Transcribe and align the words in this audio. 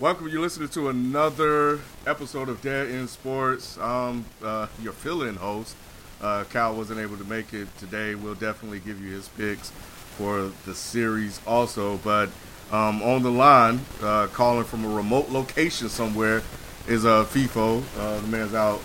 Welcome. 0.00 0.28
You're 0.28 0.42
listening 0.42 0.68
to 0.68 0.90
another 0.90 1.80
episode 2.06 2.48
of 2.48 2.62
Dead 2.62 2.88
End 2.88 3.10
Sports. 3.10 3.76
Um, 3.78 4.24
uh, 4.44 4.68
your 4.80 4.92
fill-in 4.92 5.34
host, 5.34 5.74
uh, 6.22 6.44
Cal, 6.52 6.76
wasn't 6.76 7.00
able 7.00 7.16
to 7.16 7.24
make 7.24 7.52
it 7.52 7.66
today. 7.78 8.14
We'll 8.14 8.36
definitely 8.36 8.78
give 8.78 9.02
you 9.02 9.10
his 9.10 9.26
picks 9.30 9.70
for 10.16 10.52
the 10.66 10.74
series 10.76 11.40
also. 11.48 11.96
But 11.96 12.28
um, 12.70 13.02
on 13.02 13.24
the 13.24 13.32
line, 13.32 13.80
uh, 14.00 14.28
calling 14.28 14.62
from 14.62 14.84
a 14.84 14.88
remote 14.88 15.30
location 15.30 15.88
somewhere, 15.88 16.44
is 16.86 17.04
uh, 17.04 17.24
FIFO. 17.24 17.82
Uh, 17.98 18.20
the 18.20 18.26
man's 18.28 18.54
out, 18.54 18.80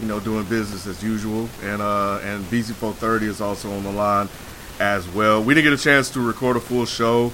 you 0.00 0.08
know, 0.08 0.18
doing 0.18 0.42
business 0.46 0.84
as 0.88 1.00
usual, 1.00 1.48
and 1.62 1.80
uh, 1.80 2.18
and 2.24 2.44
BC430 2.46 3.22
is 3.22 3.40
also 3.40 3.70
on 3.70 3.84
the 3.84 3.92
line 3.92 4.28
as 4.80 5.08
well. 5.10 5.44
We 5.44 5.54
didn't 5.54 5.70
get 5.70 5.78
a 5.78 5.82
chance 5.84 6.10
to 6.10 6.20
record 6.20 6.56
a 6.56 6.60
full 6.60 6.86
show 6.86 7.30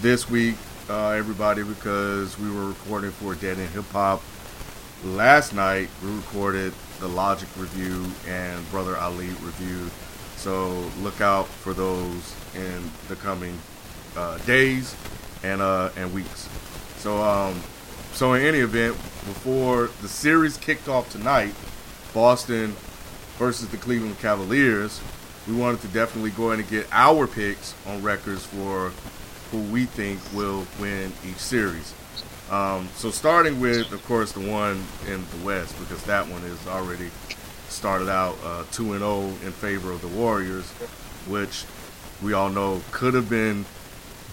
this 0.00 0.30
week 0.30 0.56
uh, 0.92 1.08
everybody, 1.12 1.62
because 1.62 2.38
we 2.38 2.50
were 2.50 2.68
recording 2.68 3.10
for 3.12 3.34
Dead 3.34 3.58
End 3.58 3.70
Hip 3.70 3.86
Hop. 3.92 4.22
Last 5.02 5.54
night, 5.54 5.88
we 6.04 6.10
recorded 6.10 6.74
the 7.00 7.08
Logic 7.08 7.48
review 7.56 8.04
and 8.28 8.70
Brother 8.70 8.98
Ali 8.98 9.28
review. 9.28 9.90
So 10.36 10.68
look 11.00 11.22
out 11.22 11.46
for 11.46 11.72
those 11.72 12.36
in 12.54 12.90
the 13.08 13.16
coming 13.16 13.58
uh, 14.18 14.36
days 14.38 14.94
and 15.42 15.62
uh, 15.62 15.88
and 15.96 16.12
weeks. 16.12 16.46
So 16.98 17.22
um, 17.22 17.58
so 18.12 18.34
in 18.34 18.42
any 18.42 18.58
event, 18.58 18.94
before 19.24 19.88
the 20.02 20.08
series 20.08 20.58
kicked 20.58 20.88
off 20.88 21.10
tonight, 21.10 21.54
Boston 22.12 22.76
versus 23.38 23.68
the 23.68 23.78
Cleveland 23.78 24.18
Cavaliers, 24.18 25.00
we 25.48 25.54
wanted 25.54 25.80
to 25.80 25.88
definitely 25.88 26.32
go 26.32 26.52
in 26.52 26.60
and 26.60 26.68
get 26.68 26.86
our 26.92 27.26
picks 27.26 27.74
on 27.86 28.02
records 28.02 28.44
for 28.44 28.92
who 29.52 29.58
we 29.70 29.84
think 29.84 30.18
will 30.34 30.66
win 30.80 31.12
each 31.24 31.36
series. 31.36 31.94
Um, 32.50 32.88
so 32.96 33.10
starting 33.10 33.60
with, 33.60 33.92
of 33.92 34.04
course, 34.04 34.32
the 34.32 34.40
one 34.40 34.82
in 35.06 35.24
the 35.30 35.44
West, 35.44 35.78
because 35.78 36.02
that 36.04 36.26
one 36.26 36.42
is 36.42 36.66
already 36.66 37.10
started 37.68 38.08
out 38.08 38.36
uh, 38.44 38.64
2 38.72 38.92
and 38.92 39.00
0 39.00 39.20
in 39.44 39.52
favor 39.52 39.92
of 39.92 40.00
the 40.00 40.08
Warriors, 40.08 40.68
which 41.28 41.64
we 42.22 42.32
all 42.32 42.50
know 42.50 42.82
could 42.90 43.14
have 43.14 43.28
been 43.28 43.64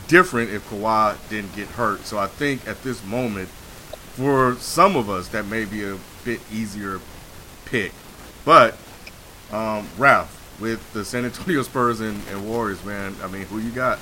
different 0.07 0.51
if 0.51 0.67
Kawhi 0.69 1.15
didn't 1.29 1.55
get 1.55 1.67
hurt. 1.67 2.05
So 2.05 2.17
I 2.17 2.27
think 2.27 2.67
at 2.67 2.81
this 2.81 3.05
moment, 3.05 3.49
for 3.49 4.55
some 4.55 4.95
of 4.95 5.09
us, 5.09 5.27
that 5.29 5.45
may 5.45 5.65
be 5.65 5.83
a 5.83 5.97
bit 6.25 6.39
easier 6.51 6.99
pick. 7.65 7.93
But 8.43 8.77
um, 9.51 9.87
Ralph, 9.97 10.35
with 10.59 10.93
the 10.93 11.05
San 11.05 11.25
Antonio 11.25 11.61
Spurs 11.63 11.99
and, 12.01 12.21
and 12.29 12.47
Warriors, 12.47 12.83
man, 12.83 13.15
I 13.21 13.27
mean, 13.27 13.43
who 13.43 13.59
you 13.59 13.71
got? 13.71 13.99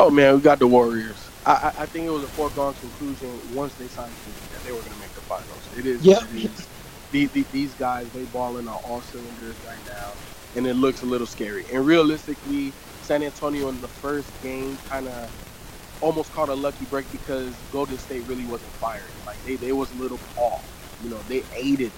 Oh 0.00 0.10
man, 0.10 0.36
we 0.36 0.40
got 0.40 0.60
the 0.60 0.66
Warriors. 0.68 1.16
I, 1.44 1.72
I 1.76 1.86
think 1.86 2.06
it 2.06 2.10
was 2.10 2.22
a 2.22 2.28
foregone 2.28 2.72
conclusion 2.74 3.36
once 3.52 3.74
they 3.74 3.88
signed 3.88 4.12
the 4.12 4.54
that 4.54 4.64
they 4.64 4.70
were 4.70 4.78
going 4.78 4.92
to 4.92 5.00
make 5.00 5.12
the 5.12 5.20
finals. 5.22 5.68
It 5.76 5.86
is. 5.86 6.06
Yep. 6.06 6.22
It 6.22 6.44
is. 6.44 6.68
These, 7.10 7.32
these, 7.32 7.46
these 7.48 7.74
guys, 7.74 8.08
they 8.10 8.22
balling 8.26 8.68
on 8.68 8.78
all 8.84 9.00
cylinders 9.00 9.56
right 9.66 9.86
now, 9.88 10.12
and 10.54 10.68
it 10.68 10.74
looks 10.74 11.02
a 11.02 11.06
little 11.06 11.26
scary. 11.26 11.64
And 11.72 11.84
realistically, 11.84 12.72
San 13.02 13.24
Antonio 13.24 13.70
in 13.70 13.80
the 13.80 13.88
first 13.88 14.30
game 14.40 14.78
kind 14.88 15.08
of 15.08 15.98
almost 16.00 16.32
caught 16.32 16.48
a 16.48 16.54
lucky 16.54 16.84
break 16.84 17.10
because 17.10 17.52
Golden 17.72 17.98
State 17.98 18.22
really 18.28 18.44
wasn't 18.44 18.70
firing. 18.74 19.02
Like 19.26 19.42
they, 19.44 19.56
they 19.56 19.72
was 19.72 19.90
a 19.90 19.96
little 19.96 20.20
off. 20.36 20.64
You 21.02 21.10
know, 21.10 21.18
they 21.26 21.42
aided 21.56 21.90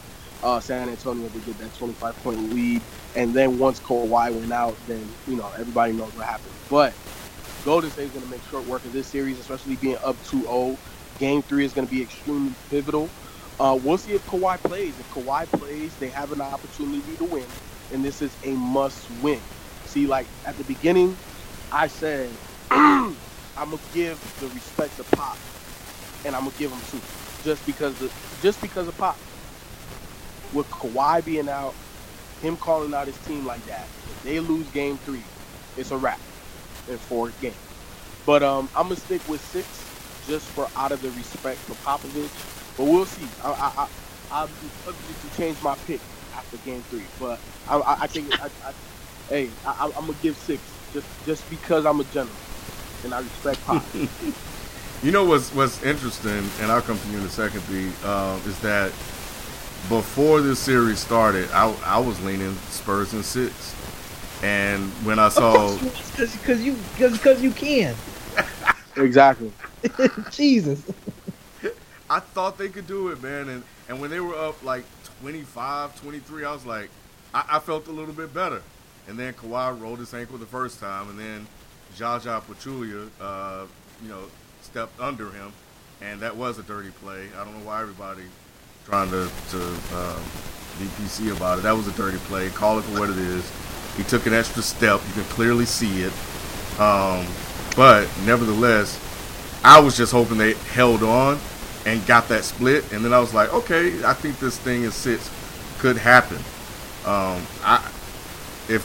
uh, 0.43 0.59
San 0.59 0.89
Antonio 0.89 1.29
to 1.29 1.39
get 1.41 1.59
that 1.59 1.75
25 1.75 2.23
point 2.23 2.55
lead, 2.55 2.81
and 3.15 3.35
then 3.35 3.59
once 3.59 3.79
Kawhi 3.79 4.35
went 4.35 4.53
out, 4.53 4.75
then 4.87 5.07
you 5.29 5.37
know 5.37 5.51
everybody 5.59 5.93
knows 5.93 6.15
what 6.17 6.25
happened. 6.25 6.55
But 6.71 6.95
Golden 7.65 7.91
State 7.91 8.05
is 8.05 8.11
going 8.13 8.25
to 8.25 8.31
make 8.31 8.43
short 8.51 8.67
work 8.67 8.85
of 8.85 8.93
this 8.93 9.07
series, 9.07 9.39
especially 9.39 9.77
being 9.77 9.97
up 10.03 10.17
2-0. 10.25 10.79
Game 11.19 11.43
three 11.43 11.65
is 11.65 11.75
going 11.75 11.87
to 11.87 11.93
be 11.93 12.01
extremely 12.01 12.55
pivotal. 12.71 13.11
Uh, 13.59 13.79
we'll 13.83 13.99
see 13.99 14.13
if 14.13 14.27
Kawhi 14.27 14.57
plays. 14.59 14.99
If 14.99 15.11
Kawhi 15.13 15.45
plays, 15.47 15.95
they 15.97 16.09
have 16.09 16.33
an 16.33 16.41
opportunity 16.41 17.15
to 17.17 17.25
win, 17.25 17.45
and 17.93 18.03
this 18.03 18.23
is 18.23 18.35
a 18.45 18.53
must-win. 18.53 19.41
See, 19.85 20.07
like 20.07 20.27
at 20.47 20.57
the 20.57 20.65
beginning, 20.65 21.15
I 21.71 21.87
said 21.89 22.31
I'm 22.71 23.15
gonna 23.57 23.79
give 23.93 24.19
the 24.41 24.47
respect 24.49 24.97
to 24.97 25.05
Pop, 25.17 25.37
and 26.25 26.35
I'm 26.35 26.45
gonna 26.45 26.57
give 26.59 26.73
him 26.73 26.81
two, 26.91 27.01
just 27.45 27.67
because 27.67 27.95
just 28.41 28.61
because 28.63 28.89
of 28.89 28.97
Pop. 28.97 29.19
With 30.55 30.69
Kawhi 30.71 31.25
being 31.25 31.49
out, 31.49 31.75
him 32.41 32.57
calling 32.57 32.95
out 32.95 33.07
his 33.07 33.19
team 33.19 33.45
like 33.47 33.65
that, 33.67 33.85
if 33.85 34.23
they 34.25 34.41
lose 34.41 34.67
Game 34.71 34.97
three, 34.99 35.23
it's 35.77 35.91
a 35.91 35.97
wrap 35.97 36.19
in 36.89 36.99
four 36.99 37.31
games. 37.41 37.57
But 38.27 38.43
um, 38.43 38.69
I'm 38.77 38.85
gonna 38.85 38.97
stick 38.97 39.27
with 39.29 39.41
six 39.41 39.67
just 40.27 40.47
for 40.49 40.69
out 40.77 40.93
of 40.93 41.03
the 41.03 41.11
respect 41.11 41.59
for 41.61 41.75
Popovich. 41.87 42.77
But 42.77 42.85
we'll 42.85 43.07
see. 43.07 43.27
I 43.43 43.89
I, 44.31 44.45
I 44.45 44.47
be 44.47 45.29
to 45.31 45.37
change 45.37 45.63
my 45.63 45.75
pick 45.87 46.01
after 46.35 46.57
game 46.59 46.83
three. 46.83 47.05
But 47.19 47.39
I 47.69 47.79
I, 47.79 47.93
I 48.03 48.07
think 48.07 48.33
I, 48.41 48.47
I, 48.65 48.73
hey 49.29 49.51
I, 49.67 49.91
I'm 49.97 50.07
gonna 50.07 50.15
give 50.23 50.37
six 50.37 50.63
just 50.93 51.07
just 51.27 51.49
because 51.51 51.87
I'm 51.87 52.01
a 52.01 52.05
general 52.05 52.35
and 53.05 53.15
I 53.15 53.21
respect 53.21 53.65
Pop. 53.65 53.85
You 55.03 55.13
know 55.13 55.25
what's 55.25 55.55
what's 55.55 55.83
interesting, 55.83 56.45
and 56.61 56.71
I'll 56.71 56.83
come 56.83 56.99
to 56.99 57.09
you 57.09 57.17
in 57.17 57.25
a 57.25 57.29
second, 57.31 57.63
B, 57.71 57.91
uh, 58.05 58.39
is 58.45 58.61
that 58.61 58.93
before 59.89 60.43
this 60.43 60.59
series 60.59 60.99
started, 60.99 61.51
I, 61.53 61.75
I 61.87 61.99
was 61.99 62.23
leaning 62.23 62.55
Spurs 62.69 63.15
in 63.15 63.23
six. 63.23 63.75
And 64.43 64.91
when 65.05 65.19
I 65.19 65.29
saw 65.29 65.77
because 66.17 66.63
you 66.63 66.77
because 66.97 67.43
you 67.43 67.51
can. 67.51 67.95
exactly. 68.97 69.53
Jesus. 70.31 70.83
I 72.09 72.21
thought 72.21 72.59
they 72.59 72.69
could 72.69 72.87
do 72.87 73.09
it, 73.09 73.23
man. 73.23 73.49
And 73.49 73.63
and 73.89 74.01
when 74.01 74.11
they 74.11 74.21
were 74.21 74.35
up 74.35 74.63
like 74.65 74.85
25, 75.21 76.01
23, 76.01 76.45
I 76.45 76.53
was 76.53 76.65
like, 76.65 76.91
I, 77.35 77.45
I 77.53 77.59
felt 77.59 77.87
a 77.89 77.93
little 77.93 78.15
bit 78.15 78.33
better. 78.33 78.63
And 79.09 79.19
then 79.19 79.35
Kawhi 79.35 79.81
rolled 79.81 79.99
his 79.99 80.15
ankle 80.15 80.39
the 80.39 80.47
first 80.47 80.79
time, 80.81 81.11
and 81.11 81.19
then 81.19 81.47
Zaza 81.97 82.43
Pachulia, 82.49 83.09
uh, 83.21 83.67
you 84.03 84.09
know, 84.09 84.25
stepped 84.63 84.99
under 85.01 85.31
him, 85.31 85.53
and 86.01 86.21
that 86.21 86.37
was 86.37 86.59
a 86.59 86.63
dirty 86.63 86.91
play. 86.91 87.29
I 87.37 87.45
don't 87.45 87.59
know 87.59 87.67
why 87.67 87.83
everybody 87.83 88.23
trying 88.87 89.11
to 89.11 89.29
to 89.51 89.59
um, 89.95 90.23
be 90.79 90.87
PC 90.99 91.35
about 91.37 91.59
it. 91.59 91.63
That 91.63 91.77
was 91.77 91.89
a 91.89 91.93
dirty 91.93 92.19
play. 92.19 92.49
Call 92.51 92.79
it 92.79 92.83
for 92.83 93.01
what 93.01 93.11
it 93.11 93.19
is. 93.19 93.51
He 93.97 94.03
took 94.05 94.27
an 94.27 94.35
extra 94.35 94.63
step. 94.63 95.01
You 95.09 95.15
can 95.15 95.25
clearly 95.25 95.65
see 95.65 96.03
it. 96.03 96.13
Um, 96.81 97.27
but 97.77 98.09
nevertheless, 98.25 98.99
I 99.63 99.81
was 99.81 99.97
just 99.97 100.13
hoping 100.13 100.39
they 100.39 100.55
held 100.55 101.03
on 101.03 101.39
and 101.87 102.05
got 102.07 102.29
that 102.29 102.45
split. 102.45 102.93
And 102.93 103.05
then 103.05 103.13
I 103.13 103.21
was 103.21 103.35
like, 103.35 103.53
okay, 103.53 104.05
I 104.05 104.15
think 104.15 104.39
this 104.39 104.59
thing 104.59 104.85
in 104.85 104.91
six 104.91 105.31
could 105.79 105.97
happen. 105.97 106.39
Um, 107.07 107.47
I 107.63 107.91
if 108.69 108.85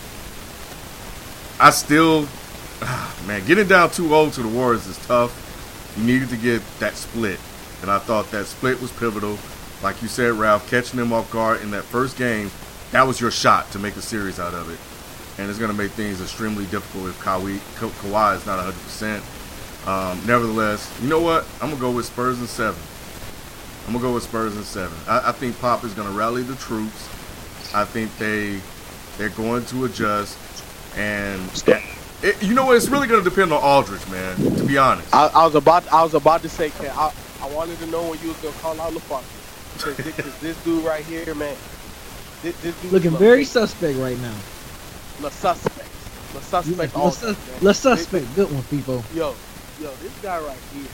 I 1.59 1.69
still, 1.69 2.27
man, 3.27 3.45
getting 3.45 3.67
down 3.67 3.89
2-0 3.89 4.33
to 4.35 4.41
the 4.41 4.47
Warriors 4.47 4.87
is 4.87 4.97
tough. 5.05 5.41
You 5.97 6.03
needed 6.03 6.29
to 6.29 6.37
get 6.37 6.61
that 6.79 6.95
split, 6.95 7.39
and 7.81 7.89
I 7.89 7.99
thought 7.99 8.31
that 8.31 8.45
split 8.45 8.81
was 8.81 8.91
pivotal. 8.91 9.37
Like 9.81 10.01
you 10.01 10.07
said, 10.07 10.33
Ralph, 10.33 10.69
catching 10.69 10.99
them 10.99 11.13
off 11.13 11.31
guard 11.31 11.61
in 11.61 11.71
that 11.71 11.83
first 11.83 12.17
game, 12.17 12.51
that 12.91 13.05
was 13.05 13.21
your 13.21 13.31
shot 13.31 13.71
to 13.71 13.79
make 13.79 13.95
a 13.95 14.01
series 14.01 14.39
out 14.39 14.53
of 14.53 14.69
it. 14.69 14.79
And 15.37 15.49
it's 15.49 15.59
going 15.59 15.71
to 15.71 15.77
make 15.77 15.91
things 15.91 16.21
extremely 16.21 16.65
difficult 16.65 17.09
if 17.09 17.19
Kawhi, 17.21 17.59
Ka- 17.77 17.89
Kawhi 18.01 18.37
is 18.37 18.45
not 18.45 18.59
100%. 18.63 19.21
Um, 19.87 20.19
nevertheless, 20.25 20.91
you 21.01 21.07
know 21.07 21.21
what? 21.21 21.45
I'm 21.61 21.69
gonna 21.69 21.79
go 21.79 21.91
with 21.91 22.07
Spurs 22.07 22.39
and 22.39 22.49
seven. 22.49 22.81
I'm 23.85 23.93
gonna 23.93 24.03
go 24.03 24.13
with 24.15 24.23
Spurs 24.23 24.55
and 24.55 24.65
seven. 24.65 24.97
I, 25.07 25.29
I 25.29 25.31
think 25.31 25.59
Pop 25.59 25.83
is 25.83 25.93
gonna 25.93 26.09
rally 26.09 26.41
the 26.41 26.55
troops. 26.55 27.07
I 27.75 27.85
think 27.85 28.09
they 28.17 28.59
they're 29.19 29.29
going 29.29 29.63
to 29.65 29.85
adjust, 29.85 30.39
and 30.97 31.39
it, 32.23 32.41
you 32.41 32.55
know 32.55 32.65
what? 32.65 32.77
It's 32.77 32.89
really 32.89 33.07
gonna 33.07 33.23
depend 33.23 33.53
on 33.53 33.61
Aldridge, 33.61 34.07
man. 34.09 34.35
To 34.57 34.63
be 34.63 34.79
honest, 34.79 35.13
I, 35.13 35.27
I 35.27 35.45
was 35.45 35.53
about 35.53 35.87
I 35.93 36.01
was 36.01 36.15
about 36.15 36.41
to 36.41 36.49
say, 36.49 36.71
Ken, 36.71 36.89
I, 36.95 37.13
I 37.41 37.47
wanted 37.53 37.77
to 37.77 37.85
know 37.85 38.09
when 38.09 38.19
you 38.21 38.29
was 38.29 38.37
gonna 38.37 38.55
call 38.57 38.81
out 38.81 38.91
LaFontaine. 38.91 39.29
Because 39.75 39.97
this, 39.97 40.15
'cause 40.15 40.39
this 40.39 40.63
dude 40.63 40.83
right 40.83 41.05
here, 41.05 41.35
man, 41.35 41.55
this, 42.41 42.59
this 42.61 42.73
dude 42.81 42.91
Looking 42.91 43.11
very 43.11 43.45
suspect 43.45 43.99
right 43.99 44.17
now. 44.19 44.33
La 45.21 45.29
suspect. 45.29 45.89
La 46.33 46.41
suspect. 46.41 46.95
La, 46.95 47.01
all 47.01 47.11
sus- 47.11 47.35
that, 47.37 47.51
man. 47.51 47.63
La 47.63 47.71
suspect. 47.71 48.35
Good 48.35 48.51
one, 48.51 48.63
people. 48.63 49.03
Yo, 49.13 49.33
yo, 49.81 49.91
this 50.01 50.11
guy 50.21 50.39
right 50.39 50.57
here, 50.73 50.87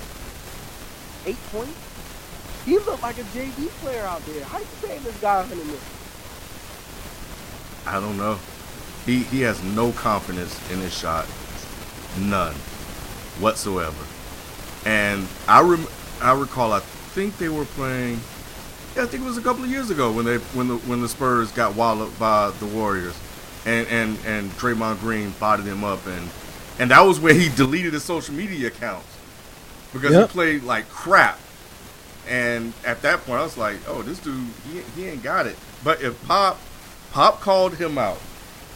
eight 1.26 1.38
points. 1.52 1.78
He 2.66 2.78
looked 2.78 3.02
like 3.02 3.18
a 3.18 3.24
JV 3.24 3.68
player 3.82 4.04
out 4.04 4.24
there. 4.28 4.44
How 4.46 4.60
you 4.60 4.66
paying 4.86 5.02
this 5.04 5.18
guy 5.20 5.38
100 5.38 5.58
million? 5.58 5.80
I 7.88 8.00
don't 8.00 8.18
know. 8.18 8.38
He 9.06 9.24
he 9.24 9.42
has 9.42 9.62
no 9.64 9.92
confidence 9.94 10.60
in 10.72 10.78
his 10.80 10.96
shot, 10.96 11.26
none 12.20 12.54
whatsoever. 13.40 13.98
And 14.86 15.28
I 15.48 15.62
rem- 15.62 15.88
I 16.22 16.34
recall 16.40 16.72
I 16.72 16.80
think 16.80 17.38
they 17.40 17.50
were 17.50 17.66
playing. 17.66 18.20
Yeah, 18.96 19.04
I 19.04 19.06
think 19.08 19.24
it 19.24 19.26
was 19.26 19.38
a 19.38 19.42
couple 19.42 19.64
of 19.64 19.72
years 19.72 19.90
ago 19.90 20.12
when 20.12 20.26
they 20.26 20.38
when 20.54 20.68
the 20.68 20.76
when 20.78 21.02
the 21.02 21.10
Spurs 21.10 21.52
got 21.52 21.76
walloped 21.76 22.18
by 22.20 22.52
the 22.60 22.68
Warriors, 22.68 23.16
and 23.66 23.88
and 23.88 24.18
and 24.26 24.52
Draymond 24.52 25.00
Green 25.00 25.32
bodied 25.40 25.66
him 25.68 25.84
up, 25.84 26.06
and 26.08 26.30
and 26.80 26.92
that 26.92 27.02
was 27.02 27.20
where 27.20 27.34
he 27.34 27.50
deleted 27.56 27.94
his 27.94 28.04
social 28.04 28.34
media 28.34 28.68
accounts 28.68 29.08
because 29.94 30.12
Yep. 30.12 30.30
he 30.30 30.34
played 30.34 30.64
like 30.64 30.90
crap. 30.90 31.40
And 32.30 32.74
at 32.86 33.02
that 33.02 33.26
point, 33.26 33.40
I 33.40 33.44
was 33.44 33.58
like, 33.58 33.78
"Oh, 33.88 34.04
this 34.04 34.20
dude, 34.20 34.48
he, 34.72 34.80
he 34.96 35.08
ain't 35.08 35.24
got 35.24 35.48
it." 35.48 35.58
But 35.84 36.02
if 36.04 36.22
Pop, 36.28 36.60
Pop 37.12 37.42
called 37.42 37.76
him 37.76 37.98
out, 37.98 38.20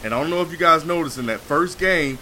and 0.04 0.14
I 0.14 0.20
don't 0.20 0.30
know 0.32 0.42
if 0.42 0.52
you 0.52 0.58
guys 0.58 0.84
noticed 0.84 1.20
in 1.20 1.28
that 1.28 1.40
first 1.42 1.78
game, 1.78 2.18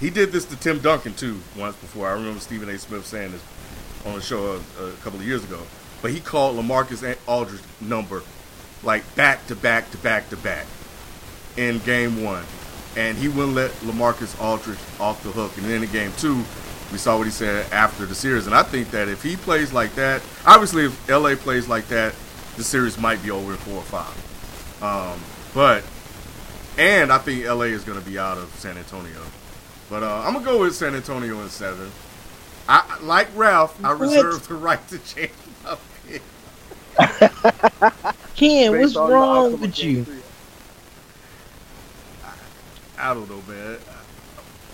he 0.00 0.10
did 0.10 0.32
this 0.32 0.44
to 0.46 0.56
Tim 0.56 0.80
Duncan 0.80 1.14
too 1.14 1.40
once 1.56 1.76
before. 1.76 2.08
I 2.08 2.12
remember 2.12 2.40
Stephen 2.40 2.68
A. 2.68 2.76
Smith 2.78 3.06
saying 3.06 3.32
this 3.32 3.42
on 4.04 4.14
the 4.16 4.20
show 4.20 4.60
a, 4.80 4.84
a 4.84 4.92
couple 5.04 5.20
of 5.20 5.26
years 5.26 5.44
ago. 5.44 5.60
But 6.02 6.10
he 6.10 6.20
called 6.20 6.56
Lamarcus 6.56 7.16
Aldridge 7.26 7.60
number 7.80 8.22
like 8.82 9.02
back 9.16 9.46
to 9.48 9.56
back 9.56 9.90
to 9.92 9.98
back 9.98 10.28
to 10.30 10.36
back 10.36 10.66
in 11.58 11.78
game 11.80 12.22
one, 12.22 12.44
and 12.96 13.18
he 13.18 13.28
wouldn't 13.28 13.54
let 13.54 13.70
Lamarcus 13.82 14.40
Aldridge 14.40 14.78
off 15.00 15.22
the 15.22 15.30
hook. 15.30 15.56
And 15.58 15.66
then 15.66 15.82
in 15.82 15.90
game 15.90 16.12
two, 16.16 16.36
we 16.90 16.98
saw 16.98 17.18
what 17.18 17.24
he 17.26 17.30
said 17.30 17.70
after 17.72 18.06
the 18.06 18.14
series. 18.14 18.46
And 18.46 18.54
I 18.54 18.62
think 18.62 18.90
that 18.92 19.08
if 19.08 19.22
he 19.22 19.36
plays 19.36 19.72
like 19.72 19.94
that, 19.96 20.22
obviously 20.46 20.84
if 20.86 21.08
LA 21.08 21.34
plays 21.34 21.68
like 21.68 21.88
that, 21.88 22.14
the 22.56 22.64
series 22.64 22.98
might 22.98 23.22
be 23.22 23.30
over 23.30 23.52
in 23.52 23.58
four 23.58 23.76
or 23.76 23.82
five. 23.82 24.82
Um, 24.82 25.20
but 25.54 25.84
and 26.78 27.12
I 27.12 27.18
think 27.18 27.44
LA 27.44 27.62
is 27.74 27.84
going 27.84 27.98
to 28.00 28.06
be 28.08 28.18
out 28.18 28.38
of 28.38 28.48
San 28.54 28.78
Antonio. 28.78 29.20
But 29.90 30.02
uh, 30.02 30.22
I'm 30.24 30.32
gonna 30.34 30.44
go 30.44 30.60
with 30.60 30.74
San 30.74 30.94
Antonio 30.94 31.40
in 31.40 31.48
seven. 31.48 31.90
I 32.68 32.98
like 33.02 33.28
Ralph. 33.34 33.82
I 33.82 33.92
reserve 33.92 34.46
the 34.46 34.54
right 34.54 34.86
to 34.88 34.98
change 34.98 35.32
my 35.64 35.76
pick. 36.06 36.22
Ken, 38.36 38.72
Based 38.72 38.94
what's 38.94 38.96
wrong 38.96 39.58
with 39.60 39.82
you? 39.82 40.04
three. 40.04 40.17
I 42.98 43.14
don't 43.14 43.28
know, 43.28 43.42
man. 43.52 43.78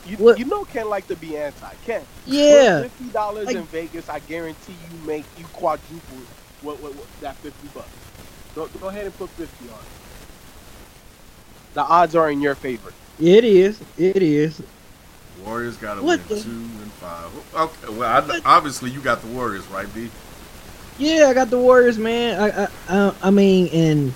You, 0.07 0.17
What- 0.19 0.39
you 0.39 0.45
know 0.45 0.65
Ken 0.65 0.89
like 0.89 1.07
to 1.09 1.17
be 1.17 1.37
anti. 1.37 1.73
Ken. 1.87 2.03
Yeah. 2.27 2.83
Fifty 2.83 3.05
dollars 3.07 3.47
Like- 3.47 3.57
in 3.57 3.65
Vegas, 3.65 4.09
I 4.09 4.19
guarantee 4.21 4.73
you 4.91 5.07
make 5.07 5.25
you 5.39 5.45
quadruple 5.53 6.19
what, 6.63 6.81
what, 6.81 6.95
what 6.95 7.07
that 7.21 7.37
fifty 7.37 7.69
bucks. 7.69 7.89
Go, 8.55 8.67
go 8.81 8.89
ahead 8.89 9.07
and 9.07 9.17
put 9.17 9.31
fifty 9.31 9.69
on 9.69 9.75
it. 9.79 9.85
The 11.75 11.83
odds 11.83 12.15
are 12.15 12.31
in 12.31 12.41
your 12.41 12.55
favor. 12.55 12.93
It 13.19 13.45
is. 13.45 13.81
It 13.99 14.23
is. 14.23 14.63
Warriors 15.45 15.77
got 15.77 15.95
to 15.97 16.03
win 16.03 16.21
the- 16.29 16.41
two 16.41 16.51
and 16.51 16.93
five. 16.93 17.31
Okay, 17.55 17.95
well, 17.95 18.31
I, 18.31 18.41
obviously 18.45 18.91
you 18.91 19.01
got 19.01 19.21
the 19.23 19.29
Warriors, 19.29 19.67
right, 19.69 19.93
B? 19.95 20.11
Yeah, 20.99 21.27
I 21.29 21.35
got 21.35 21.51
the 21.51 21.59
Warriors, 21.59 21.99
man. 21.99 22.41
I, 22.41 22.65
I, 22.65 22.69
I, 22.89 23.15
I 23.25 23.31
mean, 23.31 23.69
and 23.73 24.15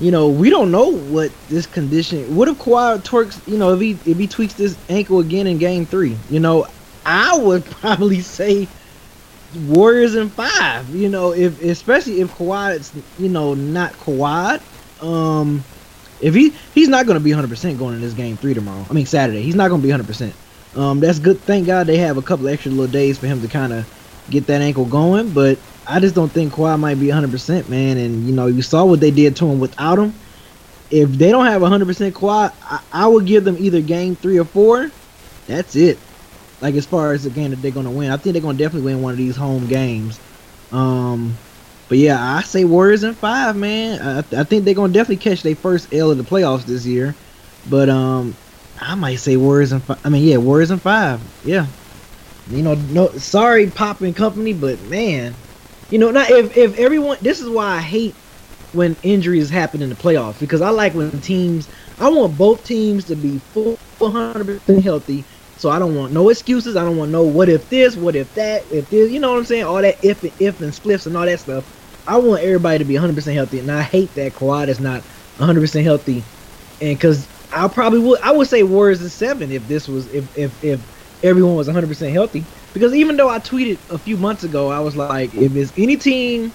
you 0.00 0.10
know, 0.10 0.28
we 0.28 0.50
don't 0.50 0.70
know 0.70 0.92
what 0.92 1.32
this 1.48 1.66
condition. 1.66 2.36
What 2.36 2.48
if 2.48 2.58
Kawhi 2.58 2.98
twerks? 3.02 3.46
You 3.48 3.58
know, 3.58 3.74
if 3.74 3.80
he 3.80 3.90
if 4.10 4.16
he 4.18 4.26
tweaks 4.26 4.54
this 4.54 4.76
ankle 4.88 5.18
again 5.18 5.46
in 5.46 5.58
Game 5.58 5.86
Three, 5.86 6.16
you 6.30 6.40
know, 6.40 6.66
I 7.04 7.36
would 7.36 7.64
probably 7.66 8.20
say 8.20 8.68
Warriors 9.66 10.14
in 10.14 10.28
five. 10.30 10.94
You 10.94 11.08
know, 11.08 11.32
if 11.32 11.62
especially 11.62 12.20
if 12.20 12.30
Kawhi 12.36 12.76
is 12.76 12.92
you 13.18 13.28
know 13.28 13.54
not 13.54 13.92
Kawhi, 13.94 14.60
um, 15.02 15.64
if 16.20 16.34
he 16.34 16.50
he's 16.74 16.88
not 16.88 17.06
going 17.06 17.18
to 17.18 17.24
be 17.24 17.32
100 17.32 17.48
percent 17.48 17.78
going 17.78 17.94
in 17.94 18.00
this 18.00 18.14
Game 18.14 18.36
Three 18.36 18.54
tomorrow. 18.54 18.86
I 18.88 18.92
mean 18.92 19.06
Saturday, 19.06 19.42
he's 19.42 19.56
not 19.56 19.68
going 19.68 19.80
to 19.80 19.86
be 19.86 19.90
100 19.90 20.06
percent. 20.06 20.34
Um, 20.76 21.00
that's 21.00 21.18
good. 21.18 21.40
Thank 21.40 21.66
God 21.66 21.88
they 21.88 21.96
have 21.96 22.18
a 22.18 22.22
couple 22.22 22.46
extra 22.46 22.70
little 22.70 22.86
days 22.86 23.18
for 23.18 23.26
him 23.26 23.40
to 23.40 23.48
kind 23.48 23.72
of 23.72 24.24
get 24.30 24.46
that 24.46 24.60
ankle 24.60 24.84
going, 24.84 25.30
but 25.32 25.58
I 25.88 26.00
just 26.00 26.14
don't 26.14 26.30
think 26.30 26.52
Kawhi 26.52 26.78
might 26.78 27.00
be 27.00 27.06
100%, 27.06 27.68
man. 27.68 27.96
And, 27.96 28.26
you 28.26 28.34
know, 28.34 28.46
you 28.46 28.60
saw 28.60 28.84
what 28.84 29.00
they 29.00 29.10
did 29.10 29.36
to 29.36 29.46
him 29.46 29.58
without 29.58 29.98
him. 29.98 30.12
If 30.90 31.10
they 31.10 31.30
don't 31.30 31.46
have 31.46 31.62
100% 31.62 32.12
Kawhi, 32.12 32.52
I, 32.62 32.80
I 32.92 33.06
would 33.06 33.26
give 33.26 33.44
them 33.44 33.56
either 33.58 33.80
game 33.80 34.14
three 34.14 34.38
or 34.38 34.44
four. 34.44 34.90
That's 35.46 35.76
it. 35.76 35.98
Like, 36.60 36.74
as 36.74 36.84
far 36.84 37.12
as 37.12 37.24
the 37.24 37.30
game 37.30 37.50
that 37.50 37.62
they're 37.62 37.70
going 37.70 37.86
to 37.86 37.90
win, 37.90 38.10
I 38.10 38.18
think 38.18 38.34
they're 38.34 38.42
going 38.42 38.58
to 38.58 38.62
definitely 38.62 38.92
win 38.92 39.02
one 39.02 39.12
of 39.12 39.18
these 39.18 39.36
home 39.36 39.66
games. 39.66 40.20
Um, 40.72 41.36
but 41.88 41.96
yeah, 41.96 42.36
I 42.36 42.42
say 42.42 42.64
Warriors 42.64 43.02
in 43.02 43.14
five, 43.14 43.56
man. 43.56 44.00
I, 44.02 44.18
I 44.40 44.44
think 44.44 44.64
they're 44.64 44.74
going 44.74 44.92
to 44.92 44.98
definitely 44.98 45.22
catch 45.22 45.42
their 45.42 45.56
first 45.56 45.94
L 45.94 46.10
of 46.10 46.18
the 46.18 46.24
playoffs 46.24 46.64
this 46.64 46.84
year. 46.84 47.14
But 47.70 47.88
um, 47.88 48.36
I 48.78 48.94
might 48.94 49.16
say 49.16 49.36
Warriors 49.36 49.72
in 49.72 49.80
five. 49.80 50.04
I 50.04 50.10
mean, 50.10 50.24
yeah, 50.24 50.36
Warriors 50.36 50.70
in 50.70 50.78
five. 50.78 51.20
Yeah. 51.44 51.66
You 52.50 52.62
know, 52.62 52.74
no, 52.74 53.08
sorry, 53.12 53.70
Pop 53.70 54.00
and 54.00 54.16
company, 54.16 54.52
but 54.52 54.80
man, 54.84 55.34
you 55.90 55.98
know, 55.98 56.10
not 56.10 56.30
if 56.30 56.56
if 56.56 56.78
everyone. 56.78 57.18
This 57.20 57.40
is 57.40 57.48
why 57.48 57.76
I 57.76 57.80
hate 57.80 58.14
when 58.72 58.96
injuries 59.02 59.48
happen 59.48 59.80
in 59.80 59.88
the 59.88 59.94
playoffs 59.94 60.38
because 60.38 60.60
I 60.60 60.70
like 60.70 60.94
when 60.94 61.20
teams. 61.20 61.68
I 61.98 62.08
want 62.10 62.38
both 62.38 62.64
teams 62.64 63.04
to 63.06 63.16
be 63.16 63.38
full 63.38 63.78
100 63.98 64.44
percent 64.44 64.84
healthy. 64.84 65.24
So 65.56 65.70
I 65.70 65.78
don't 65.80 65.96
want 65.96 66.12
no 66.12 66.28
excuses. 66.28 66.76
I 66.76 66.84
don't 66.84 66.96
want 66.96 67.10
no 67.10 67.22
what 67.22 67.48
if 67.48 67.68
this, 67.68 67.96
what 67.96 68.14
if 68.14 68.32
that, 68.34 68.64
if 68.70 68.88
this. 68.90 69.10
You 69.10 69.18
know 69.18 69.32
what 69.32 69.38
I'm 69.38 69.44
saying? 69.44 69.64
All 69.64 69.82
that 69.82 70.02
if 70.04 70.22
and 70.22 70.32
if 70.38 70.60
and 70.60 70.72
spliffs 70.72 71.06
and 71.06 71.16
all 71.16 71.26
that 71.26 71.40
stuff. 71.40 71.74
I 72.06 72.16
want 72.16 72.42
everybody 72.42 72.78
to 72.78 72.84
be 72.84 72.94
100 72.94 73.14
percent 73.14 73.34
healthy, 73.34 73.58
and 73.58 73.70
I 73.70 73.82
hate 73.82 74.14
that 74.14 74.32
Kawhi 74.32 74.68
is 74.68 74.80
not 74.80 75.02
100 75.38 75.60
percent 75.60 75.84
healthy. 75.84 76.22
And 76.80 76.96
because 76.96 77.26
I 77.52 77.66
probably 77.68 78.00
would, 78.00 78.20
I 78.20 78.32
would 78.32 78.48
say 78.48 78.62
Warriors 78.62 79.00
is 79.00 79.12
seven 79.12 79.50
if 79.50 79.66
this 79.68 79.88
was 79.88 80.12
if 80.14 80.36
if 80.38 80.64
if 80.64 80.80
everyone 81.24 81.56
was 81.56 81.66
100 81.66 81.86
percent 81.88 82.12
healthy. 82.12 82.44
Because 82.72 82.94
even 82.94 83.16
though 83.16 83.28
I 83.28 83.38
tweeted 83.38 83.78
a 83.90 83.98
few 83.98 84.16
months 84.16 84.44
ago, 84.44 84.68
I 84.70 84.80
was 84.80 84.96
like, 84.96 85.34
if 85.34 85.52
there's 85.52 85.72
any 85.76 85.96
team 85.96 86.52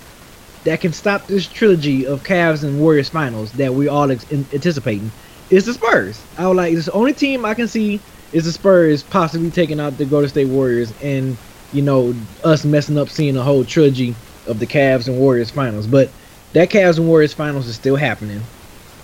that 0.64 0.80
can 0.82 0.94
stop 0.94 1.28
this 1.28 1.48
trilogy 1.48 2.06
of 2.06 2.24
Cavs 2.24 2.64
and 2.64 2.80
Warriors 2.80 3.10
finals 3.10 3.52
that 3.54 3.74
we 3.74 3.88
all 3.88 4.12
ex- 4.12 4.26
anticipating, 4.32 5.12
it's 5.50 5.66
the 5.66 5.74
Spurs. 5.74 6.28
I 6.38 6.48
was 6.48 6.56
like, 6.58 6.74
it's 6.74 6.86
the 6.86 6.92
only 6.94 7.14
team 7.14 7.46
I 7.46 7.54
can 7.54 7.68
see 7.68 8.04
is 8.32 8.46
the 8.46 8.52
Spurs 8.52 9.04
possibly 9.04 9.52
taking 9.52 9.80
out 9.80 9.98
the 9.98 10.06
Golden 10.06 10.30
State 10.30 10.46
Warriors, 10.46 10.92
and 11.02 11.38
you 11.72 11.82
know 11.82 12.14
us 12.44 12.66
messing 12.66 12.98
up 12.98 13.10
seeing 13.10 13.36
the 13.36 13.44
whole 13.44 13.64
trilogy 13.66 14.16
of 14.46 14.60
the 14.60 14.68
Cavs 14.68 15.08
and 15.08 15.18
Warriors 15.18 15.52
finals. 15.52 15.88
But 15.88 16.10
that 16.54 16.70
Cavs 16.70 16.98
and 16.98 17.08
Warriors 17.08 17.34
finals 17.34 17.68
is 17.68 17.76
still 17.76 17.96
happening. 17.96 18.50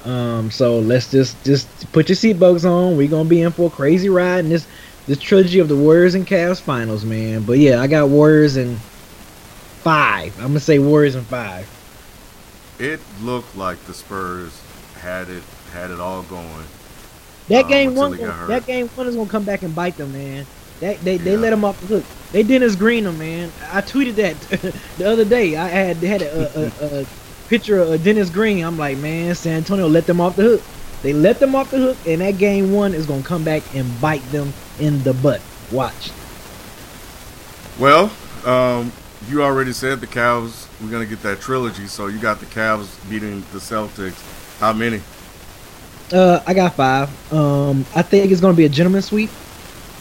Um, 0.04 0.50
so 0.50 0.80
let's 0.80 1.12
just 1.12 1.44
just 1.44 1.92
put 1.92 2.10
your 2.10 2.16
seatbelts 2.16 2.70
on. 2.70 2.96
We're 2.96 3.10
gonna 3.10 3.30
be 3.30 3.42
in 3.42 3.51
for 3.51 3.68
a 3.68 3.72
crazy 3.72 4.10
ride 4.10 4.39
in 4.39 4.50
this 4.50 4.68
this 5.10 5.18
trilogy 5.20 5.58
of 5.58 5.68
the 5.68 5.75
Warriors 5.75 6.13
and 6.13 6.25
Cavs 6.25 6.62
finals, 6.62 7.04
man. 7.04 7.42
But 7.42 7.58
yeah, 7.58 7.82
I 7.82 7.88
got 7.88 8.10
Warriors 8.10 8.58
in 8.58 8.75
five. 9.84 10.38
I'm 10.39 10.50
gonna 10.50 10.60
say 10.60 10.78
Warriors 10.78 11.16
in 11.16 11.24
five. 11.24 11.68
It 12.78 13.00
looked 13.22 13.58
like 13.58 13.84
the 13.86 13.94
Spurs 13.94 14.62
had 15.01 15.28
it 15.30 15.42
had 15.74 15.89
it 15.89 16.00
all 16.00 16.22
going. 16.24 16.63
That 17.48 17.66
Um, 17.66 17.70
game 17.72 17.96
one, 17.96 18.13
he 18.13 18.20
got 18.20 18.36
hurt. 18.36 18.48
that 18.50 18.68
game 18.68 18.88
one 18.89 19.08
is 19.08 19.16
gonna 19.16 19.30
come 19.30 19.44
back 19.44 19.63
and 19.63 19.74
bite 19.75 19.98
them, 19.98 20.13
man. 20.13 20.46
That 20.80 21.01
they, 21.04 21.18
they 21.18 21.36
let 21.36 21.50
them 21.50 21.66
off 21.66 21.82
the 21.82 21.88
hook. 21.88 22.06
They 22.32 22.44
Dennis 22.44 22.75
Green 22.75 23.04
them, 23.04 23.18
man. 23.18 23.51
I 23.72 23.82
tweeted 23.82 24.16
that 24.16 24.39
the 25.00 25.10
other 25.10 25.25
day. 25.25 25.56
I 25.58 25.68
had 25.68 25.98
had 25.98 26.22
a, 26.22 26.60
a, 26.60 26.86
a, 26.86 27.01
a 27.01 27.06
picture 27.50 27.80
of 27.80 28.04
Dennis 28.04 28.30
Green. 28.30 28.63
I'm 28.63 28.78
like, 28.78 28.98
man, 29.00 29.34
San 29.34 29.58
Antonio 29.58 29.88
let 29.88 30.06
them 30.06 30.22
off 30.22 30.36
the 30.36 30.44
hook. 30.44 30.62
They 31.01 31.13
let 31.13 31.39
them 31.39 31.56
off 31.56 31.72
the 31.72 31.77
hook, 31.77 31.98
and 32.06 32.22
that 32.22 32.38
game 32.38 32.74
one 32.74 32.94
is 32.94 33.06
gonna 33.06 33.24
come 33.24 33.44
back 33.44 33.63
and 33.74 34.01
bite 34.01 34.24
them 34.32 34.53
in 34.79 35.01
the 35.03 35.13
butt. 35.13 35.41
Watch. 35.72 36.12
Well, 37.79 38.12
um, 38.46 38.91
you 39.29 39.41
already 39.41 39.72
said 39.72 40.01
the 40.01 40.08
Cavs. 40.08 40.68
We're 40.82 40.91
gonna 40.91 41.06
get 41.06 41.22
that 41.24 41.39
trilogy, 41.39 41.88
so 41.88 42.08
you 42.08 42.20
got 42.20 42.39
the 42.39 42.46
Cavs 42.48 42.88
beating 43.10 43.41
the 43.53 43.60
Celtics. 43.60 44.22
How 44.60 44.74
many? 44.74 45.01
Uh, 46.12 46.41
I 46.46 46.53
got 46.53 46.74
five. 46.74 47.34
Um, 47.34 47.86
I 47.96 48.01
think 48.01 48.32
it's 48.32 48.41
gonna 48.41 48.53
be 48.53 48.65
a 48.65 48.70
gentleman 48.70 49.01
sweep. 49.01 49.29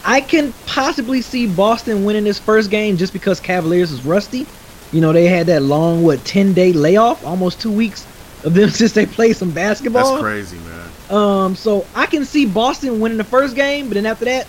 I 0.05 0.21
can 0.21 0.53
possibly 0.65 1.21
see 1.21 1.47
Boston 1.47 2.05
winning 2.05 2.23
this 2.23 2.39
first 2.39 2.69
game 2.69 2.97
just 2.97 3.13
because 3.13 3.39
Cavaliers 3.39 3.91
is 3.91 4.03
rusty. 4.05 4.45
You 4.91 5.01
know, 5.01 5.13
they 5.13 5.25
had 5.25 5.47
that 5.47 5.61
long, 5.61 6.03
what, 6.03 6.23
10 6.25 6.53
day 6.53 6.73
layoff, 6.73 7.23
almost 7.25 7.61
two 7.61 7.71
weeks 7.71 8.05
of 8.43 8.53
them 8.53 8.69
since 8.69 8.93
they 8.93 9.05
played 9.05 9.37
some 9.37 9.51
basketball. 9.51 10.13
That's 10.13 10.21
crazy, 10.21 10.57
man. 10.59 10.78
Um, 11.09 11.55
so 11.55 11.89
I 11.95 12.05
can 12.07 12.25
see 12.25 12.45
Boston 12.45 12.99
winning 12.99 13.17
the 13.17 13.23
first 13.23 13.55
game, 13.55 13.89
but 13.89 13.95
then 13.95 14.05
after 14.05 14.25
that, 14.25 14.47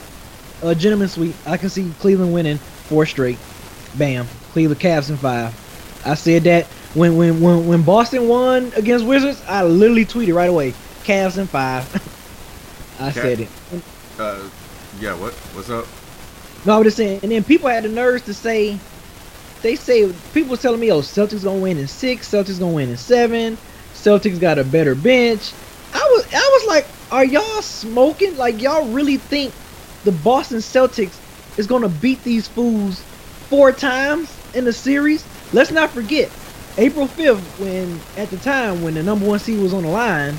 a 0.62 0.74
gentleman 0.74 1.08
sweep. 1.08 1.40
I 1.46 1.56
can 1.56 1.70
see 1.70 1.94
Cleveland 1.94 2.32
winning 2.32 2.58
four 2.84 3.06
straight. 3.06 3.42
Bam, 3.94 4.30
Cleveland 4.50 4.80
Cavs 4.80 5.10
in 5.10 5.18
five. 5.18 5.54
I 6.04 6.14
said 6.14 6.44
that 6.44 6.72
when 6.92 7.16
when 7.16 7.40
when 7.40 7.66
when 7.66 7.82
Boston 7.84 8.26
won 8.28 8.72
against 8.76 9.06
Wizards, 9.06 9.42
I 9.46 9.64
literally 9.64 10.06
tweeted 10.06 10.34
right 10.34 10.50
away, 10.50 10.76
Cavs 11.04 11.38
in 11.38 11.48
five. 11.48 11.88
I 12.98 13.10
Okay. 13.10 13.12
said 13.12 13.40
it. 13.40 13.52
Uh, 14.18 14.50
yeah. 14.92 15.14
What? 15.14 15.34
What's 15.52 15.70
up? 15.70 15.88
No, 16.64 16.74
I 16.74 16.78
was 16.78 16.86
just 16.86 16.96
saying, 16.96 17.20
and 17.22 17.32
then 17.32 17.44
people 17.44 17.68
had 17.68 17.84
the 17.84 17.88
nerves 17.88 18.24
to 18.24 18.34
say, 18.34 18.82
they 19.62 19.76
say 19.76 20.12
people 20.32 20.56
telling 20.56 20.80
me, 20.80 20.90
oh, 20.92 21.00
Celtics 21.00 21.44
gonna 21.44 21.58
win 21.60 21.78
in 21.78 21.88
six, 21.88 22.28
Celtics 22.30 22.58
gonna 22.58 22.72
win 22.72 22.90
in 22.90 22.96
seven, 22.96 23.58
Celtics 23.92 24.38
got 24.40 24.58
a 24.58 24.64
better 24.64 24.94
bench. 24.94 25.54
I 25.92 25.98
was, 25.98 26.26
I 26.32 26.58
was 26.60 26.68
like, 26.68 26.86
are 27.10 27.24
y'all 27.24 27.62
smoking? 27.62 28.36
Like 28.36 28.60
y'all 28.60 28.88
really 28.88 29.16
think 29.16 29.52
the 30.04 30.12
Boston 30.12 30.58
Celtics 30.58 31.18
is 31.58 31.66
gonna 31.66 31.88
beat 31.88 32.22
these 32.22 32.48
fools 32.48 33.00
four 33.48 33.72
times 33.72 34.34
in 34.54 34.64
the 34.64 34.72
series? 34.72 35.24
Let's 35.52 35.70
not 35.70 35.90
forget, 35.90 36.30
April 36.78 37.06
fifth, 37.06 37.58
when 37.58 38.00
at 38.16 38.30
the 38.30 38.36
time 38.38 38.82
when 38.82 38.94
the 38.94 39.02
number 39.02 39.26
one 39.26 39.38
seed 39.38 39.60
was 39.60 39.74
on 39.74 39.82
the 39.82 39.88
line, 39.88 40.38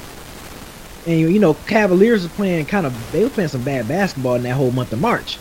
and 1.05 1.20
you 1.20 1.39
know 1.39 1.53
Cavaliers 1.53 2.24
was 2.24 2.31
playing 2.31 2.65
kind 2.65 2.86
of, 2.86 3.12
they 3.12 3.24
were 3.24 3.29
playing 3.29 3.50
some 3.50 3.63
bad 3.63 3.88
basketball 3.88 4.36
in 4.36 4.43
that 4.43 4.53
whole 4.55 4.72
month 4.72 4.93
of 4.93 5.01
March. 5.01 5.38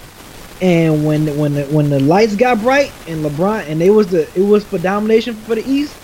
And 0.61 1.07
when 1.07 1.39
when 1.39 1.55
the, 1.55 1.65
when 1.67 1.89
the 1.89 2.01
lights 2.01 2.37
got 2.37 2.61
bright 2.61 2.93
and 3.07 3.25
LeBron 3.25 3.67
and 3.69 3.81
they 3.81 3.91
was 3.91 4.09
the 4.09 4.29
it 4.35 4.43
was 4.43 4.65
for 4.65 4.79
domination 4.79 5.35
for 5.35 5.55
the 5.55 5.65
East. 5.71 5.97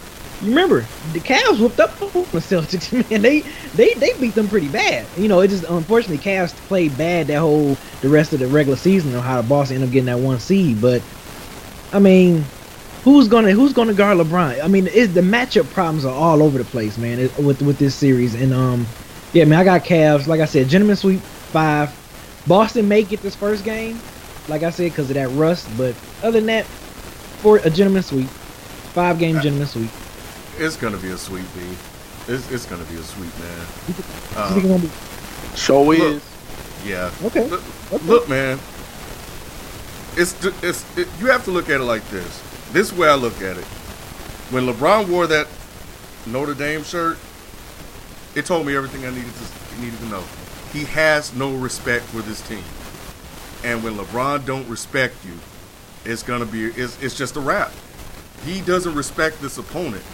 Remember 0.43 0.85
the 1.13 1.21
Cavs 1.21 1.59
whooped 1.59 1.81
up 1.81 2.01
on 2.03 2.11
the 2.11 2.39
Celtics, 2.39 2.93
man. 3.11 3.23
They 3.23 3.41
they 3.75 3.95
they 3.95 4.13
beat 4.21 4.35
them 4.35 4.49
pretty 4.49 4.69
bad. 4.69 5.07
You 5.17 5.29
know, 5.29 5.41
it 5.41 5.49
just 5.49 5.65
unfortunately 5.65 6.19
Cavs 6.19 6.55
played 6.69 6.97
bad 6.99 7.29
that 7.29 7.39
whole 7.39 7.77
the 8.03 8.09
rest 8.09 8.33
of 8.33 8.41
the 8.41 8.47
regular 8.47 8.77
season 8.77 9.15
on 9.15 9.23
how 9.23 9.41
the 9.41 9.49
Boston 9.49 9.77
ended 9.77 9.89
up 9.89 9.93
getting 9.93 10.07
that 10.07 10.19
one 10.19 10.39
seed. 10.39 10.81
But 10.81 11.03
I 11.93 11.99
mean, 11.99 12.45
who's 13.03 13.29
gonna 13.29 13.53
who's 13.53 13.73
gonna 13.73 13.95
guard 13.95 14.19
LeBron? 14.19 14.63
I 14.63 14.69
mean, 14.69 14.89
it's 14.89 15.15
the 15.15 15.23
matchup 15.23 15.73
problems 15.73 16.05
are 16.05 16.13
all 16.13 16.43
over 16.43 16.59
the 16.59 16.65
place, 16.65 16.99
man, 16.99 17.19
it, 17.19 17.39
with 17.39 17.63
with 17.63 17.79
this 17.79 17.95
series. 17.95 18.35
And 18.35 18.53
um, 18.53 18.87
yeah, 19.33 19.45
man, 19.45 19.59
I 19.59 19.65
got 19.65 19.85
Cavs. 19.85 20.27
Like 20.27 20.41
I 20.41 20.45
said, 20.47 20.69
gentlemen 20.69 20.97
sweep 20.97 21.21
five. 21.21 21.95
Boston 22.47 22.89
may 22.89 23.03
get 23.03 23.23
this 23.23 23.35
first 23.35 23.65
game, 23.65 24.01
like 24.49 24.63
I 24.63 24.71
said, 24.71 24.91
because 24.91 25.09
of 25.09 25.15
that 25.15 25.29
rust. 25.31 25.69
But 25.79 25.95
other 26.23 26.41
than 26.41 26.47
that, 26.47 26.67
for 26.67 27.57
a 27.59 27.71
gentleman 27.71 28.03
sweep, 28.03 28.29
five 28.29 29.19
game 29.19 29.41
gentleman 29.41 29.67
sweep. 29.67 29.91
It's 30.59 30.77
gonna 30.77 30.97
be 30.99 31.09
a 31.11 31.17
sweep, 31.19 31.47
B. 31.55 31.61
It's, 32.29 32.51
it's 32.51 32.67
gonna 32.67 32.85
be 32.85 32.97
a 32.97 33.03
sweet 33.03 33.33
man. 33.39 33.59
You 33.87 33.95
think 33.95 33.99
it's 33.99 34.37
Um, 34.37 34.63
gonna 34.63 34.79
be 34.79 34.91
Show 35.57 35.83
Look. 35.83 35.99
is. 35.99 36.23
yeah. 36.85 37.11
okay? 37.25 37.49
Look, 37.49 37.63
okay. 37.93 38.05
look, 38.07 38.29
man. 38.29 38.59
It's 40.17 40.35
it's 40.63 40.85
it, 40.99 41.09
you 41.21 41.27
have 41.27 41.45
to 41.45 41.51
look 41.51 41.69
at 41.69 41.81
it 41.81 41.85
like 41.85 42.07
this. 42.09 42.43
This 42.73 42.91
is 42.91 42.93
where 42.95 43.11
I 43.11 43.15
look 43.15 43.37
at 43.43 43.57
it. 43.59 43.65
When 44.51 44.67
LeBron 44.67 45.09
wore 45.09 45.27
that 45.27 45.47
Notre 46.27 46.55
Dame 46.55 46.83
shirt, 46.85 47.19
it 48.35 48.47
told 48.47 48.67
me 48.67 48.75
everything 48.77 49.05
I 49.05 49.11
needed 49.11 49.33
to 49.33 49.81
needed 49.81 49.99
to 50.01 50.07
know. 50.07 50.25
He 50.73 50.85
has 50.87 51.35
no 51.35 51.55
respect 51.55 52.05
for 52.07 52.23
this 52.23 52.41
team, 52.49 52.65
and 53.65 53.83
when 53.85 53.95
LeBron 53.97 54.45
don't 54.47 54.67
respect 54.69 55.15
you, 55.25 55.35
it's 56.11 56.23
gonna 56.23 56.47
be 56.47 56.65
it's, 56.67 57.01
it's 57.03 57.17
just 57.17 57.37
a 57.37 57.41
wrap. 57.41 57.73
He 58.45 58.61
doesn't 58.63 58.95
respect 58.95 59.41
this 59.43 59.59
opponent, 59.59 60.05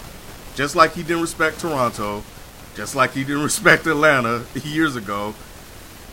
just 0.54 0.76
like 0.76 0.94
he 0.94 1.02
didn't 1.02 1.22
respect 1.22 1.60
Toronto, 1.60 2.22
just 2.74 2.94
like 2.94 3.12
he 3.12 3.24
didn't 3.24 3.42
respect 3.52 3.86
Atlanta 3.86 4.44
years 4.64 4.96
ago. 4.96 5.34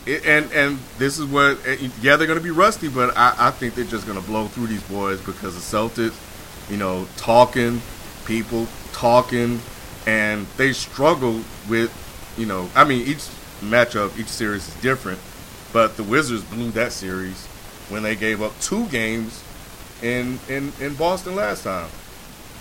It, 0.05 0.25
and 0.25 0.51
and 0.53 0.79
this 0.97 1.19
is 1.19 1.25
what 1.25 1.59
eh, 1.67 1.89
yeah 2.01 2.15
they're 2.15 2.27
going 2.27 2.39
to 2.39 2.43
be 2.43 2.51
rusty, 2.51 2.87
but 2.87 3.15
I, 3.17 3.35
I 3.37 3.51
think 3.51 3.75
they're 3.75 3.85
just 3.85 4.07
going 4.07 4.19
to 4.19 4.25
blow 4.25 4.47
through 4.47 4.67
these 4.67 4.83
boys 4.83 5.19
because 5.21 5.55
the 5.55 5.77
Celtics, 5.77 6.15
you 6.69 6.77
know, 6.77 7.07
talking, 7.17 7.81
people 8.25 8.67
talking, 8.93 9.59
and 10.07 10.47
they 10.57 10.71
struggle 10.71 11.41
with, 11.67 11.91
you 12.37 12.45
know, 12.45 12.69
I 12.75 12.85
mean 12.85 13.05
each 13.05 13.27
matchup, 13.61 14.17
each 14.17 14.27
series 14.27 14.67
is 14.67 14.73
different, 14.81 15.19
but 15.73 15.97
the 15.97 16.03
Wizards 16.03 16.43
blew 16.45 16.71
that 16.71 16.93
series 16.93 17.45
when 17.89 18.03
they 18.03 18.15
gave 18.15 18.41
up 18.41 18.57
two 18.61 18.87
games 18.87 19.43
in 20.01 20.39
in 20.47 20.71
in 20.79 20.95
Boston 20.95 21.35
last 21.35 21.63
time. 21.63 21.89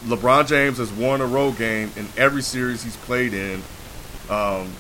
LeBron 0.07 0.47
James 0.47 0.78
has 0.78 0.93
won 0.93 1.21
a 1.21 1.26
road 1.26 1.57
game 1.59 1.90
in 1.97 2.07
every 2.17 2.43
series 2.43 2.83
he's 2.83 2.97
played 2.97 3.35
in. 3.35 3.62
Um, 4.31 4.71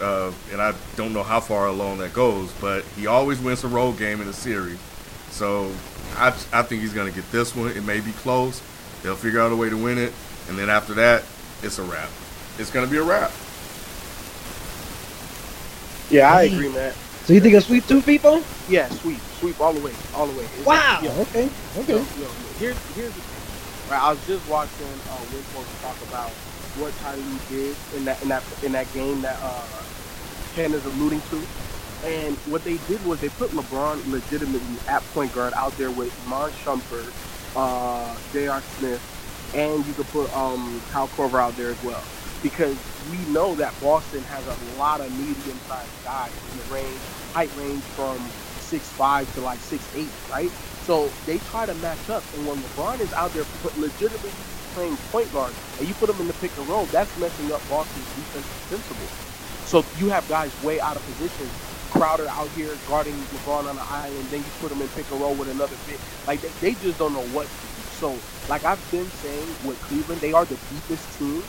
uh, 0.00 0.30
and 0.52 0.60
I 0.60 0.74
don't 0.96 1.12
know 1.14 1.22
how 1.22 1.40
far 1.40 1.66
along 1.68 1.98
that 1.98 2.12
goes, 2.12 2.52
but 2.60 2.84
he 2.96 3.06
always 3.06 3.40
wins 3.40 3.64
a 3.64 3.68
road 3.68 3.98
game 3.98 4.20
in 4.20 4.28
a 4.28 4.32
series. 4.32 4.78
So 5.30 5.72
I, 6.16 6.28
I 6.52 6.62
think 6.62 6.82
he's 6.82 6.92
going 6.92 7.08
to 7.08 7.14
get 7.14 7.30
this 7.32 7.56
one. 7.56 7.70
It 7.70 7.84
may 7.84 8.00
be 8.00 8.12
close. 8.12 8.60
They'll 9.02 9.16
figure 9.16 9.40
out 9.40 9.52
a 9.52 9.56
way 9.56 9.70
to 9.70 9.76
win 9.76 9.96
it. 9.98 10.12
And 10.48 10.58
then 10.58 10.68
after 10.68 10.92
that, 10.94 11.22
it's 11.62 11.78
a 11.78 11.82
wrap. 11.82 12.10
It's 12.58 12.70
going 12.70 12.84
to 12.84 12.90
be 12.92 12.98
a 12.98 13.02
wrap. 13.02 13.30
Yeah, 16.10 16.32
I 16.32 16.42
agree, 16.42 16.68
man. 16.68 16.92
So 17.24 17.32
you 17.32 17.40
think 17.40 17.54
a 17.54 17.60
sweep 17.60 17.86
two 17.86 18.00
people? 18.02 18.42
Yeah, 18.68 18.88
sweep, 18.88 19.18
sweep 19.40 19.60
all 19.60 19.72
the 19.72 19.80
way, 19.80 19.92
all 20.14 20.26
the 20.26 20.38
way. 20.38 20.44
It's- 20.44 20.64
Wow. 20.66 21.00
yo, 21.02 21.10
Okay. 21.22 21.48
Okay. 21.78 21.92
yo, 21.94 21.98
yo, 21.98 22.28
here's 22.58 22.76
here's 22.94 23.12
the 23.14 23.20
thing. 23.20 23.35
Right, 23.88 24.02
I 24.02 24.10
was 24.10 24.26
just 24.26 24.48
watching 24.48 24.86
uh, 24.86 25.16
Windhorst 25.30 25.80
talk 25.80 25.96
about 26.08 26.30
what 26.80 26.92
Ty 26.98 27.14
Lue 27.14 27.38
did 27.48 27.76
in 27.96 28.04
that 28.04 28.20
in 28.20 28.28
that 28.28 28.42
in 28.64 28.72
that 28.72 28.92
game 28.92 29.22
that 29.22 29.38
uh, 29.40 29.64
Ken 30.56 30.74
is 30.74 30.84
alluding 30.84 31.20
to, 31.30 31.36
and 32.04 32.36
what 32.50 32.64
they 32.64 32.78
did 32.88 33.04
was 33.06 33.20
they 33.20 33.28
put 33.28 33.50
LeBron 33.50 34.10
legitimately 34.10 34.76
at 34.88 35.04
point 35.14 35.32
guard 35.32 35.52
out 35.54 35.70
there 35.78 35.92
with 35.92 36.12
Iman 36.26 36.50
Shumpert, 36.64 37.12
uh, 37.54 38.16
J.R. 38.32 38.60
Smith, 38.78 39.52
and 39.54 39.86
you 39.86 39.94
could 39.94 40.08
put 40.08 40.36
um, 40.36 40.82
Kyle 40.90 41.06
Korver 41.08 41.40
out 41.40 41.56
there 41.56 41.70
as 41.70 41.82
well, 41.84 42.02
because 42.42 42.76
we 43.08 43.18
know 43.32 43.54
that 43.54 43.72
Boston 43.80 44.22
has 44.24 44.44
a 44.48 44.78
lot 44.78 45.00
of 45.00 45.16
medium-sized 45.16 46.04
guys 46.04 46.32
in 46.50 46.58
the 46.58 46.74
range, 46.74 46.98
height 47.32 47.54
range 47.56 47.82
from 47.94 48.18
six 48.58 48.88
five 48.88 49.32
to 49.34 49.40
like 49.42 49.60
six 49.60 49.88
eight, 49.94 50.10
right? 50.28 50.50
So 50.86 51.10
they 51.26 51.38
try 51.50 51.66
to 51.66 51.74
match 51.82 52.08
up, 52.08 52.22
and 52.36 52.46
when 52.46 52.58
LeBron 52.58 53.00
is 53.00 53.12
out 53.14 53.32
there 53.32 53.42
legitimately 53.76 54.30
playing 54.70 54.96
point 55.10 55.32
guard, 55.32 55.52
and 55.80 55.88
you 55.88 55.94
put 55.94 56.08
him 56.08 56.20
in 56.20 56.28
the 56.28 56.32
pick 56.34 56.56
and 56.56 56.68
roll, 56.68 56.84
that's 56.86 57.10
messing 57.18 57.50
up 57.50 57.60
Boston's 57.68 58.06
defensive 58.14 58.66
principle. 58.70 59.10
So 59.66 59.84
you 59.98 60.10
have 60.10 60.28
guys 60.28 60.52
way 60.62 60.78
out 60.78 60.94
of 60.94 61.02
position. 61.02 61.50
Crowder 61.90 62.28
out 62.28 62.46
here 62.50 62.70
guarding 62.86 63.14
LeBron 63.34 63.66
on 63.66 63.74
the 63.74 63.82
island, 63.82 64.28
then 64.30 64.38
you 64.38 64.50
put 64.60 64.70
him 64.70 64.80
in 64.80 64.86
pick 64.90 65.10
and 65.10 65.20
roll 65.20 65.34
with 65.34 65.48
another 65.48 65.74
bit. 65.88 65.98
Like 66.24 66.40
they, 66.40 66.50
they 66.60 66.74
just 66.78 67.00
don't 67.00 67.12
know 67.12 67.26
what 67.34 67.48
to 67.48 67.52
do. 67.52 67.82
So, 67.98 68.18
like 68.48 68.64
I've 68.64 68.78
been 68.92 69.10
saying 69.10 69.48
with 69.66 69.80
Cleveland, 69.90 70.20
they 70.20 70.34
are 70.34 70.44
the 70.44 70.58
deepest 70.70 71.18
team, 71.18 71.42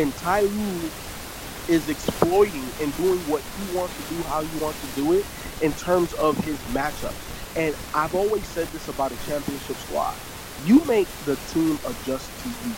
and 0.00 0.16
Ty 0.16 0.48
Lue 0.48 0.90
is 1.68 1.90
exploiting 1.90 2.64
and 2.80 2.96
doing 2.96 3.20
what 3.28 3.42
he 3.42 3.76
wants 3.76 3.94
to 4.00 4.14
do, 4.14 4.22
how 4.22 4.40
he 4.40 4.64
wants 4.64 4.80
to 4.80 4.86
do 4.96 5.12
it, 5.12 5.26
in 5.60 5.74
terms 5.74 6.14
of 6.14 6.42
his 6.42 6.56
matchups. 6.72 7.27
And 7.58 7.74
I've 7.92 8.14
always 8.14 8.46
said 8.46 8.68
this 8.68 8.86
about 8.88 9.10
a 9.10 9.16
championship 9.26 9.76
squad. 9.78 10.14
You 10.64 10.78
make 10.84 11.08
the 11.26 11.34
team 11.52 11.76
adjust 11.84 12.30
to 12.44 12.48
you. 12.48 12.74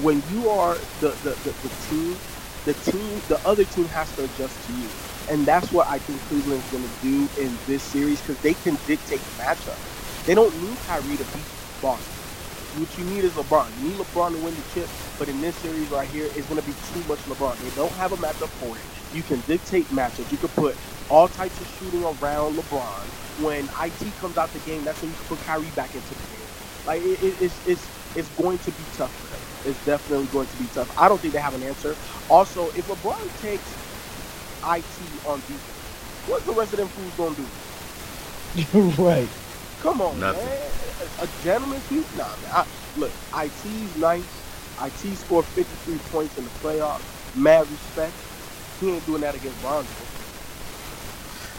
When 0.00 0.22
you 0.32 0.48
are 0.48 0.76
the, 1.00 1.10
the, 1.24 1.36
the, 1.44 1.52
the 1.52 1.68
team, 1.90 2.16
the 2.64 2.72
team, 2.90 3.20
the 3.28 3.38
other 3.46 3.64
team 3.64 3.84
has 3.86 4.10
to 4.16 4.24
adjust 4.24 4.66
to 4.66 4.72
you. 4.72 4.88
And 5.28 5.44
that's 5.44 5.70
what 5.72 5.88
I 5.88 5.98
think 5.98 6.20
Cleveland's 6.22 6.64
going 6.72 6.84
to 6.84 6.94
do 7.02 7.28
in 7.42 7.52
this 7.66 7.82
series 7.82 8.18
because 8.22 8.40
they 8.40 8.54
can 8.54 8.78
dictate 8.86 9.20
the 9.20 9.42
matchup. 9.42 9.76
They 10.24 10.34
don't 10.34 10.56
need 10.62 10.78
Kyrie 10.86 11.16
to 11.18 11.24
beat 11.24 11.44
Boston. 11.82 12.14
What 12.80 12.96
you 12.96 13.04
need 13.12 13.24
is 13.24 13.32
LeBron. 13.32 13.68
You 13.82 13.90
need 13.90 13.98
LeBron 13.98 14.32
to 14.32 14.38
win 14.38 14.54
the 14.54 14.62
chip, 14.72 14.88
but 15.18 15.28
in 15.28 15.38
this 15.42 15.54
series 15.56 15.90
right 15.90 16.08
here, 16.08 16.26
it's 16.34 16.46
going 16.48 16.60
to 16.60 16.66
be 16.66 16.72
too 16.94 17.04
much 17.08 17.18
LeBron. 17.28 17.58
They 17.60 17.76
don't 17.76 17.92
have 17.92 18.12
a 18.12 18.16
matchup 18.16 18.48
for 18.56 18.74
it. 18.74 18.84
You 19.14 19.22
can 19.22 19.40
dictate 19.46 19.86
matchups. 19.88 20.32
You 20.32 20.38
can 20.38 20.48
put 20.50 20.76
all 21.08 21.28
types 21.28 21.60
of 21.60 21.68
shooting 21.68 22.04
around 22.04 22.56
LeBron. 22.56 23.14
When 23.36 23.70
IT 23.80 24.16
comes 24.18 24.38
out 24.38 24.52
the 24.52 24.60
game, 24.60 24.84
that's 24.84 25.02
when 25.02 25.10
you 25.10 25.16
can 25.16 25.26
put 25.26 25.42
Kyrie 25.42 25.70
back 25.72 25.94
into 25.94 26.14
the 26.14 26.24
game. 26.24 26.48
Like 26.84 27.02
it, 27.02 27.22
it, 27.22 27.36
it's 27.40 27.60
it's 27.66 27.90
it's 28.14 28.30
going 28.30 28.60
to 28.60 28.72
be 28.72 28.86
tough 28.92 29.14
for 29.16 29.28
them. 29.28 29.42
It's 29.64 29.80
definitely 29.80 30.28
going 30.28 30.48
to 30.48 30.56
be 30.56 30.68
tough. 30.68 30.90
I 30.96 31.08
don't 31.08 31.20
think 31.20 31.34
they 31.34 31.40
have 31.40 31.54
an 31.54 31.62
answer. 31.62 31.98
Also, 32.28 32.70
if 32.70 32.86
LeBron 32.88 33.34
takes 33.40 33.78
IT 34.64 35.24
on 35.24 35.42
defense, 35.42 35.96
what's 36.26 36.44
the 36.46 36.54
rest 36.54 36.72
of 36.74 36.78
them 36.78 36.90
fools 36.90 37.14
gonna 37.14 37.36
do? 37.36 37.52
right. 38.98 39.30
Come 39.78 40.00
on, 40.02 40.20
Nothing. 40.20 40.46
man. 40.46 40.72
A, 41.00 41.24
a 41.24 41.28
gentleman 41.28 41.82
sweep? 41.82 42.12
Nah, 42.14 42.36
man. 42.38 42.52
I, 42.52 42.66
look, 42.96 43.14
IT's 43.34 43.96
nice. 43.96 44.42
IT 44.80 45.16
scored 45.16 45.46
53 45.46 46.00
points 46.00 46.38
in 46.38 46.44
the 46.44 46.50
playoffs. 46.50 47.04
Mad 47.34 47.70
respect. 47.70 48.16
He 48.80 48.92
ain't 48.92 49.06
doing 49.06 49.22
that 49.22 49.34
against 49.36 49.62
Lonzo. 49.62 50.07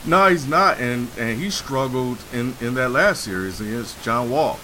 No, 0.06 0.28
he's 0.28 0.48
not, 0.48 0.80
and 0.80 1.08
and 1.18 1.40
he 1.40 1.50
struggled 1.50 2.18
in 2.32 2.56
in 2.62 2.74
that 2.76 2.92
last 2.92 3.22
series 3.24 3.60
against 3.60 4.02
John 4.04 4.30
Wall. 4.30 4.60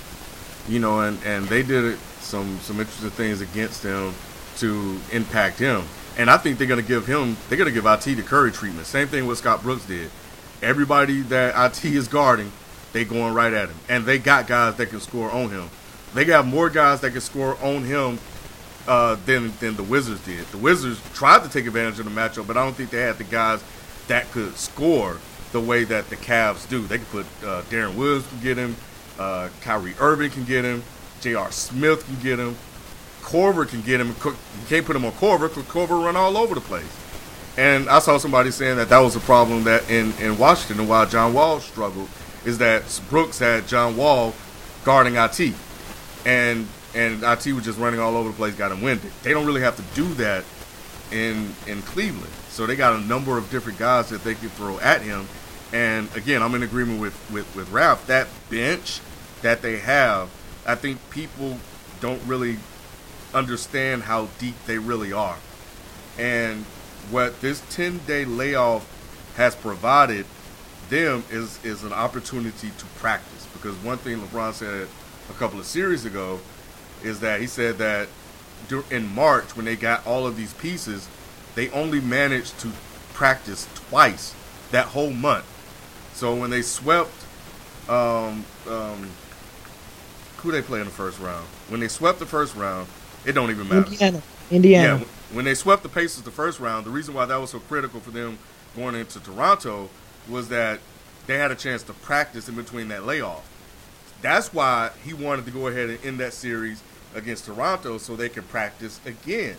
You 0.68 0.80
know, 0.80 1.02
and 1.02 1.22
and 1.26 1.46
they 1.48 1.62
did 1.62 1.98
some 2.22 2.60
some 2.60 2.80
interesting 2.80 3.12
things 3.12 3.42
against 3.42 3.84
him 3.84 4.14
to 4.58 5.00
impact 5.12 5.60
him. 5.60 5.84
And 6.18 6.30
I 6.30 6.38
think 6.38 6.58
they're 6.58 6.68
gonna 6.68 6.82
give 6.82 7.06
him 7.06 7.36
they're 7.50 7.58
gonna 7.58 7.72
give 7.72 7.86
IT 7.86 8.06
the 8.06 8.22
Curry 8.24 8.52
treatment. 8.52 8.88
Same 8.88 9.08
thing 9.08 9.28
what 9.28 9.38
Scott 9.38 9.62
Brooks 9.62 9.86
did. 9.86 10.10
Everybody 10.62 11.22
that 11.24 11.54
IT 11.72 11.84
is 11.86 12.08
guarding, 12.08 12.52
they 12.94 13.04
going 13.04 13.34
right 13.34 13.54
at 13.54 13.68
him, 13.68 13.76
and 13.90 14.06
they 14.06 14.18
got 14.18 14.48
guys 14.48 14.76
that 14.76 14.88
can 14.88 15.02
score 15.02 15.30
on 15.30 15.50
him. 15.50 15.70
They 16.14 16.24
got 16.24 16.48
more 16.48 16.70
guys 16.70 17.02
that 17.02 17.12
can 17.12 17.20
score 17.20 17.58
on 17.62 17.84
him 17.84 18.20
uh, 18.88 19.18
than 19.26 19.54
than 19.60 19.76
the 19.76 19.84
Wizards 19.84 20.24
did. 20.24 20.46
The 20.48 20.58
Wizards 20.58 21.02
tried 21.14 21.44
to 21.44 21.50
take 21.50 21.68
advantage 21.68 22.00
of 22.00 22.06
the 22.06 22.12
matchup, 22.12 22.48
but 22.48 22.56
I 22.56 22.64
don't 22.64 22.74
think 22.74 22.90
they 22.90 23.02
had 23.02 23.18
the 23.18 23.26
guys 23.26 23.62
that 24.08 24.32
could 24.32 24.56
score 24.58 25.20
the 25.52 25.62
way 25.62 25.84
that 25.86 26.10
the 26.10 26.16
Cavs 26.16 26.68
do. 26.68 26.82
They 26.82 26.98
could 26.98 27.10
put 27.10 27.26
uh, 27.44 27.62
Deron 27.64 27.96
Williams 27.96 28.28
can 28.28 28.40
get 28.42 28.58
him, 28.58 28.76
uh, 29.18 29.50
Kyrie 29.62 29.96
Irving 30.00 30.32
can 30.32 30.44
get 30.44 30.66
him, 30.66 30.84
J.R. 31.22 31.52
Smith 31.52 32.06
can 32.06 32.16
get 32.22 32.40
him, 32.40 32.56
Korver 33.22 33.68
can 33.68 33.82
get 33.82 34.00
him. 34.00 34.10
You 34.10 34.36
can't 34.68 34.86
put 34.86 34.96
him 34.96 35.06
on 35.06 35.12
Korver 35.14 35.50
because 35.50 35.64
Korver 35.64 36.04
run 36.04 36.16
all 36.16 36.38
over 36.38 36.56
the 36.56 36.62
place. 36.62 36.86
And 37.58 37.90
I 37.90 38.00
saw 38.00 38.18
somebody 38.18 38.52
saying 38.52 38.78
that 38.78 38.90
that 38.90 39.00
was 39.00 39.16
a 39.16 39.22
problem 39.22 39.64
that 39.64 39.90
in, 39.90 40.14
in 40.20 40.38
Washington 40.38 40.82
and 40.82 40.90
while 40.90 41.06
John 41.06 41.34
Wall 41.34 41.60
struggled 41.62 42.10
is 42.44 42.58
that 42.58 42.84
Brooks 43.10 43.40
had 43.40 43.68
John 43.68 43.96
Wall 43.96 44.34
guarding 44.84 45.16
IT, 45.16 45.54
and 46.26 46.68
and 46.94 47.24
IT 47.24 47.54
was 47.54 47.66
just 47.66 47.80
running 47.80 48.00
all 48.00 48.16
over 48.16 48.30
the 48.30 48.36
place, 48.36 48.56
got 48.56 48.72
him 48.72 48.82
winded. 48.82 49.12
They 49.24 49.34
don't 49.34 49.46
really 49.46 49.62
have 49.62 49.76
to 49.78 49.84
do 49.96 50.06
that 50.16 50.44
in 51.12 51.56
in 51.66 51.82
Cleveland, 51.82 52.32
so 52.56 52.66
they 52.66 52.78
got 52.78 52.94
a 52.94 53.02
number 53.04 53.38
of 53.38 53.52
different 53.52 53.78
guys 53.78 54.08
that 54.12 54.24
they 54.24 54.34
can 54.34 54.48
throw 54.48 54.80
at 54.80 55.02
him. 55.02 55.28
And 55.74 56.08
again, 56.16 56.42
I'm 56.42 56.56
in 56.56 56.64
agreement 56.64 57.02
with 57.02 57.14
with 57.30 57.54
with 57.54 57.70
Ralph. 57.70 58.08
That 58.08 58.30
bench 58.50 59.02
that 59.42 59.62
they 59.62 59.80
have, 59.80 60.30
I 60.66 60.76
think 60.76 61.02
people 61.10 61.60
don't 62.00 62.22
really 62.26 62.58
understand 63.34 64.04
how 64.04 64.30
deep 64.40 64.56
they 64.68 64.78
really 64.78 65.12
are. 65.12 65.38
And 66.18 66.64
what 67.12 67.42
this 67.42 67.62
10 67.72 68.00
day 68.08 68.24
layoff 68.24 68.88
has 69.36 69.54
provided 69.54 70.26
them 70.90 71.26
is, 71.30 71.60
is 71.66 71.84
an 71.84 71.92
opportunity 71.92 72.72
to 72.78 72.86
practice. 73.00 73.48
Because 73.52 73.76
one 73.84 73.98
thing 73.98 74.20
LeBron 74.20 74.54
said 74.54 74.88
a 75.30 75.34
couple 75.34 75.60
of 75.60 75.66
series 75.66 76.06
ago 76.06 76.40
is 77.04 77.20
that 77.20 77.42
he 77.42 77.48
said 77.48 77.78
that 77.80 78.08
in 78.90 79.14
March, 79.14 79.58
when 79.58 79.66
they 79.66 79.76
got 79.76 80.08
all 80.08 80.26
of 80.26 80.38
these 80.38 80.54
pieces, 80.54 81.10
they 81.56 81.70
only 81.72 82.00
managed 82.00 82.60
to 82.60 82.72
practice 83.14 83.68
twice 83.90 84.36
that 84.72 84.88
whole 84.88 85.12
month. 85.12 85.46
So 86.14 86.36
when 86.36 86.50
they 86.50 86.62
swept, 86.62 87.12
um, 87.90 88.46
um, 88.70 89.10
who 90.38 90.52
they 90.52 90.62
play 90.62 90.80
in 90.80 90.86
the 90.86 90.92
first 90.92 91.20
round? 91.20 91.46
When 91.70 91.80
they 91.80 91.88
swept 91.88 92.20
the 92.20 92.26
first 92.26 92.56
round, 92.56 92.88
it 93.26 93.34
don't 93.34 93.50
even 93.50 93.68
matter. 93.68 93.88
Indiana. 93.88 94.22
Indiana. 94.52 95.00
Yeah, 95.00 95.06
when 95.34 95.46
they 95.46 95.56
swept 95.56 95.84
the 95.84 95.90
Pacers 95.90 96.24
the 96.24 96.32
first 96.32 96.60
round, 96.60 96.86
the 96.86 96.92
reason 96.92 97.14
why 97.14 97.26
that 97.26 97.38
was 97.38 97.50
so 97.50 97.60
critical 97.60 98.00
for 98.00 98.12
them 98.12 98.38
going 98.76 98.96
into 98.96 99.20
Toronto 99.20 99.90
was 100.30 100.50
that 100.50 100.80
they 101.28 101.38
had 101.38 101.52
a 101.52 101.56
chance 101.56 101.84
to 101.84 101.94
practice 101.94 102.48
in 102.48 102.56
between 102.56 102.90
that 102.90 103.06
layoff. 103.06 103.50
That's 104.22 104.54
why 104.54 104.92
he 105.04 105.14
wanted 105.14 105.46
to 105.46 105.52
go 105.52 105.68
ahead 105.68 105.90
and 105.90 106.06
end 106.06 106.20
that 106.20 106.34
series 106.34 106.82
against 107.14 107.46
Toronto 107.46 107.98
so 107.98 108.16
they 108.16 108.30
can 108.30 108.44
practice 108.44 109.00
again. 109.06 109.58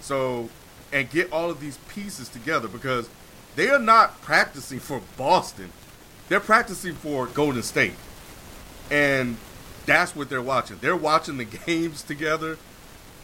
So, 0.00 0.48
and 0.92 1.10
get 1.10 1.32
all 1.32 1.50
of 1.50 1.60
these 1.60 1.78
pieces 1.88 2.28
together 2.28 2.68
because 2.68 3.08
they 3.56 3.68
are 3.70 3.78
not 3.78 4.20
practicing 4.22 4.78
for 4.78 5.00
Boston. 5.16 5.72
They're 6.28 6.40
practicing 6.40 6.94
for 6.94 7.26
Golden 7.26 7.62
State. 7.62 7.94
And 8.90 9.36
that's 9.86 10.14
what 10.14 10.28
they're 10.28 10.42
watching. 10.42 10.78
They're 10.80 10.96
watching 10.96 11.38
the 11.38 11.44
games 11.66 12.02
together. 12.02 12.58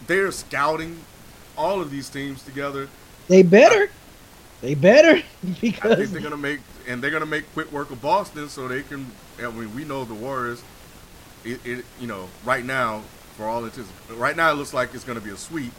They're 0.06 0.32
scouting 0.32 1.00
all 1.56 1.80
of 1.80 1.90
these 1.90 2.08
teams 2.08 2.42
together. 2.42 2.88
They 3.28 3.42
better. 3.42 3.90
They 4.60 4.74
better 4.74 5.22
because 5.60 5.92
I 5.92 5.96
think 5.96 6.10
they're 6.10 6.22
gonna 6.22 6.36
make 6.36 6.60
and 6.88 7.02
they're 7.02 7.10
gonna 7.10 7.26
make 7.26 7.52
quick 7.52 7.70
work 7.70 7.90
of 7.90 8.02
Boston 8.02 8.48
so 8.48 8.66
they 8.66 8.82
can. 8.82 9.06
I 9.38 9.50
mean, 9.50 9.74
we 9.74 9.84
know 9.84 10.04
the 10.04 10.14
Warriors. 10.14 10.62
It, 11.44 11.64
it 11.64 11.84
you 12.00 12.06
know 12.06 12.28
right 12.44 12.64
now 12.64 13.02
for 13.36 13.46
all 13.46 13.64
it 13.64 13.78
is 13.78 13.86
right 14.10 14.36
now 14.36 14.50
it 14.50 14.54
looks 14.54 14.74
like 14.74 14.94
it's 14.94 15.04
gonna 15.04 15.20
be 15.20 15.30
a 15.30 15.36
sweep. 15.36 15.72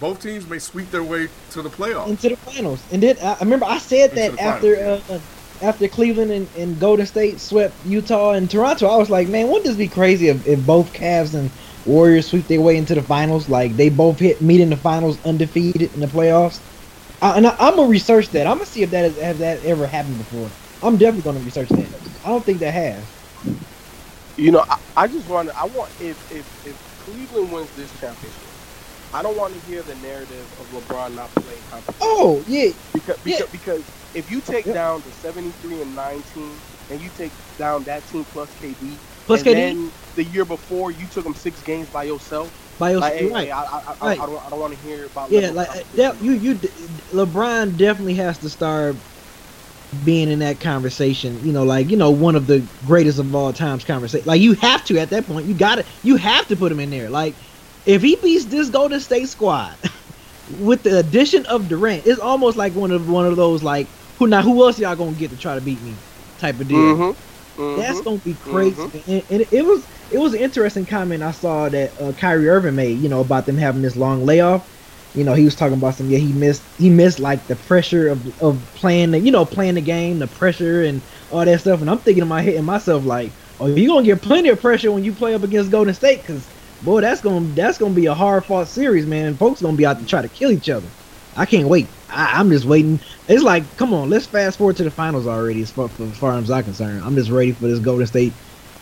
Both 0.00 0.22
teams 0.22 0.46
may 0.48 0.58
sweep 0.58 0.90
their 0.90 1.04
way 1.04 1.28
to 1.50 1.62
the 1.62 1.70
playoffs 1.70 2.08
into 2.08 2.30
the 2.30 2.36
finals. 2.36 2.82
And 2.92 3.02
then 3.02 3.16
I 3.22 3.36
remember 3.40 3.66
I 3.66 3.78
said 3.78 4.12
that 4.12 4.38
after 4.38 4.76
finals, 4.76 5.10
uh, 5.10 5.20
after 5.62 5.88
Cleveland 5.88 6.32
and, 6.32 6.48
and, 6.56 6.78
Golden 6.80 7.06
State 7.06 7.40
swept 7.40 7.74
Utah 7.86 8.32
and 8.32 8.50
Toronto, 8.50 8.88
I 8.88 8.96
was 8.96 9.08
like, 9.08 9.28
man, 9.28 9.46
wouldn't 9.48 9.64
this 9.64 9.76
be 9.76 9.88
crazy 9.88 10.28
if, 10.28 10.46
if 10.46 10.64
both 10.66 10.92
Cavs 10.92 11.34
and 11.34 11.50
Warriors 11.86 12.26
sweep 12.26 12.48
their 12.48 12.60
way 12.60 12.76
into 12.76 12.94
the 12.94 13.02
finals? 13.02 13.48
Like 13.48 13.76
they 13.76 13.88
both 13.88 14.18
hit 14.18 14.42
meet 14.42 14.60
in 14.60 14.70
the 14.70 14.76
finals 14.76 15.24
undefeated 15.24 15.94
in 15.94 16.00
the 16.00 16.06
playoffs. 16.06 16.60
I, 17.22 17.36
and 17.36 17.46
I, 17.46 17.68
am 17.68 17.76
gonna 17.76 17.88
research 17.88 18.28
that. 18.30 18.46
I'm 18.46 18.56
gonna 18.56 18.66
see 18.66 18.82
if 18.82 18.90
that 18.90 19.04
has, 19.04 19.16
has 19.18 19.38
that 19.38 19.64
ever 19.64 19.86
happened 19.86 20.18
before. 20.18 20.50
I'm 20.86 20.96
definitely 20.96 21.32
gonna 21.32 21.44
research 21.44 21.68
that. 21.68 21.88
I 22.24 22.28
don't 22.28 22.44
think 22.44 22.58
that 22.58 22.74
has. 22.74 23.02
You 24.36 24.50
know, 24.50 24.64
I, 24.68 24.78
I 24.96 25.06
just 25.06 25.28
want 25.28 25.50
I 25.50 25.66
want 25.66 25.90
if 26.00 26.32
if 26.32 26.66
if 26.66 27.04
Cleveland 27.04 27.52
wins 27.52 27.70
this 27.76 27.90
championship, 28.00 28.42
I 29.14 29.22
don't 29.22 29.36
want 29.36 29.54
to 29.54 29.60
hear 29.60 29.82
the 29.84 29.94
narrative 29.94 30.48
of 30.58 30.68
LeBron 30.68 31.14
not 31.14 31.34
playing 31.36 31.62
competition. 31.62 31.98
Oh 32.02 32.44
yeah, 32.46 32.72
because 32.92 33.16
because, 33.22 33.40
yeah. 33.40 33.46
because 33.52 33.92
if 34.12 34.28
you 34.28 34.40
take 34.40 34.66
yeah. 34.66 34.72
down 34.72 35.02
the 35.04 35.12
73 35.12 35.82
and 35.82 35.94
19, 35.94 36.60
and 36.90 37.00
you 37.00 37.10
take 37.10 37.32
down 37.56 37.84
that 37.84 38.06
team 38.06 38.24
plus 38.24 38.54
KD, 38.54 39.00
plus 39.26 39.40
and 39.40 39.48
KD, 39.48 39.54
then 39.54 39.92
the 40.16 40.24
year 40.24 40.44
before 40.44 40.90
you 40.90 41.06
took 41.06 41.24
them 41.24 41.34
six 41.34 41.62
games 41.62 41.88
by 41.90 42.04
yourself. 42.04 42.52
By 42.78 42.90
yourself, 42.90 43.12
like, 43.12 43.20
hey, 43.20 43.30
right? 43.30 43.44
Hey, 43.46 43.50
I, 43.52 43.62
I, 43.62 43.78
right. 44.02 44.20
I, 44.20 44.26
don't, 44.26 44.46
I 44.46 44.50
don't 44.50 44.58
want 44.58 44.74
to 44.74 44.80
hear 44.80 45.06
about. 45.06 45.30
Yeah, 45.30 45.50
like 45.50 45.68
eh, 45.76 45.82
that, 45.94 46.20
you, 46.20 46.32
you, 46.32 46.54
LeBron 47.12 47.76
definitely 47.76 48.14
has 48.14 48.38
to 48.38 48.48
start 48.48 49.00
being 50.02 50.28
in 50.28 50.40
that 50.40 50.58
conversation. 50.58 51.44
You 51.44 51.52
know, 51.52 51.62
like 51.62 51.90
you 51.90 51.96
know, 51.96 52.10
one 52.10 52.34
of 52.34 52.48
the 52.48 52.68
greatest 52.84 53.20
of 53.20 53.32
all 53.32 53.52
times 53.52 53.84
conversation. 53.84 54.26
Like 54.26 54.40
you 54.40 54.54
have 54.54 54.84
to 54.86 54.98
at 54.98 55.10
that 55.10 55.26
point. 55.26 55.46
You 55.46 55.54
got 55.54 55.76
to, 55.76 55.84
you 56.02 56.16
have 56.16 56.48
to 56.48 56.56
put 56.56 56.72
him 56.72 56.80
in 56.80 56.90
there. 56.90 57.10
Like 57.10 57.38
if 57.86 58.02
he 58.02 58.16
beats 58.16 58.46
this 58.46 58.70
Golden 58.70 59.00
State 59.00 59.28
squad 59.28 59.76
with 60.60 60.82
the 60.82 60.98
addition 60.98 61.46
of 61.46 61.68
Durant, 61.68 62.06
it's 62.06 62.20
almost 62.20 62.56
like 62.56 62.74
one 62.74 62.90
of 62.90 63.08
one 63.08 63.26
of 63.26 63.36
those 63.36 63.62
like 63.62 63.86
who 64.18 64.26
now 64.26 64.42
who 64.42 64.64
else 64.64 64.78
y'all 64.78 64.96
gonna 64.96 65.12
get 65.12 65.30
to 65.30 65.36
try 65.36 65.54
to 65.54 65.60
beat 65.60 65.80
me 65.82 65.94
type 66.38 66.60
of 66.60 66.68
deal. 66.68 66.78
Mm-hmm. 66.78 67.60
Mm-hmm. 67.60 67.80
That's 67.80 68.00
gonna 68.00 68.18
be 68.18 68.34
crazy. 68.34 68.76
Mm-hmm. 68.76 69.10
And, 69.10 69.24
and, 69.30 69.52
it 69.52 69.64
was 69.64 69.86
it 70.10 70.18
was 70.18 70.34
an 70.34 70.40
interesting 70.40 70.86
comment 70.86 71.22
I 71.22 71.30
saw 71.30 71.68
that 71.68 72.00
uh, 72.00 72.12
Kyrie 72.12 72.48
Irving 72.48 72.74
made. 72.74 72.98
You 72.98 73.08
know 73.08 73.20
about 73.20 73.46
them 73.46 73.56
having 73.56 73.82
this 73.82 73.96
long 73.96 74.24
layoff. 74.24 74.70
You 75.14 75.22
know 75.22 75.34
he 75.34 75.44
was 75.44 75.54
talking 75.54 75.76
about 75.78 75.94
some 75.94 76.10
yeah 76.10 76.18
he 76.18 76.32
missed 76.32 76.62
he 76.78 76.90
missed 76.90 77.20
like 77.20 77.46
the 77.46 77.56
pressure 77.56 78.08
of 78.08 78.42
of 78.42 78.60
playing 78.74 79.12
the 79.12 79.20
you 79.20 79.30
know 79.30 79.44
playing 79.44 79.74
the 79.74 79.80
game 79.80 80.18
the 80.18 80.26
pressure 80.26 80.82
and 80.82 81.00
all 81.30 81.44
that 81.44 81.60
stuff. 81.60 81.80
And 81.80 81.90
I'm 81.90 81.98
thinking 81.98 82.22
in 82.22 82.28
my 82.28 82.42
head 82.42 82.54
and 82.54 82.66
myself 82.66 83.04
like 83.04 83.30
oh 83.60 83.66
you 83.66 83.88
gonna 83.88 84.04
get 84.04 84.22
plenty 84.22 84.48
of 84.48 84.60
pressure 84.60 84.90
when 84.90 85.04
you 85.04 85.12
play 85.12 85.34
up 85.34 85.44
against 85.44 85.70
Golden 85.70 85.94
State 85.94 86.22
because 86.22 86.44
boy 86.82 87.00
that's 87.00 87.20
gonna 87.20 87.46
that's 87.54 87.78
gonna 87.78 87.94
be 87.94 88.06
a 88.06 88.14
hard 88.14 88.44
fought 88.44 88.68
series 88.68 89.06
man. 89.06 89.36
Folks 89.36 89.62
gonna 89.62 89.76
be 89.76 89.86
out 89.86 89.98
to 89.98 90.06
try 90.06 90.22
to 90.22 90.28
kill 90.28 90.50
each 90.50 90.68
other. 90.68 90.86
I 91.36 91.46
can't 91.46 91.68
wait. 91.68 91.88
I, 92.10 92.40
am 92.40 92.50
just 92.50 92.64
waiting. 92.64 93.00
It's 93.28 93.42
like, 93.42 93.64
come 93.76 93.92
on, 93.92 94.08
let's 94.08 94.26
fast 94.26 94.58
forward 94.58 94.76
to 94.76 94.84
the 94.84 94.90
finals 94.90 95.26
already. 95.26 95.62
As 95.62 95.70
far, 95.70 95.86
as 95.86 96.16
far 96.16 96.38
as 96.38 96.50
I'm 96.50 96.62
concerned, 96.62 97.02
I'm 97.02 97.16
just 97.16 97.30
ready 97.30 97.52
for 97.52 97.66
this 97.66 97.80
Golden 97.80 98.06
State 98.06 98.32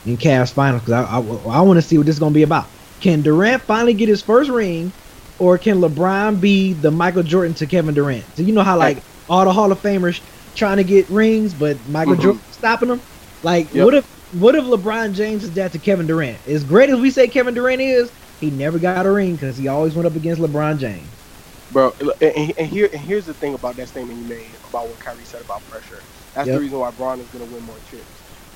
and 0.04 0.18
Cavs 0.18 0.52
finals 0.52 0.82
because 0.82 0.92
I, 0.92 1.18
I, 1.18 1.58
I 1.58 1.62
want 1.62 1.78
to 1.78 1.82
see 1.82 1.96
what 1.96 2.06
this 2.06 2.16
is 2.16 2.20
gonna 2.20 2.34
be 2.34 2.42
about. 2.42 2.66
Can 3.00 3.22
Durant 3.22 3.62
finally 3.62 3.94
get 3.94 4.08
his 4.08 4.22
first 4.22 4.50
ring, 4.50 4.92
or 5.38 5.58
can 5.58 5.80
LeBron 5.80 6.40
be 6.40 6.72
the 6.72 6.90
Michael 6.90 7.22
Jordan 7.22 7.54
to 7.54 7.66
Kevin 7.66 7.94
Durant? 7.94 8.24
So 8.36 8.42
you 8.42 8.52
know 8.52 8.62
how 8.62 8.76
like 8.76 8.98
all 9.28 9.44
the 9.44 9.52
Hall 9.52 9.72
of 9.72 9.80
Famers 9.80 10.20
trying 10.54 10.76
to 10.76 10.84
get 10.84 11.08
rings, 11.08 11.54
but 11.54 11.76
Michael 11.88 12.14
mm-hmm. 12.14 12.22
Jordan 12.22 12.42
stopping 12.52 12.88
them. 12.88 13.00
Like, 13.42 13.72
yep. 13.74 13.84
what 13.84 13.94
if 13.94 14.21
what 14.32 14.54
if 14.54 14.64
LeBron 14.64 15.12
James 15.12 15.44
is 15.44 15.52
that 15.52 15.72
to 15.72 15.78
Kevin 15.78 16.06
Durant? 16.06 16.38
As 16.46 16.64
great 16.64 16.88
as 16.90 16.98
we 16.98 17.10
say 17.10 17.28
Kevin 17.28 17.54
Durant 17.54 17.82
is, 17.82 18.10
he 18.40 18.50
never 18.50 18.78
got 18.78 19.06
a 19.06 19.12
ring 19.12 19.34
because 19.34 19.56
he 19.56 19.68
always 19.68 19.94
went 19.94 20.06
up 20.06 20.16
against 20.16 20.40
LeBron 20.40 20.78
James. 20.78 21.06
Bro, 21.70 21.94
and, 22.20 22.52
and, 22.58 22.68
here 22.68 22.88
and 22.92 23.00
here's 23.00 23.26
the 23.26 23.34
thing 23.34 23.54
about 23.54 23.76
that 23.76 23.88
statement 23.88 24.18
you 24.18 24.24
made 24.26 24.50
about 24.68 24.88
what 24.88 24.98
Kyrie 25.00 25.24
said 25.24 25.42
about 25.42 25.62
pressure. 25.70 26.02
That's 26.34 26.46
yep. 26.46 26.56
the 26.56 26.60
reason 26.60 26.78
why 26.78 26.90
Bron 26.92 27.20
is 27.20 27.26
going 27.28 27.46
to 27.46 27.54
win 27.54 27.64
more 27.64 27.76
chips 27.90 28.04